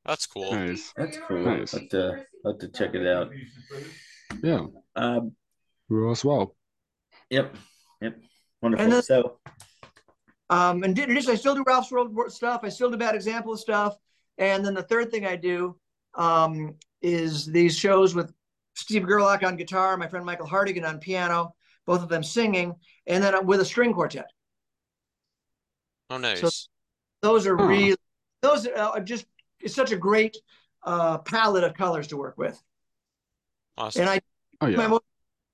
[0.05, 0.53] That's cool.
[0.53, 0.93] Nice.
[0.95, 1.39] That's cool.
[1.43, 1.73] Nice.
[1.73, 3.31] I'll have to, I'll have to check it out.
[4.43, 4.65] Yeah.
[4.95, 5.33] Um,
[5.89, 6.55] Well, as well.
[7.29, 7.55] yep.
[8.01, 8.17] Yep.
[8.61, 8.83] Wonderful.
[8.83, 9.39] And then- so
[10.49, 12.61] Um, and in addition, I still do Ralph's World stuff.
[12.63, 13.97] I still do bad example stuff.
[14.37, 15.75] And then the third thing I do
[16.15, 18.33] um, is these shows with
[18.75, 21.53] Steve Gerlach on guitar, my friend Michael Hardigan on piano,
[21.89, 22.75] both of them singing,
[23.07, 24.29] and then with a string quartet.
[26.11, 26.69] Oh nice.
[27.23, 27.67] Those are Huh.
[27.67, 27.95] really,
[28.43, 29.25] those are just,
[29.59, 30.37] it's such a great
[30.83, 32.61] uh, palette of colors to work with.
[33.77, 34.01] awesome.
[34.01, 34.21] And I
[34.61, 34.87] Oh yeah.
[34.87, 35.03] most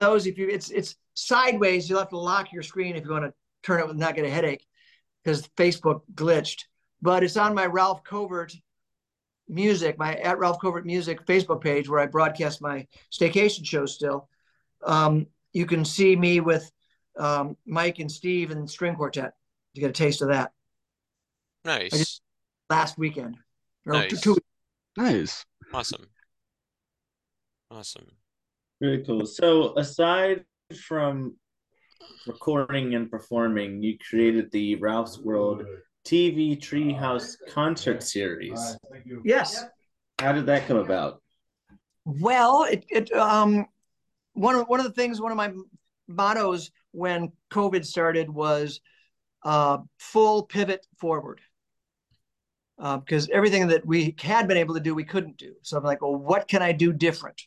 [0.02, 3.24] those if you it's it's sideways you'll have to lock your screen if you want
[3.24, 3.34] to
[3.64, 4.66] turn it and not get a headache
[5.24, 6.64] because facebook glitched
[7.02, 8.54] but it's on my ralph covert
[9.48, 14.28] music my at ralph covert music facebook page where i broadcast my staycation shows still
[14.86, 16.70] um, you can see me with
[17.18, 19.32] um, mike and steve and string quartet
[19.74, 20.52] to get a taste of that
[21.64, 21.92] nice.
[21.92, 22.22] just-
[22.70, 23.38] last weekend
[23.86, 24.10] or Nice.
[24.22, 24.38] two, two
[24.98, 25.46] Nice.
[25.74, 26.08] Awesome.
[27.70, 28.08] Awesome.
[28.82, 29.26] very cool.
[29.26, 30.46] So aside
[30.88, 31.36] from
[32.26, 35.64] recording and performing, you created the Ralph's World
[36.06, 38.78] TV Treehouse concert series.
[39.24, 39.66] yes
[40.20, 41.22] How did that come about?
[42.06, 43.66] Well, it, it um
[44.36, 45.52] one of one of the things, one of my
[46.08, 48.80] mottos when COVID started was
[49.44, 51.42] uh, full pivot forward.
[52.78, 55.54] Uh, because everything that we had been able to do, we couldn't do.
[55.62, 57.42] So I'm like, well, what can I do different?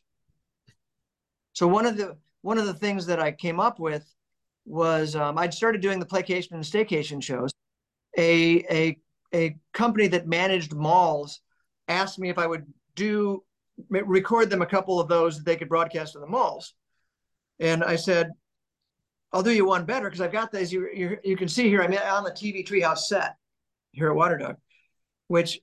[1.52, 4.06] So one of the one of the things that I came up with
[4.64, 7.50] was um, I'd started doing the playcation and staycation shows.
[8.16, 8.98] A a
[9.34, 11.40] a company that managed malls
[11.88, 13.44] asked me if I would do
[13.90, 16.74] record them a couple of those that they could broadcast in the malls.
[17.60, 18.30] And I said,
[19.32, 20.72] I'll do you one better because I've got these.
[20.72, 23.36] You, you, you can see here, I'm on the TV Treehouse set
[23.92, 24.56] here at Water Waterdog,
[25.26, 25.60] which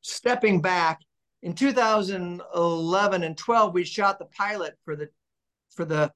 [0.00, 1.00] stepping back
[1.42, 5.08] in 2011 and 12, we shot the pilot for the
[5.74, 6.12] for the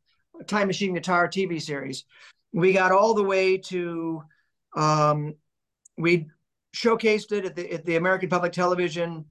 [0.46, 2.04] Time Machine Guitar TV series.
[2.52, 4.22] We got all the way to
[4.76, 5.34] um,
[5.96, 6.26] we
[6.74, 9.24] showcased it at the at the American Public Television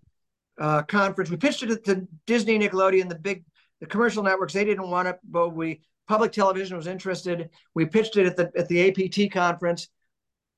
[0.60, 1.30] uh, conference.
[1.30, 3.44] We pitched it to Disney, Nickelodeon, the big
[3.82, 4.54] the commercial networks.
[4.54, 7.50] They didn't want it, but we public television was interested.
[7.74, 9.90] We pitched it at the at the APT conference.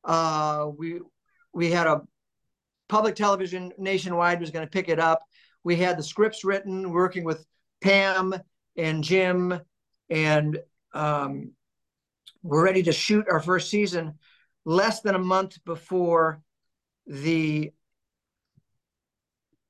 [0.03, 0.99] Uh, we
[1.53, 2.01] we had a
[2.89, 5.23] public television nationwide was going to pick it up.
[5.63, 7.45] We had the scripts written, working with
[7.81, 8.35] Pam
[8.75, 9.59] and Jim,
[10.09, 10.59] and
[10.93, 11.51] um,
[12.43, 14.19] we're ready to shoot our first season.
[14.65, 16.41] Less than a month before
[17.05, 17.71] the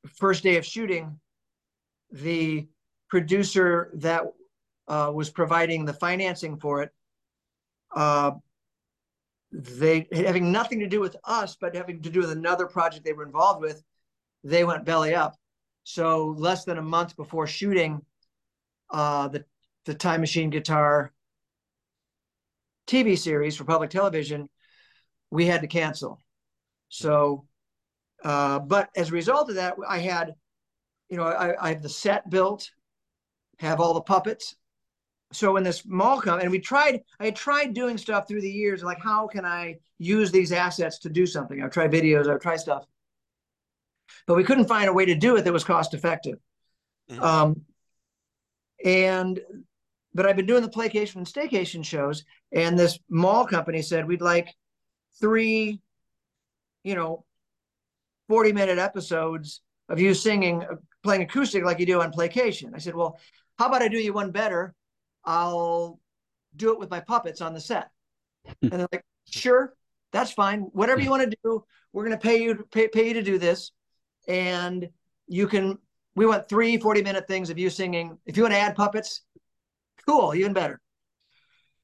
[0.07, 1.19] first day of shooting,
[2.11, 2.67] the
[3.13, 4.23] producer that
[4.87, 6.89] uh, was providing the financing for it,
[7.95, 8.31] uh,
[9.51, 13.13] they having nothing to do with us, but having to do with another project they
[13.13, 13.83] were involved with,
[14.43, 15.35] they went belly up.
[15.83, 18.01] So less than a month before shooting,
[18.89, 19.45] uh, the
[19.85, 21.13] the Time Machine Guitar
[22.87, 24.49] TV series for public television,
[25.29, 26.19] we had to cancel.
[26.89, 27.45] So,
[28.23, 30.33] uh, but as a result of that, I had,
[31.09, 32.71] you know, I, I have the set built,
[33.59, 34.55] have all the puppets.
[35.31, 38.83] So when this mall come and we tried, I tried doing stuff through the years,
[38.83, 41.61] like how can I use these assets to do something?
[41.61, 42.85] I've tried videos, I've tried stuff,
[44.27, 46.37] but we couldn't find a way to do it that was cost effective.
[47.09, 47.19] Mhm.
[47.19, 47.65] Um,
[48.83, 49.39] and
[50.13, 54.21] but I've been doing the playcation and staycation shows, and this mall company said we'd
[54.21, 54.55] like
[55.19, 55.81] three,
[56.83, 57.25] you know,
[58.29, 60.63] 40 minute episodes of you singing,
[61.03, 62.73] playing acoustic like you do on playcation.
[62.73, 63.19] I said, well,
[63.57, 64.73] how about I do you one better?
[65.25, 65.99] I'll
[66.55, 67.89] do it with my puppets on the set.
[68.61, 69.73] and they're like, sure,
[70.11, 70.61] that's fine.
[70.73, 73.37] Whatever you want to do, we're going to pay you pay, pay you to do
[73.37, 73.71] this.
[74.27, 74.89] And
[75.27, 75.77] you can,
[76.15, 78.17] we want three 40 minute things of you singing.
[78.25, 79.21] If you want to add puppets,
[80.07, 80.79] cool, even better.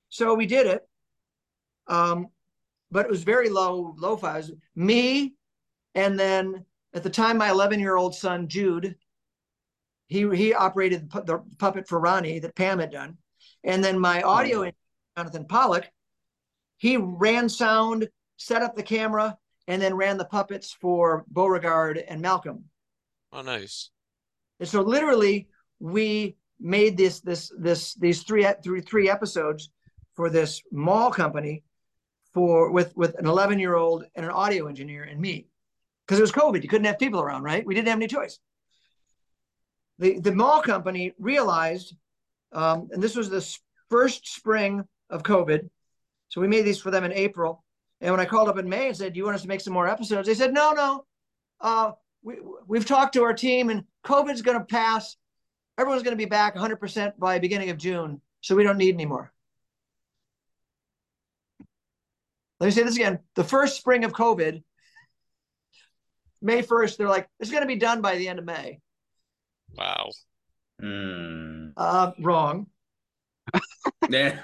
[0.10, 0.88] So we did it.
[1.88, 2.28] Um,
[2.92, 4.52] but it was very low, low fives.
[4.76, 5.36] Me,
[5.96, 8.96] and then at the time, my 11 year old son, Jude,
[10.10, 13.18] he, he operated the pu- the puppet for Ronnie that Pam had done.
[13.64, 14.66] And then my audio mm-hmm.
[14.66, 14.74] engineer,
[15.18, 15.90] Jonathan Pollock,
[16.78, 19.38] he ran sound, set up the camera,
[19.68, 22.66] and then ran the puppets for Beauregard and Malcolm.
[23.32, 23.92] Oh, nice.
[24.60, 25.48] And so literally
[25.80, 29.70] we made this this this these three three three episodes
[30.16, 31.64] for this mall company
[32.34, 35.48] for with with an 11 year old and an audio engineer and me
[36.06, 36.64] because it was COVID.
[36.64, 37.66] You couldn't have people around, right?
[37.66, 38.40] We didn't have any choice.
[40.00, 41.96] The the mall company realized,
[42.52, 43.46] um, and this was the
[43.90, 45.70] first spring of COVID,
[46.30, 47.64] so we made these for them in April.
[48.02, 49.62] And when I called up in May and said, "Do you want us to make
[49.62, 51.06] some more episodes?" They said, "No, no.
[51.60, 51.92] Uh,
[52.24, 55.18] we we've talked to our team, and COVID's going to pass.
[55.78, 59.06] Everyone's going to be back 100% by beginning of June, so we don't need any
[59.06, 59.32] more."
[62.60, 63.20] Let me say this again.
[63.36, 64.64] The first spring of COVID,
[66.42, 68.80] May 1st, they're like, it's going to be done by the end of May.
[69.78, 70.10] Wow.
[70.82, 71.74] Mm.
[71.76, 72.68] Uh, wrong.
[74.10, 74.40] yeah.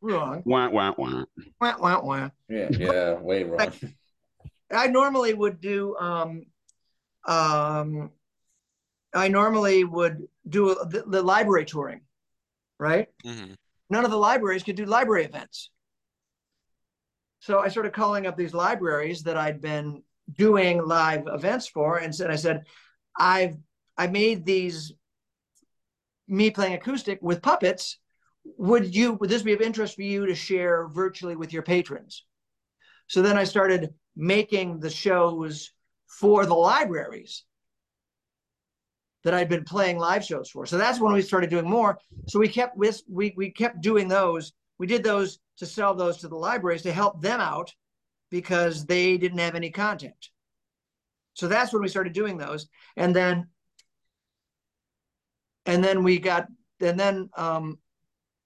[0.00, 0.42] Wrong.
[0.44, 1.24] Wah, wah, wah.
[1.60, 2.30] Wah, wah, wah.
[2.48, 3.72] Yeah, yeah, way wrong.
[4.72, 6.46] I normally would do um
[7.26, 8.10] um
[9.14, 12.00] I normally would do the, the library touring,
[12.78, 13.08] right?
[13.24, 13.52] Mm-hmm.
[13.90, 15.70] None of the libraries could do library events.
[17.40, 20.02] So I started calling up these libraries that I'd been
[20.32, 22.62] doing live events for and said I said
[23.18, 23.56] I've
[23.96, 24.92] I made these
[26.28, 27.98] me playing acoustic with puppets
[28.44, 32.24] would you would this be of interest for you to share virtually with your patrons?
[33.06, 35.70] So then i started making the shows
[36.06, 37.44] for the libraries
[39.24, 40.66] that i'd been playing live shows for.
[40.66, 41.98] So that's when we started doing more.
[42.28, 44.52] So we kept with we, we kept doing those.
[44.78, 47.72] We did those to sell those to the libraries to help them out
[48.30, 50.30] because they didn't have any content.
[51.34, 52.68] So that's when we started doing those.
[52.96, 53.48] And then
[55.66, 56.46] and then we got
[56.80, 57.78] and then um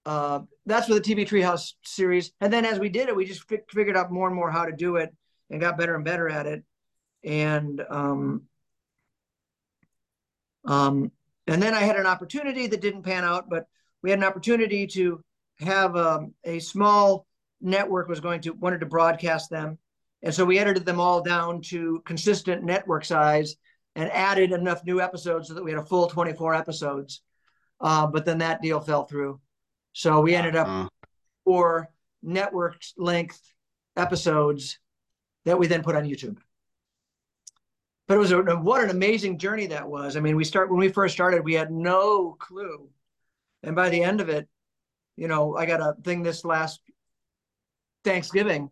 [0.07, 2.31] uh, that's for the TV Treehouse series.
[2.39, 4.71] And then as we did it, we just figured out more and more how to
[4.71, 5.13] do it
[5.49, 6.63] and got better and better at it.
[7.25, 8.43] And um,
[10.63, 11.11] um,
[11.45, 13.65] and then I had an opportunity that didn't pan out, but
[14.01, 15.21] we had an opportunity to
[15.59, 17.25] have um, a small
[17.59, 19.77] network was going to wanted to broadcast them,
[20.23, 23.57] and so we edited them all down to consistent network size
[23.97, 27.21] and added enough new episodes so that we had a full 24 episodes.
[27.81, 29.41] Uh, but then that deal fell through.
[29.93, 30.87] So we ended up uh,
[31.43, 31.89] four
[32.21, 33.41] network length
[33.95, 34.77] episodes
[35.45, 36.37] that we then put on YouTube.
[38.07, 40.15] But it was a, what an amazing journey that was.
[40.15, 42.87] I mean, we start when we first started, we had no clue,
[43.63, 44.47] and by the end of it,
[45.15, 46.79] you know, I got a thing this last
[48.03, 48.69] Thanksgiving.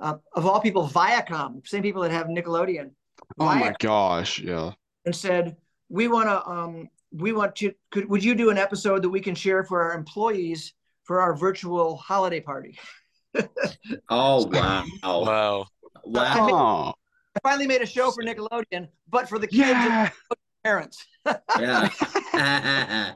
[0.00, 2.90] Uh, of all people, Viacom, same people that have Nickelodeon.
[3.38, 4.72] Oh Viacom, my gosh, yeah.
[5.04, 5.56] And said
[5.88, 9.20] we want to um, we want to could would you do an episode that we
[9.20, 10.72] can share for our employees
[11.04, 12.78] for our virtual holiday party?
[14.08, 14.84] Oh wow.
[15.02, 15.66] Wow.
[16.04, 20.02] wow I, made, I, finally made a show for nickelodeon but for the kids yeah.
[20.30, 21.04] and parents.
[21.58, 21.90] Yeah.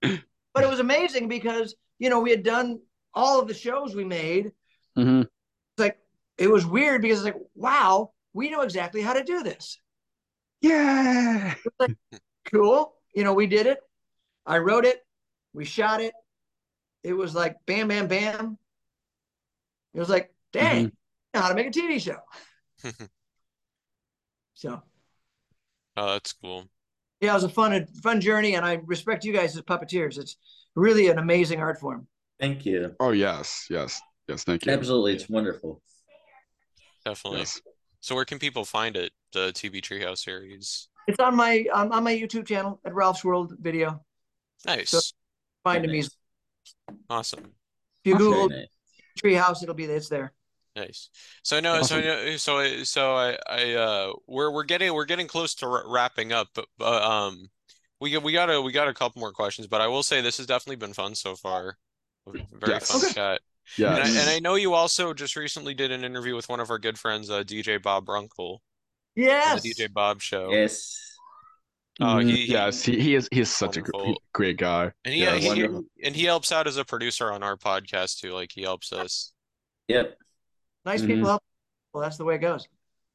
[0.00, 2.80] But it was amazing because you know we had done
[3.12, 4.52] all of the shows we made.
[4.96, 5.20] Mm-hmm.
[5.20, 5.98] it's like
[6.38, 9.78] it was weird because it's like wow we know exactly how to do this
[10.60, 11.96] yeah like,
[12.52, 13.78] cool you know, we did it.
[14.44, 15.00] I wrote it.
[15.54, 16.12] We shot it.
[17.02, 18.58] It was like bam, bam, bam.
[19.94, 21.40] It was like, dang, mm-hmm.
[21.40, 22.18] how to make a TV show.
[24.54, 24.82] so.
[25.96, 26.66] Oh, that's cool.
[27.22, 30.18] Yeah, it was a fun, fun journey, and I respect you guys as puppeteers.
[30.18, 30.36] It's
[30.74, 32.06] really an amazing art form.
[32.38, 32.94] Thank you.
[33.00, 33.98] Oh yes, yes,
[34.28, 34.44] yes.
[34.44, 34.72] Thank you.
[34.72, 35.80] Absolutely, it's wonderful.
[37.06, 37.38] Definitely.
[37.38, 37.62] Yes.
[38.06, 39.10] So, where can people find it?
[39.32, 40.86] The TV Treehouse series.
[41.08, 44.00] It's on my um, on my YouTube channel at Ralph's World Video.
[44.64, 44.90] Nice.
[44.90, 45.00] So
[45.64, 45.90] find him.
[45.90, 46.16] He's
[47.10, 47.40] awesome.
[48.04, 48.68] If you Google nice.
[49.20, 50.32] Treehouse, it'll be it's there.
[50.76, 51.10] Nice.
[51.42, 52.00] So no, awesome.
[52.00, 56.46] so so so I I uh we're we're getting we're getting close to wrapping up,
[56.54, 57.50] but, but um
[58.00, 60.36] we we got a we got a couple more questions, but I will say this
[60.36, 61.76] has definitely been fun so far.
[62.28, 62.88] Very yes.
[62.88, 63.14] fun okay.
[63.14, 63.40] chat.
[63.76, 66.70] Yeah, and, and, I know you also just recently did an interview with one of
[66.70, 68.62] our good friends, uh, DJ Bob Runkle.
[69.16, 69.62] Yes.
[69.62, 70.50] The DJ Bob show.
[70.50, 70.96] Yes.
[72.00, 74.12] Oh, he, he yes, he, he is he is such wonderful.
[74.12, 74.92] a great guy.
[75.04, 75.62] And he, yeah, he,
[76.04, 78.34] and he helps out as a producer on our podcast too.
[78.34, 79.32] Like he helps us.
[79.88, 80.18] Yep.
[80.84, 81.08] Nice mm-hmm.
[81.08, 81.42] people help.
[81.94, 82.68] Well, that's the way it goes.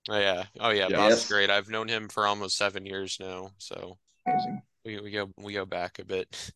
[0.10, 0.46] Oh yeah.
[0.60, 0.88] Oh yeah.
[0.90, 0.98] Yes.
[0.98, 1.52] Bob's great.
[1.52, 3.52] I've known him for almost seven years now.
[3.60, 4.62] So Amazing.
[4.84, 6.52] we we go we go back a bit.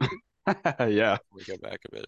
[0.80, 1.18] yeah.
[1.34, 2.06] We go back a bit.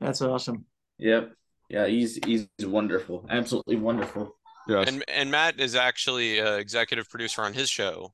[0.00, 0.64] That's awesome.
[0.98, 1.32] Yep.
[1.68, 3.26] Yeah, he's he's wonderful.
[3.28, 4.36] Absolutely wonderful.
[4.68, 4.88] Yes.
[4.88, 8.12] And and Matt is actually uh, executive producer on his show.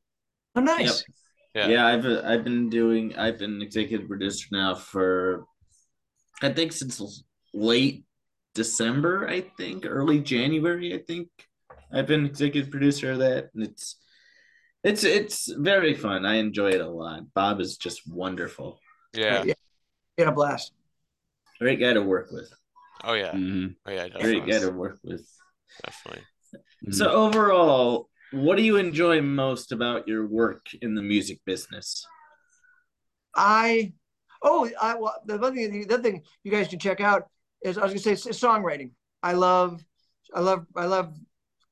[0.55, 1.05] Oh, nice.
[1.07, 1.17] Yep.
[1.55, 1.69] Yeah.
[1.69, 5.45] yeah, I've I've been doing I've been executive producer now for
[6.41, 8.05] I think since late
[8.55, 11.29] December, I think, early January, I think.
[11.93, 13.97] I've been executive producer of that and it's
[14.83, 16.25] it's it's very fun.
[16.25, 17.23] I enjoy it a lot.
[17.35, 18.81] Bob is just wonderful.
[19.13, 19.45] Yeah.
[19.45, 19.55] yeah.
[20.17, 20.73] Get a blast.
[21.63, 22.53] Great guy to work with.
[23.05, 23.31] Oh yeah.
[23.31, 23.67] Mm-hmm.
[23.87, 24.09] Oh yeah.
[24.09, 24.41] Definitely.
[24.41, 25.25] Great guy to work with.
[25.85, 26.25] Definitely.
[26.55, 26.93] Mm-hmm.
[26.93, 32.05] So overall, what do you enjoy most about your work in the music business?
[33.37, 33.93] I
[34.43, 37.29] oh I well the other thing the other thing you guys should check out
[37.63, 38.91] is I was gonna say songwriting.
[39.23, 39.85] I love
[40.35, 41.15] I love I love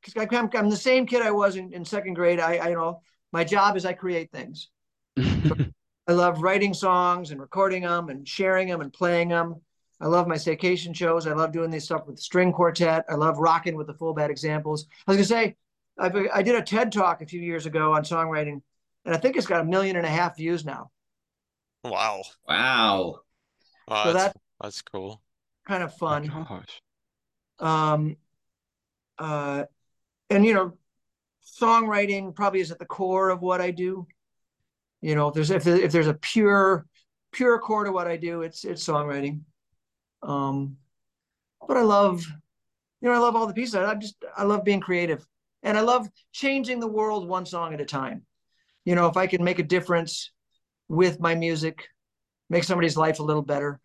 [0.04, 2.38] because I'm, I'm the same kid I was in, in second grade.
[2.38, 3.02] I, I you know
[3.32, 4.68] my job is I create things.
[5.18, 9.56] I love writing songs and recording them and sharing them and playing them.
[10.00, 11.26] I love my staycation shows.
[11.26, 13.04] I love doing this stuff with the string quartet.
[13.08, 14.86] I love rocking with the full bad examples.
[15.06, 15.56] I was gonna say,
[15.98, 18.62] I've, I did a TED talk a few years ago on songwriting,
[19.04, 20.90] and I think it's got a million and a half views now.
[21.84, 22.22] Wow!
[22.48, 23.20] Wow!
[23.88, 25.20] Wow, so that's, that's, that's cool.
[25.66, 26.32] Kind of fun.
[26.34, 26.80] Oh gosh.
[27.58, 28.16] Um.
[29.18, 29.64] Uh,
[30.30, 30.78] and you know,
[31.60, 34.06] songwriting probably is at the core of what I do.
[35.02, 36.86] You know, if there's if if there's a pure
[37.32, 39.40] pure core to what I do, it's it's songwriting.
[40.22, 40.76] Um,
[41.66, 42.24] but I love,
[43.00, 43.74] you know, I love all the pieces.
[43.74, 45.26] I just I love being creative,
[45.62, 48.22] and I love changing the world one song at a time.
[48.84, 50.30] You know, if I can make a difference
[50.88, 51.88] with my music,
[52.48, 53.80] make somebody's life a little better,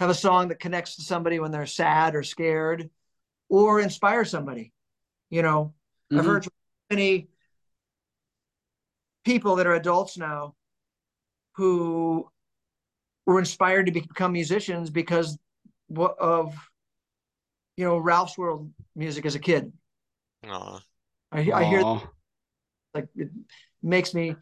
[0.00, 2.90] have a song that connects to somebody when they're sad or scared,
[3.48, 4.72] or inspire somebody.
[5.30, 5.74] You know,
[6.12, 6.18] mm-hmm.
[6.18, 6.46] I've heard
[6.90, 7.28] many
[9.24, 10.54] people that are adults now
[11.52, 12.28] who
[13.26, 15.38] were inspired to become musicians because
[15.98, 16.54] of
[17.76, 19.72] you know Ralph's World music as a kid.
[20.44, 20.80] Aww.
[21.32, 21.82] I, I hear
[22.94, 23.30] like it
[23.82, 24.36] makes me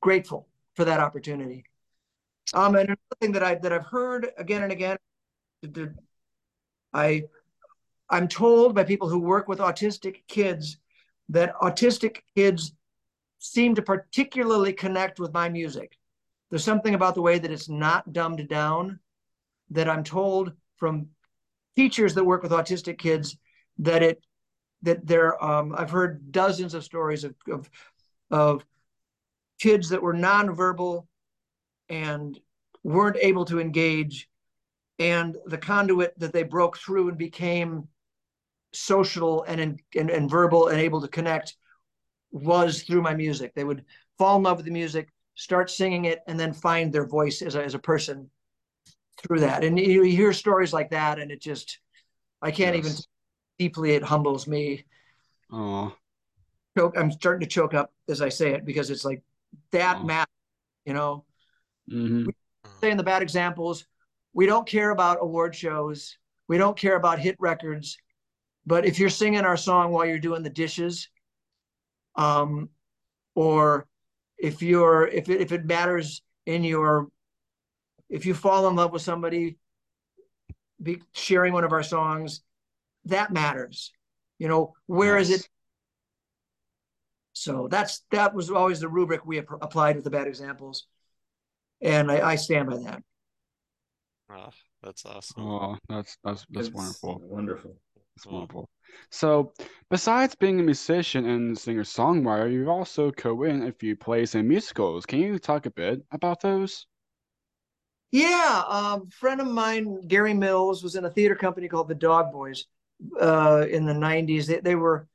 [0.00, 1.64] grateful for that opportunity.
[2.54, 4.96] Um, and another thing that I that I've heard again and again,
[6.92, 7.24] I
[8.08, 10.78] I'm told by people who work with autistic kids
[11.28, 12.72] that autistic kids
[13.38, 15.96] seem to particularly connect with my music.
[16.50, 18.98] There's something about the way that it's not dumbed down
[19.70, 21.08] that I'm told from
[21.76, 23.36] teachers that work with autistic kids
[23.78, 24.24] that it
[24.82, 27.70] that there um, I've heard dozens of stories of, of
[28.30, 28.64] of
[29.60, 31.06] kids that were nonverbal
[31.88, 32.38] and
[32.82, 34.28] weren't able to engage
[35.00, 37.88] and the conduit that they broke through and became
[38.72, 41.56] social and, and, and verbal and able to connect
[42.30, 43.54] was through my music.
[43.54, 43.84] They would
[44.18, 47.54] fall in love with the music, start singing it, and then find their voice as
[47.54, 48.30] a, as a person
[49.22, 49.64] through that.
[49.64, 51.78] And you, you hear stories like that, and it just,
[52.42, 52.84] I can't yes.
[52.84, 52.96] even
[53.58, 54.84] deeply, it humbles me.
[55.52, 55.94] Oh,
[56.96, 59.22] I'm starting to choke up as I say it because it's like
[59.72, 60.04] that oh.
[60.04, 60.26] matters,
[60.84, 61.24] you know.
[61.90, 62.28] Mm-hmm.
[62.80, 63.84] Saying the bad examples,
[64.32, 66.16] we don't care about award shows,
[66.48, 67.98] we don't care about hit records,
[68.66, 71.08] but if you're singing our song while you're doing the dishes,
[72.16, 72.68] um,
[73.34, 73.86] or
[74.38, 77.08] if you're if it, if it matters in your
[78.10, 79.56] if you fall in love with somebody
[80.82, 82.42] be sharing one of our songs
[83.04, 83.92] that matters
[84.40, 85.48] you know where is it?
[87.34, 90.86] So that's that was always the rubric we applied with the bad examples.
[91.82, 93.02] And i, I stand by that.
[94.32, 94.48] Oh,
[94.82, 95.42] that's awesome.
[95.46, 97.20] Oh that's that's that's it's wonderful.
[97.22, 97.76] wonderful.
[98.16, 98.68] It's wonderful.
[99.10, 99.52] So,
[99.90, 105.06] besides being a musician and singer songwriter, you've also co-written a few plays and musicals.
[105.06, 106.86] Can you talk a bit about those?
[108.10, 111.94] Yeah, um, a friend of mine, Gary Mills, was in a theater company called the
[111.94, 112.66] Dog Boys
[113.20, 114.46] uh, in the '90s.
[114.46, 115.06] They, they were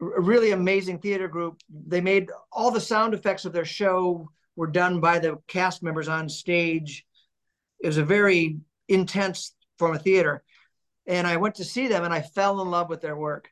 [0.00, 1.60] a really amazing theater group.
[1.68, 6.08] They made all the sound effects of their show were done by the cast members
[6.08, 7.04] on stage.
[7.82, 8.58] It was a very
[8.88, 10.42] intense form of theater
[11.06, 13.50] and I went to see them and I fell in love with their work.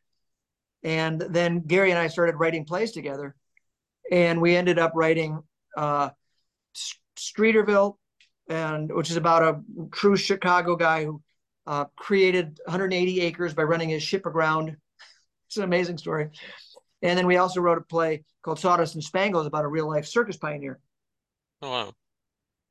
[0.83, 3.37] And then Gary and I started writing plays together,
[4.11, 5.43] and we ended up writing
[5.77, 6.11] uh,
[7.19, 7.99] Streeterville,
[8.51, 9.61] and which is about a
[9.93, 11.23] true Chicago guy who
[11.67, 14.77] uh, created 180 acres by running his ship aground.
[15.47, 16.31] It's an amazing story.
[17.01, 20.05] And then we also wrote a play called Sawdust and Spangles about a real life
[20.05, 20.81] circus pioneer.
[21.63, 21.93] Oh wow!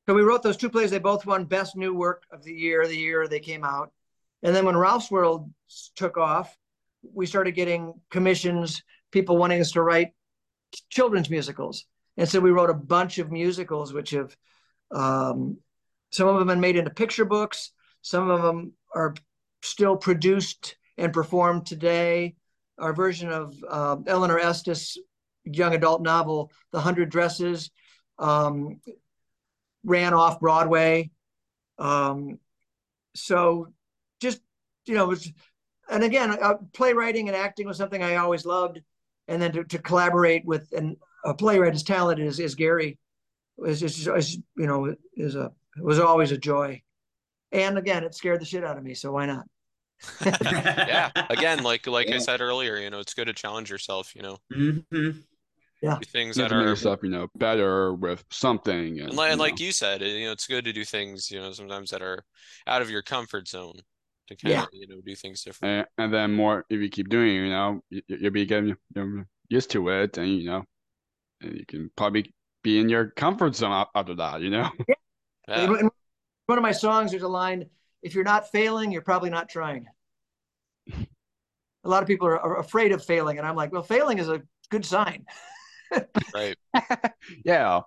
[0.06, 0.90] So we wrote those two plays.
[0.90, 3.90] They both won Best New Work of the Year the year they came out.
[4.42, 5.50] And then when Ralph's World
[5.96, 6.54] took off,
[7.02, 8.82] we started getting commissions,
[9.12, 10.12] people wanting us to write
[10.90, 11.86] children's musicals.
[12.16, 14.36] And so we wrote a bunch of musicals, which have
[14.90, 15.58] um,
[16.10, 17.72] some of them been made into picture books,
[18.02, 19.14] some of them are
[19.62, 22.34] still produced and performed today.
[22.78, 24.98] Our version of uh, Eleanor Estes'
[25.44, 27.70] young adult novel, The Hundred Dresses,
[28.18, 28.80] um,
[29.84, 31.10] ran off Broadway.
[31.78, 32.38] Um,
[33.14, 33.68] so
[34.20, 34.40] just
[34.86, 35.30] you know was
[35.90, 38.80] and again uh, playwriting and acting was something i always loved
[39.28, 42.98] and then to, to collaborate with and a playwright as talented as, as gary
[43.64, 46.82] is, is, is you know is a it was always a joy.
[47.52, 48.94] And again, it scared the shit out of me.
[48.94, 49.46] So why not?
[50.24, 51.10] yeah.
[51.28, 52.16] Again, like like yeah.
[52.16, 54.14] I said earlier, you know, it's good to challenge yourself.
[54.14, 54.38] You know.
[54.52, 55.18] Mm-hmm.
[55.82, 55.96] Yeah.
[55.98, 59.00] Do things that are yourself, you know, better with something.
[59.00, 61.30] And, and, like, you, and like you said, you know, it's good to do things,
[61.30, 62.22] you know, sometimes that are
[62.66, 63.76] out of your comfort zone
[64.28, 64.62] to kind yeah.
[64.64, 65.88] of, you know, do things different.
[65.96, 68.76] And, and then more, if you keep doing it, you know, you, you'll be getting
[69.48, 70.64] used to it, and you know,
[71.40, 72.32] and you can probably
[72.62, 74.68] be in your comfort zone after that, you know.
[74.86, 74.94] Yeah.
[75.50, 75.64] Yeah.
[75.64, 75.90] In
[76.46, 77.66] one of my songs, there's a line:
[78.02, 79.86] "If you're not failing, you're probably not trying."
[81.84, 84.28] a lot of people are, are afraid of failing, and I'm like, well, failing is
[84.28, 85.24] a good sign.
[86.34, 86.56] right.
[87.44, 87.80] yeah.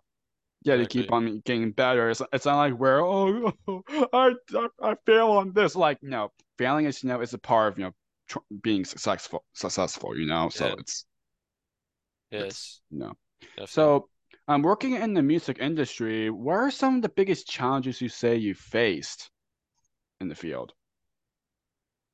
[0.65, 2.09] Yeah, to keep on getting better.
[2.09, 3.51] It's, it's not like where oh,
[4.13, 5.75] I, I, I fail on this.
[5.75, 7.91] Like no, failing is you know is a part of you know
[8.29, 9.43] tr- being successful.
[9.51, 10.47] Successful, you know.
[10.47, 10.75] So yeah.
[10.79, 11.05] it's
[12.31, 13.13] yes, it's, you know.
[13.41, 13.67] Definitely.
[13.67, 14.01] So I'm
[14.47, 16.29] um, working in the music industry.
[16.29, 19.29] What are some of the biggest challenges you say you faced
[20.19, 20.73] in the field?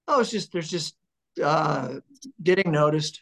[0.07, 0.95] Oh, it's just there's just
[1.43, 1.99] uh,
[2.41, 3.21] getting noticed,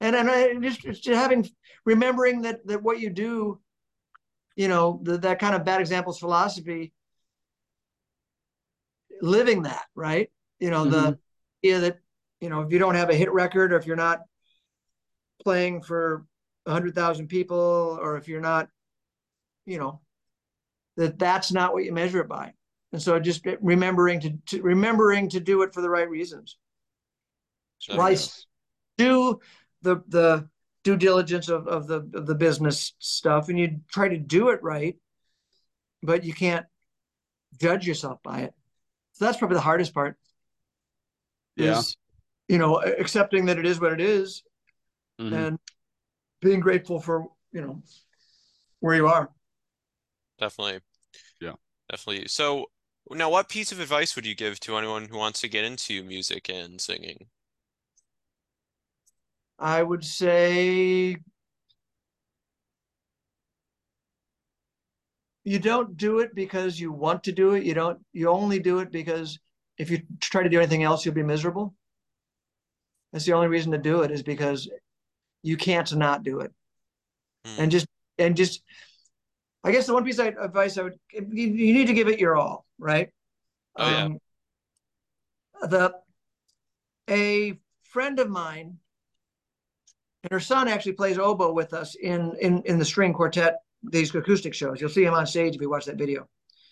[0.00, 1.48] and and I just, just having
[1.84, 3.60] remembering that that what you do,
[4.56, 6.92] you know, the, that kind of bad examples philosophy,
[9.22, 10.90] living that right, you know, mm-hmm.
[10.90, 11.18] the
[11.64, 11.98] idea that
[12.40, 14.20] you know if you don't have a hit record or if you're not
[15.42, 16.26] playing for
[16.66, 18.68] a hundred thousand people or if you're not,
[19.64, 20.00] you know,
[20.96, 22.52] that that's not what you measure it by.
[22.92, 26.56] And so just remembering to, to remembering to do it for the right reasons.
[27.94, 28.16] Why
[28.96, 29.40] do
[29.82, 30.48] the the
[30.82, 34.62] due diligence of, of the of the business stuff and you try to do it
[34.62, 34.96] right,
[36.02, 36.64] but you can't
[37.60, 38.54] judge yourself by it.
[39.12, 40.16] So that's probably the hardest part.
[41.56, 41.78] Yeah.
[41.78, 41.96] Is,
[42.48, 44.42] you know, accepting that it is what it is
[45.20, 45.34] mm-hmm.
[45.34, 45.58] and
[46.40, 47.82] being grateful for, you know,
[48.80, 49.30] where you are.
[50.38, 50.80] Definitely.
[51.40, 51.54] Yeah.
[51.90, 52.28] Definitely.
[52.28, 52.66] So
[53.10, 56.02] now what piece of advice would you give to anyone who wants to get into
[56.02, 57.26] music and singing?
[59.58, 61.16] I would say
[65.44, 67.64] you don't do it because you want to do it.
[67.64, 69.38] You don't, you only do it because
[69.78, 71.74] if you try to do anything else, you'll be miserable.
[73.12, 74.68] That's the only reason to do it is because
[75.46, 76.52] you can't not do it.
[77.46, 77.58] Mm.
[77.58, 77.86] And just,
[78.18, 78.62] and just,
[79.62, 82.18] I guess the one piece of advice I would, you, you need to give it
[82.18, 83.10] your all, right?
[83.76, 84.04] Oh, yeah.
[84.04, 84.18] Um,
[85.62, 85.94] the,
[87.08, 88.78] a friend of mine
[90.24, 94.12] and her son actually plays oboe with us in in in the string quartet these
[94.14, 96.26] acoustic shows you'll see him on stage if you watch that video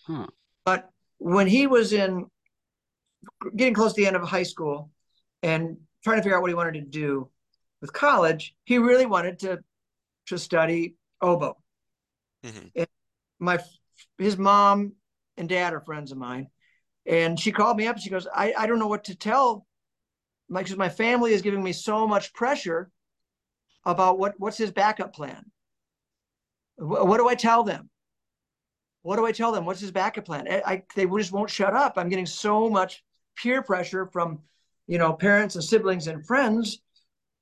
[0.05, 0.27] huh.
[0.65, 2.25] but when he was in
[3.55, 4.91] getting close to the end of high school
[5.41, 7.29] and trying to figure out what he wanted to do
[7.85, 9.59] with college he really wanted to
[10.25, 11.57] to study oboe
[12.43, 12.67] mm-hmm.
[12.75, 12.87] and
[13.39, 13.59] my
[14.17, 14.93] his mom
[15.37, 16.47] and dad are friends of mine
[17.05, 19.65] and she called me up she goes i, I don't know what to tell
[20.49, 22.91] my, because my family is giving me so much pressure
[23.83, 25.43] about what what's his backup plan.
[26.77, 27.89] What, what do I tell them?
[29.01, 29.65] What do I tell them?
[29.65, 30.47] What's his backup plan?
[30.49, 31.93] I, I, they just won't shut up.
[31.95, 33.03] I'm getting so much
[33.35, 34.39] peer pressure from,
[34.87, 36.81] you know, parents and siblings and friends.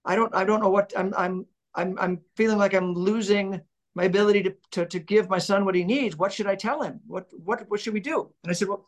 [0.05, 3.61] I don't I don't know what I'm I'm I'm I'm feeling like I'm losing
[3.95, 6.17] my ability to, to to give my son what he needs.
[6.17, 6.99] What should I tell him?
[7.07, 8.31] What what what should we do?
[8.43, 8.85] And I said, well,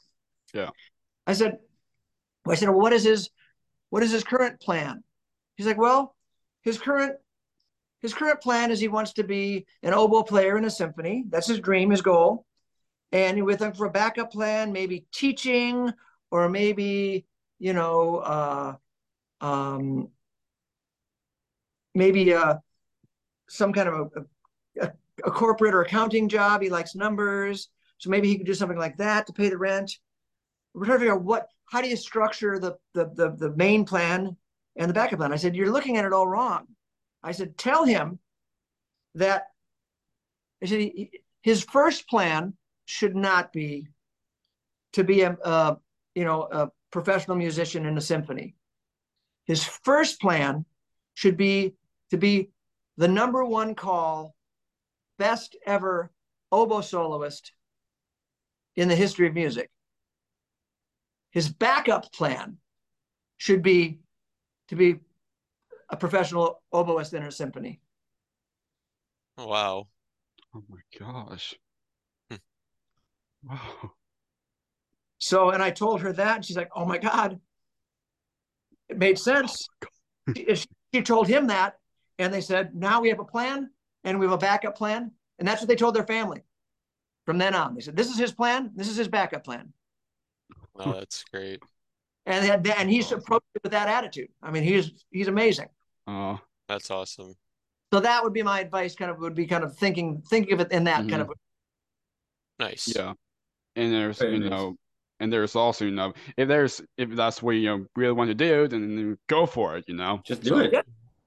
[0.54, 0.70] yeah.
[1.28, 1.58] I said,
[2.46, 3.30] well, I said, well, what is his
[3.90, 5.04] what is his current plan?
[5.56, 6.16] He's like, well,
[6.64, 7.16] his current
[8.02, 11.26] his current plan is he wants to be an oboe player in a symphony.
[11.30, 12.46] That's his dream, his goal.
[13.12, 15.92] And with him for a backup plan, maybe teaching
[16.30, 17.26] or maybe,
[17.60, 18.76] you know, uh,
[19.42, 20.10] um,
[21.96, 22.56] maybe uh,
[23.50, 24.92] some kind of a, a,
[25.26, 26.62] a corporate or accounting job.
[26.62, 27.70] He likes numbers.
[27.98, 29.98] So maybe he could do something like that to pay the rent.
[30.74, 33.86] We're trying to figure out what, how do you structure the, the, the, the main
[33.86, 34.36] plan
[34.76, 35.32] and the backup plan?
[35.34, 36.68] I said, you're looking at it all wrong.
[37.24, 38.20] I said, tell him
[39.16, 39.48] that
[40.62, 40.92] I said,
[41.42, 42.54] his first plan
[42.86, 43.88] should not be
[44.94, 45.78] to be a, a
[46.14, 48.56] you know a professional musician in a symphony.
[49.46, 50.66] His first plan
[51.14, 51.76] should be
[52.12, 52.50] to be
[52.98, 54.36] the number one call,
[55.18, 56.12] best ever
[56.52, 57.52] oboe soloist
[58.76, 59.70] in the history of music.
[61.32, 62.58] His backup plan
[63.38, 64.00] should be
[64.70, 64.96] to be
[65.90, 67.82] a professional oboist in a symphony.
[69.38, 69.88] Wow.
[70.56, 71.56] Oh my gosh.
[72.30, 72.38] Hmm.
[73.44, 73.92] wow.
[75.20, 77.40] So, and I told her that, and she's like, oh my God.
[78.90, 79.68] It made sense.
[80.30, 80.56] Oh she,
[80.94, 81.76] she told him that,
[82.20, 83.70] and they said, now we have a plan
[84.04, 85.12] and we have a backup plan.
[85.40, 86.42] And that's what they told their family.
[87.26, 87.76] from then on.
[87.76, 88.72] They said, "This is his plan.
[88.76, 89.74] This is his backup plan."
[90.76, 91.62] Oh, that's great.
[92.26, 94.30] and and he's approached it with that attitude.
[94.42, 95.68] I mean, he's he's amazing.
[96.08, 97.36] Oh, that's awesome.
[97.94, 98.96] So that would be my advice.
[98.96, 101.10] Kind of would be kind of thinking thinking of it in that mm-hmm.
[101.10, 101.32] kind of.
[102.60, 102.94] Nice.
[102.96, 103.14] Yeah,
[103.76, 104.50] and there's Very you nice.
[104.50, 104.76] know,
[105.20, 108.36] and there's also you know if there's if that's what you know really want to
[108.36, 109.86] do, then go for it.
[109.88, 110.74] You know, just do so, it.
[110.74, 110.82] Yeah.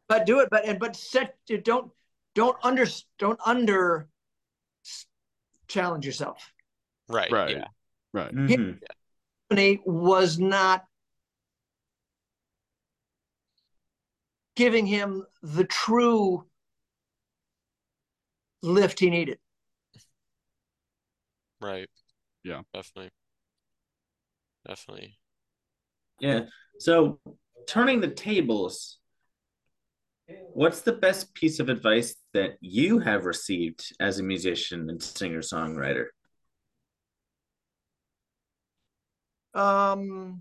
[0.09, 0.49] But do it.
[0.51, 1.91] But and but set don't
[2.35, 2.87] don't under
[3.19, 4.09] don't under
[5.69, 6.53] challenge yourself.
[7.09, 7.31] Right.
[7.31, 7.57] Right.
[7.57, 7.67] Yeah.
[8.13, 8.35] Right.
[8.35, 8.73] Mm-hmm.
[9.85, 10.85] was not
[14.57, 16.45] giving him the true
[18.63, 19.39] lift he needed.
[21.61, 21.89] Right.
[22.45, 22.63] Yeah.
[22.73, 23.11] Definitely.
[24.67, 25.19] Definitely.
[26.21, 26.47] Yeah.
[26.79, 27.21] So
[27.67, 28.99] turning the tables,
[30.53, 35.41] what's the best piece of advice that you have received as a musician and singer
[35.41, 36.07] songwriter?
[39.55, 40.41] Um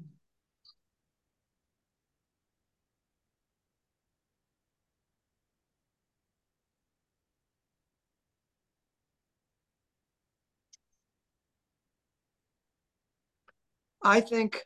[14.03, 14.63] I think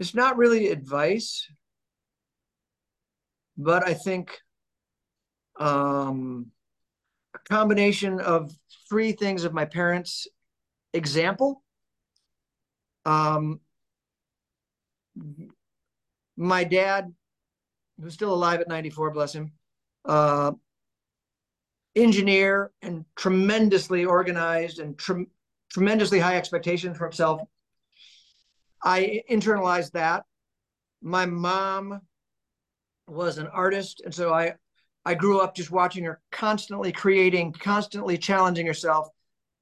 [0.00, 1.46] it's not really advice,
[3.58, 4.36] but I think
[5.58, 6.46] um,
[7.34, 8.50] a combination of
[8.88, 10.26] three things of my parents'
[10.94, 11.62] example.
[13.04, 13.60] Um,
[16.36, 17.12] my dad
[18.00, 19.52] who's still alive at 94, bless him,
[20.06, 20.52] uh,
[21.94, 25.26] engineer and tremendously organized and tre-
[25.70, 27.42] tremendously high expectations for himself.
[28.82, 30.24] I internalized that.
[31.02, 32.00] My mom
[33.06, 34.54] was an artist, and so I
[35.04, 39.08] I grew up just watching her constantly creating, constantly challenging herself,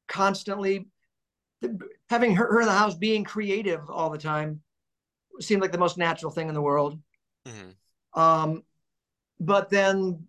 [0.09, 0.89] constantly
[2.11, 4.61] having her, her in the house being creative all the time
[5.40, 6.99] seemed like the most natural thing in the world.
[7.47, 8.20] Mm-hmm.
[8.20, 8.62] Um,
[9.40, 10.27] but then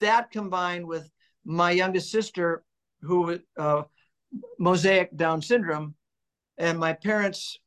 [0.00, 1.10] that combined with
[1.44, 2.62] my youngest sister,
[3.00, 3.82] who uh,
[4.58, 5.94] mosaic Down syndrome,
[6.58, 7.58] and my parents,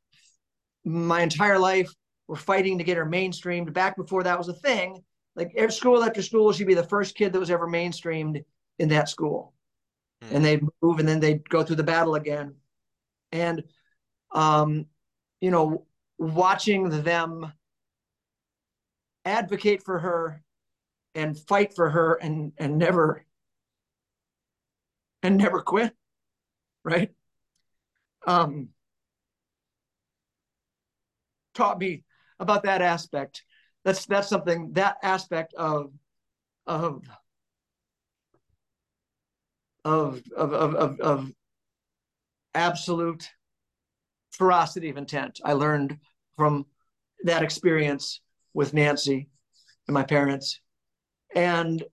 [0.86, 1.92] my entire life,
[2.28, 3.74] were fighting to get her mainstreamed.
[3.74, 5.04] Back before that was a thing,
[5.36, 8.44] like every school after school, she'd be the first kid that was ever mainstreamed
[8.80, 9.54] in that school,
[10.24, 10.36] mm.
[10.36, 12.56] and they'd move, and then they'd go through the battle again,
[13.32, 13.64] and
[14.32, 14.86] um,
[15.42, 15.86] you know,
[16.18, 17.52] watching them
[19.26, 20.42] advocate for her
[21.16, 23.26] and fight for her and and never
[25.24, 25.94] and never quit
[26.84, 27.10] right
[28.28, 28.70] um
[31.56, 32.04] taught me
[32.40, 33.44] about that aspect
[33.84, 35.92] that's that's something that aspect of
[36.68, 37.04] of
[39.84, 41.32] of of of, of,
[42.54, 43.30] absolute
[44.32, 45.98] ferocity of intent i learned
[46.38, 46.66] from
[47.24, 48.22] that experience
[48.54, 49.28] with Nancy
[49.88, 50.62] and my parents.
[51.36, 51.84] And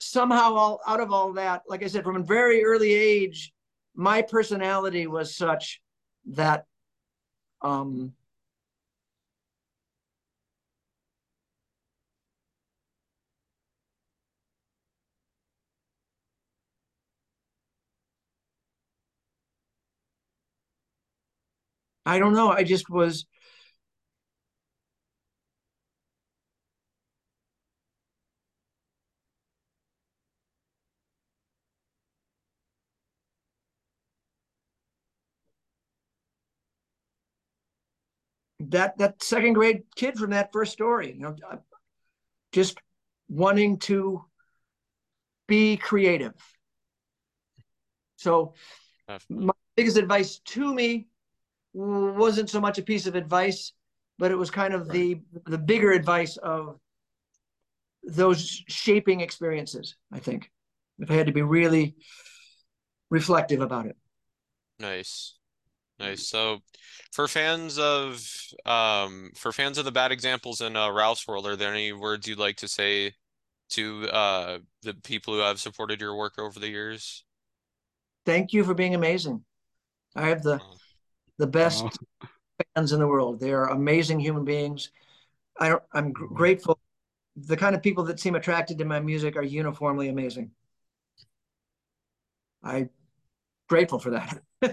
[0.00, 3.52] somehow all out of all that, like I said, from a very early age,
[3.94, 5.80] my personality was such
[6.32, 6.64] that
[7.62, 8.14] um,
[22.06, 22.50] I don't know.
[22.50, 23.26] I just was
[38.60, 41.56] that that second grade kid from that first story, you know, uh,
[42.52, 42.78] just
[43.28, 44.24] wanting to
[45.46, 46.34] be creative.
[48.16, 48.54] So
[49.28, 51.06] my biggest advice to me
[51.72, 53.72] wasn't so much a piece of advice,
[54.18, 54.92] but it was kind of right.
[54.92, 56.78] the the bigger advice of
[58.02, 60.50] those shaping experiences, I think.
[60.98, 61.94] If I had to be really
[63.10, 63.96] reflective about it.
[64.78, 65.36] Nice.
[65.98, 66.28] Nice.
[66.28, 66.60] So
[67.12, 68.26] for fans of
[68.64, 72.26] um for fans of the bad examples in uh, Ralph's world, are there any words
[72.26, 73.14] you'd like to say
[73.70, 77.24] to uh the people who have supported your work over the years?
[78.24, 79.44] Thank you for being amazing.
[80.16, 80.76] I have the oh.
[81.40, 81.84] The best
[82.22, 82.28] oh.
[82.76, 83.40] fans in the world.
[83.40, 84.90] They are amazing human beings.
[85.58, 86.78] I I'm grateful.
[87.36, 90.50] The kind of people that seem attracted to my music are uniformly amazing.
[92.62, 92.90] I'm
[93.68, 94.38] grateful for that.
[94.62, 94.68] I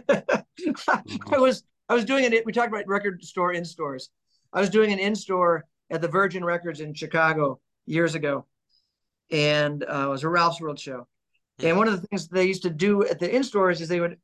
[0.60, 1.42] mm-hmm.
[1.42, 2.46] was I was doing it.
[2.46, 4.10] We talked about record store in stores.
[4.52, 8.46] I was doing an in store at the Virgin Records in Chicago years ago,
[9.32, 11.08] and uh, it was a Ralph's World show.
[11.60, 11.78] And mm-hmm.
[11.78, 14.18] one of the things they used to do at the in stores is they would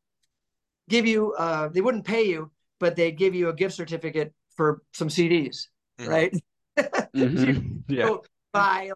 [0.90, 4.82] give you, uh, they wouldn't pay you, but they'd give you a gift certificate for
[4.94, 5.68] some CDs,
[6.00, 6.10] mm-hmm.
[6.10, 6.34] right?
[6.78, 7.78] mm-hmm.
[7.88, 8.16] yeah.
[8.52, 8.92] buy,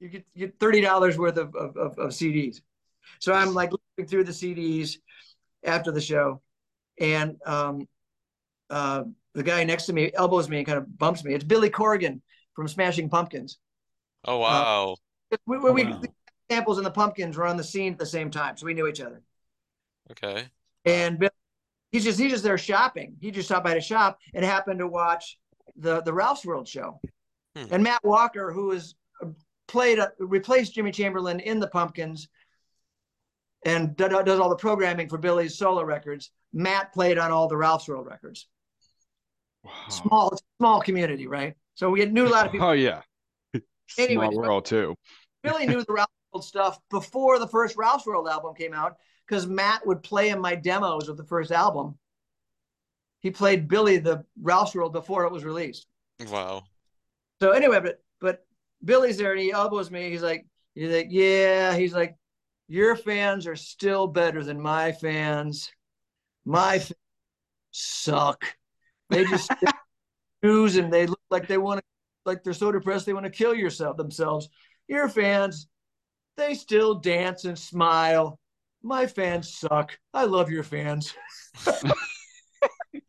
[0.00, 2.60] you get, you get thirty dollars worth of, of, of, of CDs.
[3.18, 4.98] So I'm like looking through the CDs
[5.64, 6.40] after the show,
[7.00, 7.88] and um,
[8.70, 9.04] uh,
[9.34, 11.34] the guy next to me elbows me and kind of bumps me.
[11.34, 12.20] It's Billy Corgan
[12.54, 13.58] from Smashing Pumpkins.
[14.24, 14.96] Oh wow!
[15.32, 16.00] Uh, we, we, wow.
[16.00, 16.08] we
[16.50, 18.86] Samples and the Pumpkins were on the scene at the same time, so we knew
[18.86, 19.22] each other.
[20.10, 20.46] Okay.
[20.88, 21.30] And Bill,
[21.92, 23.16] he's just he's just there shopping.
[23.20, 25.38] He just stopped by to shop and happened to watch
[25.76, 27.00] the the Ralph's World show.
[27.54, 27.64] Hmm.
[27.70, 29.28] And Matt Walker, who was uh,
[29.66, 32.28] played uh, replaced Jimmy Chamberlin in the Pumpkins,
[33.64, 36.30] and does all the programming for Billy's solo records.
[36.54, 38.48] Matt played on all the Ralph's World records.
[39.62, 39.72] Wow.
[39.90, 41.54] Small small community, right?
[41.74, 42.68] So we knew a lot of people.
[42.68, 43.02] Oh yeah.
[43.98, 44.94] Anyway, small world too.
[45.42, 46.08] Billy knew the Ralph
[46.40, 48.96] stuff before the first Ralph's World album came out
[49.28, 51.98] because Matt would play in my demos of the first album.
[53.20, 55.86] He played Billy the Ralph's World before it was released.
[56.30, 56.64] Wow.
[57.40, 58.46] So anyway, but but
[58.84, 60.10] Billy's there and he elbows me.
[60.10, 61.76] He's like, he's like, yeah.
[61.76, 62.16] He's like,
[62.68, 65.70] your fans are still better than my fans.
[66.44, 66.94] My fans
[67.70, 68.44] suck.
[69.10, 69.50] They just
[70.42, 71.84] news and they look like they want to,
[72.24, 74.48] like they're so depressed they want to kill yourself themselves.
[74.86, 75.68] Your fans
[76.36, 78.38] they still dance and smile.
[78.82, 79.98] My fans suck.
[80.14, 81.14] I love your fans.
[81.66, 81.72] uh,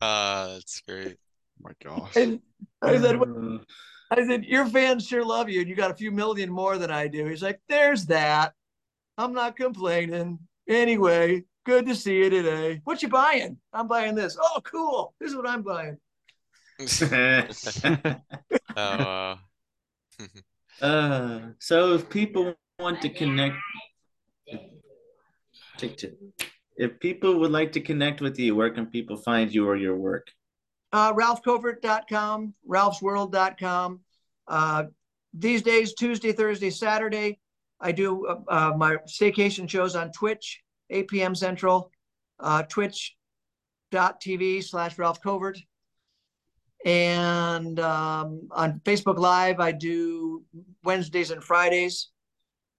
[0.00, 1.16] that's great.
[1.18, 2.16] Oh my gosh.
[2.16, 2.40] And
[2.82, 3.20] I said,
[4.10, 6.90] I said, your fans sure love you, and you got a few million more than
[6.90, 7.26] I do.
[7.26, 8.54] He's like, there's that.
[9.16, 10.38] I'm not complaining.
[10.68, 12.80] Anyway, good to see you today.
[12.84, 13.58] What you buying?
[13.72, 14.36] I'm buying this.
[14.40, 15.14] Oh, cool.
[15.20, 15.98] This is what I'm buying.
[18.76, 19.36] oh, uh...
[20.84, 23.56] uh, so if people want to connect,
[26.76, 29.96] if people would like to connect with you, where can people find you or your
[29.96, 30.28] work?
[30.92, 34.00] Uh, RalphCovert.com, Ralph'sWorld.com.
[34.48, 34.84] Uh,
[35.32, 37.38] these days, Tuesday, Thursday, Saturday,
[37.80, 41.34] I do uh, uh, my staycation shows on Twitch, 8 p.m.
[41.34, 41.90] Central,
[42.40, 45.58] uh, twitch.tv slash Ralph Covert.
[46.84, 50.42] And um, on Facebook Live, I do
[50.82, 52.08] Wednesdays and Fridays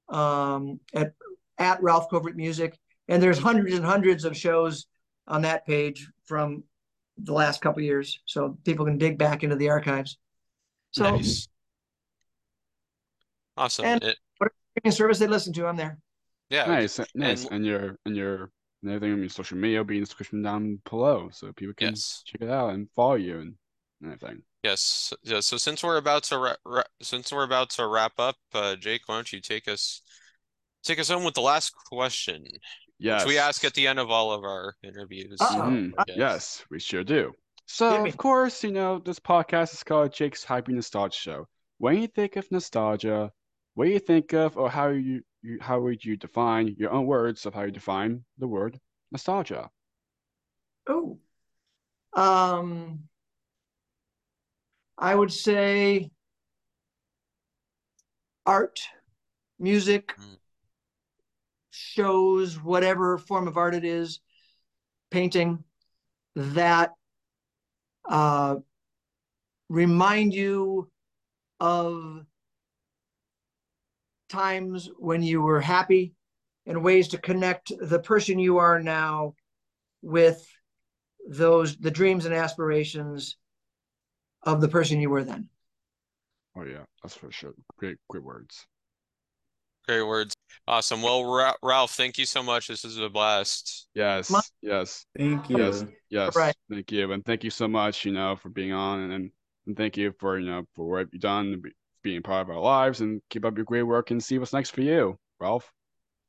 [0.10, 1.14] um, at
[1.58, 2.78] at Ralph Covert Music,
[3.12, 4.88] and there's hundreds and hundreds of shows
[5.28, 6.64] on that page from
[7.18, 10.18] the last couple years, so people can dig back into the archives.
[10.92, 11.48] So, nice.
[13.56, 13.86] awesome.
[13.86, 16.00] And it, whatever service they listen to, I'm there.
[16.50, 17.44] Yeah, nice, nice.
[17.46, 18.50] And, and your and your
[18.82, 21.76] and everything on your social media will be in the description down below, so people
[21.76, 22.24] can yes.
[22.26, 23.54] check it out and follow you and,
[24.02, 24.42] and everything.
[24.64, 25.14] Yes.
[25.24, 25.40] Yeah.
[25.40, 29.02] So since we're about to ra- ra- since we're about to wrap up, uh, Jake,
[29.06, 30.02] why don't you take us
[30.84, 32.46] take us home with the last question?
[33.02, 33.26] Yes.
[33.26, 35.40] Which we ask at the end of all of our interviews.
[35.40, 36.00] Mm-hmm.
[36.08, 36.18] Yes.
[36.18, 36.66] yes.
[36.70, 37.34] we sure do.
[37.66, 41.48] So of course, you know, this podcast is called Jake's Happy Nostalgia Show.
[41.80, 43.32] When you think of nostalgia,
[43.74, 47.08] what do you think of, or how you, you how would you define your own
[47.08, 48.80] words of how you define the word
[49.12, 49.72] nostalgia?
[50.88, 51.18] Oh,
[52.14, 53.00] um,
[54.96, 56.12] I would say
[58.46, 58.80] art,
[59.58, 60.38] music, mm.
[61.82, 64.20] Shows, whatever form of art it is,
[65.10, 65.64] painting,
[66.36, 66.92] that
[68.08, 68.56] uh,
[69.70, 70.90] remind you
[71.60, 72.26] of
[74.30, 76.14] times when you were happy
[76.66, 79.36] and ways to connect the person you are now
[80.02, 80.48] with
[81.28, 83.38] those the dreams and aspirations
[84.44, 85.50] of the person you were then.
[86.56, 87.54] Oh yeah, that's for sure.
[87.78, 88.66] Great, great words.
[89.88, 90.34] Great words.
[90.72, 91.02] Awesome.
[91.02, 92.70] Well, Ra- Ralph, thank you so much.
[92.70, 93.90] This is a blast.
[93.94, 95.06] Yes, yes.
[95.18, 95.58] Thank you.
[95.58, 96.34] Yes, yes.
[96.34, 96.56] Right.
[96.72, 98.06] Thank you, and thank you so much.
[98.06, 99.32] You know, for being on, and
[99.68, 101.62] and thank you for you know for what you've done,
[102.04, 104.70] being part of our lives, and keep up your great work, and see what's next
[104.70, 105.70] for you, Ralph.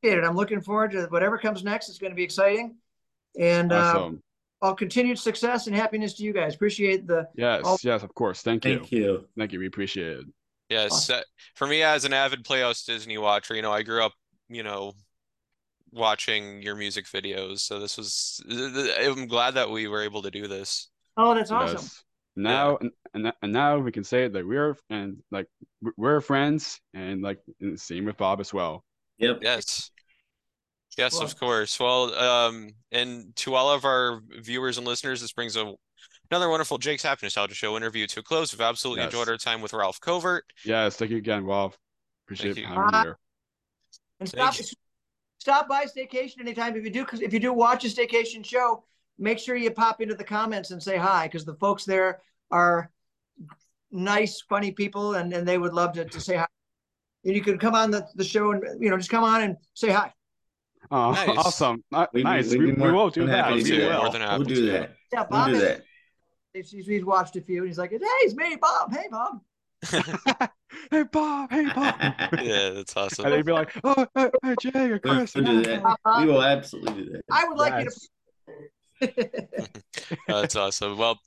[0.05, 1.89] I'm looking forward to whatever comes next.
[1.89, 2.75] It's going to be exciting,
[3.39, 4.23] and uh, awesome.
[4.61, 6.57] uh, all continued success and happiness to you guys.
[6.57, 8.43] Appreciate the yes, all- yes, of course.
[8.43, 8.79] Thank you.
[8.79, 9.29] Thank you.
[9.39, 9.61] Thank you.
[9.61, 10.27] We appreciate it.
[10.69, 11.17] Yes, awesome.
[11.19, 11.23] uh,
[11.55, 14.15] for me as an avid Playhouse Disney watcher, you know, I grew up,
[14.55, 14.93] you know,
[15.91, 17.61] watching your music videos.
[17.61, 20.89] So this was, I'm glad that we were able to do this.
[21.17, 21.77] Oh, that's awesome.
[21.77, 22.05] Yes.
[22.35, 22.89] Now yeah.
[23.13, 25.49] and, and now we can say that we're and like
[25.99, 28.85] we're friends and like and same with Bob as well.
[29.19, 29.41] Yep.
[29.43, 29.91] Yes.
[30.97, 31.81] Yes, well, of course.
[31.81, 35.75] Well, um, and to all of our viewers and listeners, this brings a
[36.31, 38.53] another wonderful Jake's Happy Nostalgia Show interview to a close.
[38.53, 39.13] We've absolutely yes.
[39.13, 40.45] enjoyed our time with Ralph Covert.
[40.65, 41.79] Yes, thank you again, Ralph.
[42.27, 42.67] Appreciate you.
[42.67, 43.19] having you here.
[44.23, 44.55] And stop,
[45.39, 48.85] stop by Staycation anytime if you do, because if you do watch a Staycation show,
[49.19, 52.21] make sure you pop into the comments and say hi, because the folks there
[52.53, 52.91] are
[53.91, 56.47] nice, funny people, and, and they would love to, to say hi.
[57.25, 59.57] And you can come on the, the show and you know just come on and
[59.75, 60.13] say hi.
[60.91, 61.29] Oh, nice.
[61.29, 61.83] awesome!
[61.93, 62.51] Uh, we, nice.
[62.51, 63.53] We, we, we will do that.
[63.53, 64.03] We will.
[64.03, 64.95] More than we'll do that.
[65.13, 65.83] Yeah, Bob we'll do that.
[66.53, 68.93] He's, he's watched a few, and he's like, "Hey, it's me, Bob.
[68.93, 69.41] Hey, Bob."
[70.91, 71.97] hey Bob, hey Bob.
[72.41, 73.25] yeah, that's awesome.
[73.25, 75.35] And they'd be like, oh, hey, hey Jay or Chris.
[75.35, 75.99] We'll do that.
[76.19, 77.23] We will absolutely do that.
[77.31, 78.09] I would like yes.
[79.01, 79.31] you to.
[80.29, 80.97] that's awesome.
[80.97, 81.19] Well,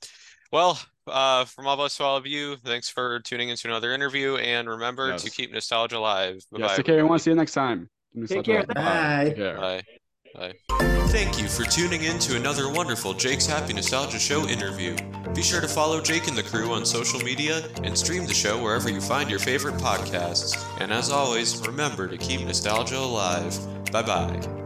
[0.52, 3.92] well, uh, from all of us to all of you, thanks for tuning into another
[3.92, 4.36] interview.
[4.36, 5.22] And remember yes.
[5.24, 6.44] to keep nostalgia alive.
[6.50, 7.06] Bye yes, take care.
[7.06, 7.90] want to see you next time.
[8.26, 8.64] Take care.
[8.64, 9.34] Bye.
[9.36, 9.56] Bye.
[9.56, 9.82] Bye.
[10.36, 10.54] Bye.
[11.08, 14.96] Thank you for tuning in to another wonderful Jake's Happy Nostalgia Show interview.
[15.34, 18.62] Be sure to follow Jake and the crew on social media and stream the show
[18.62, 20.54] wherever you find your favorite podcasts.
[20.80, 23.56] And as always, remember to keep nostalgia alive.
[23.90, 24.65] Bye bye.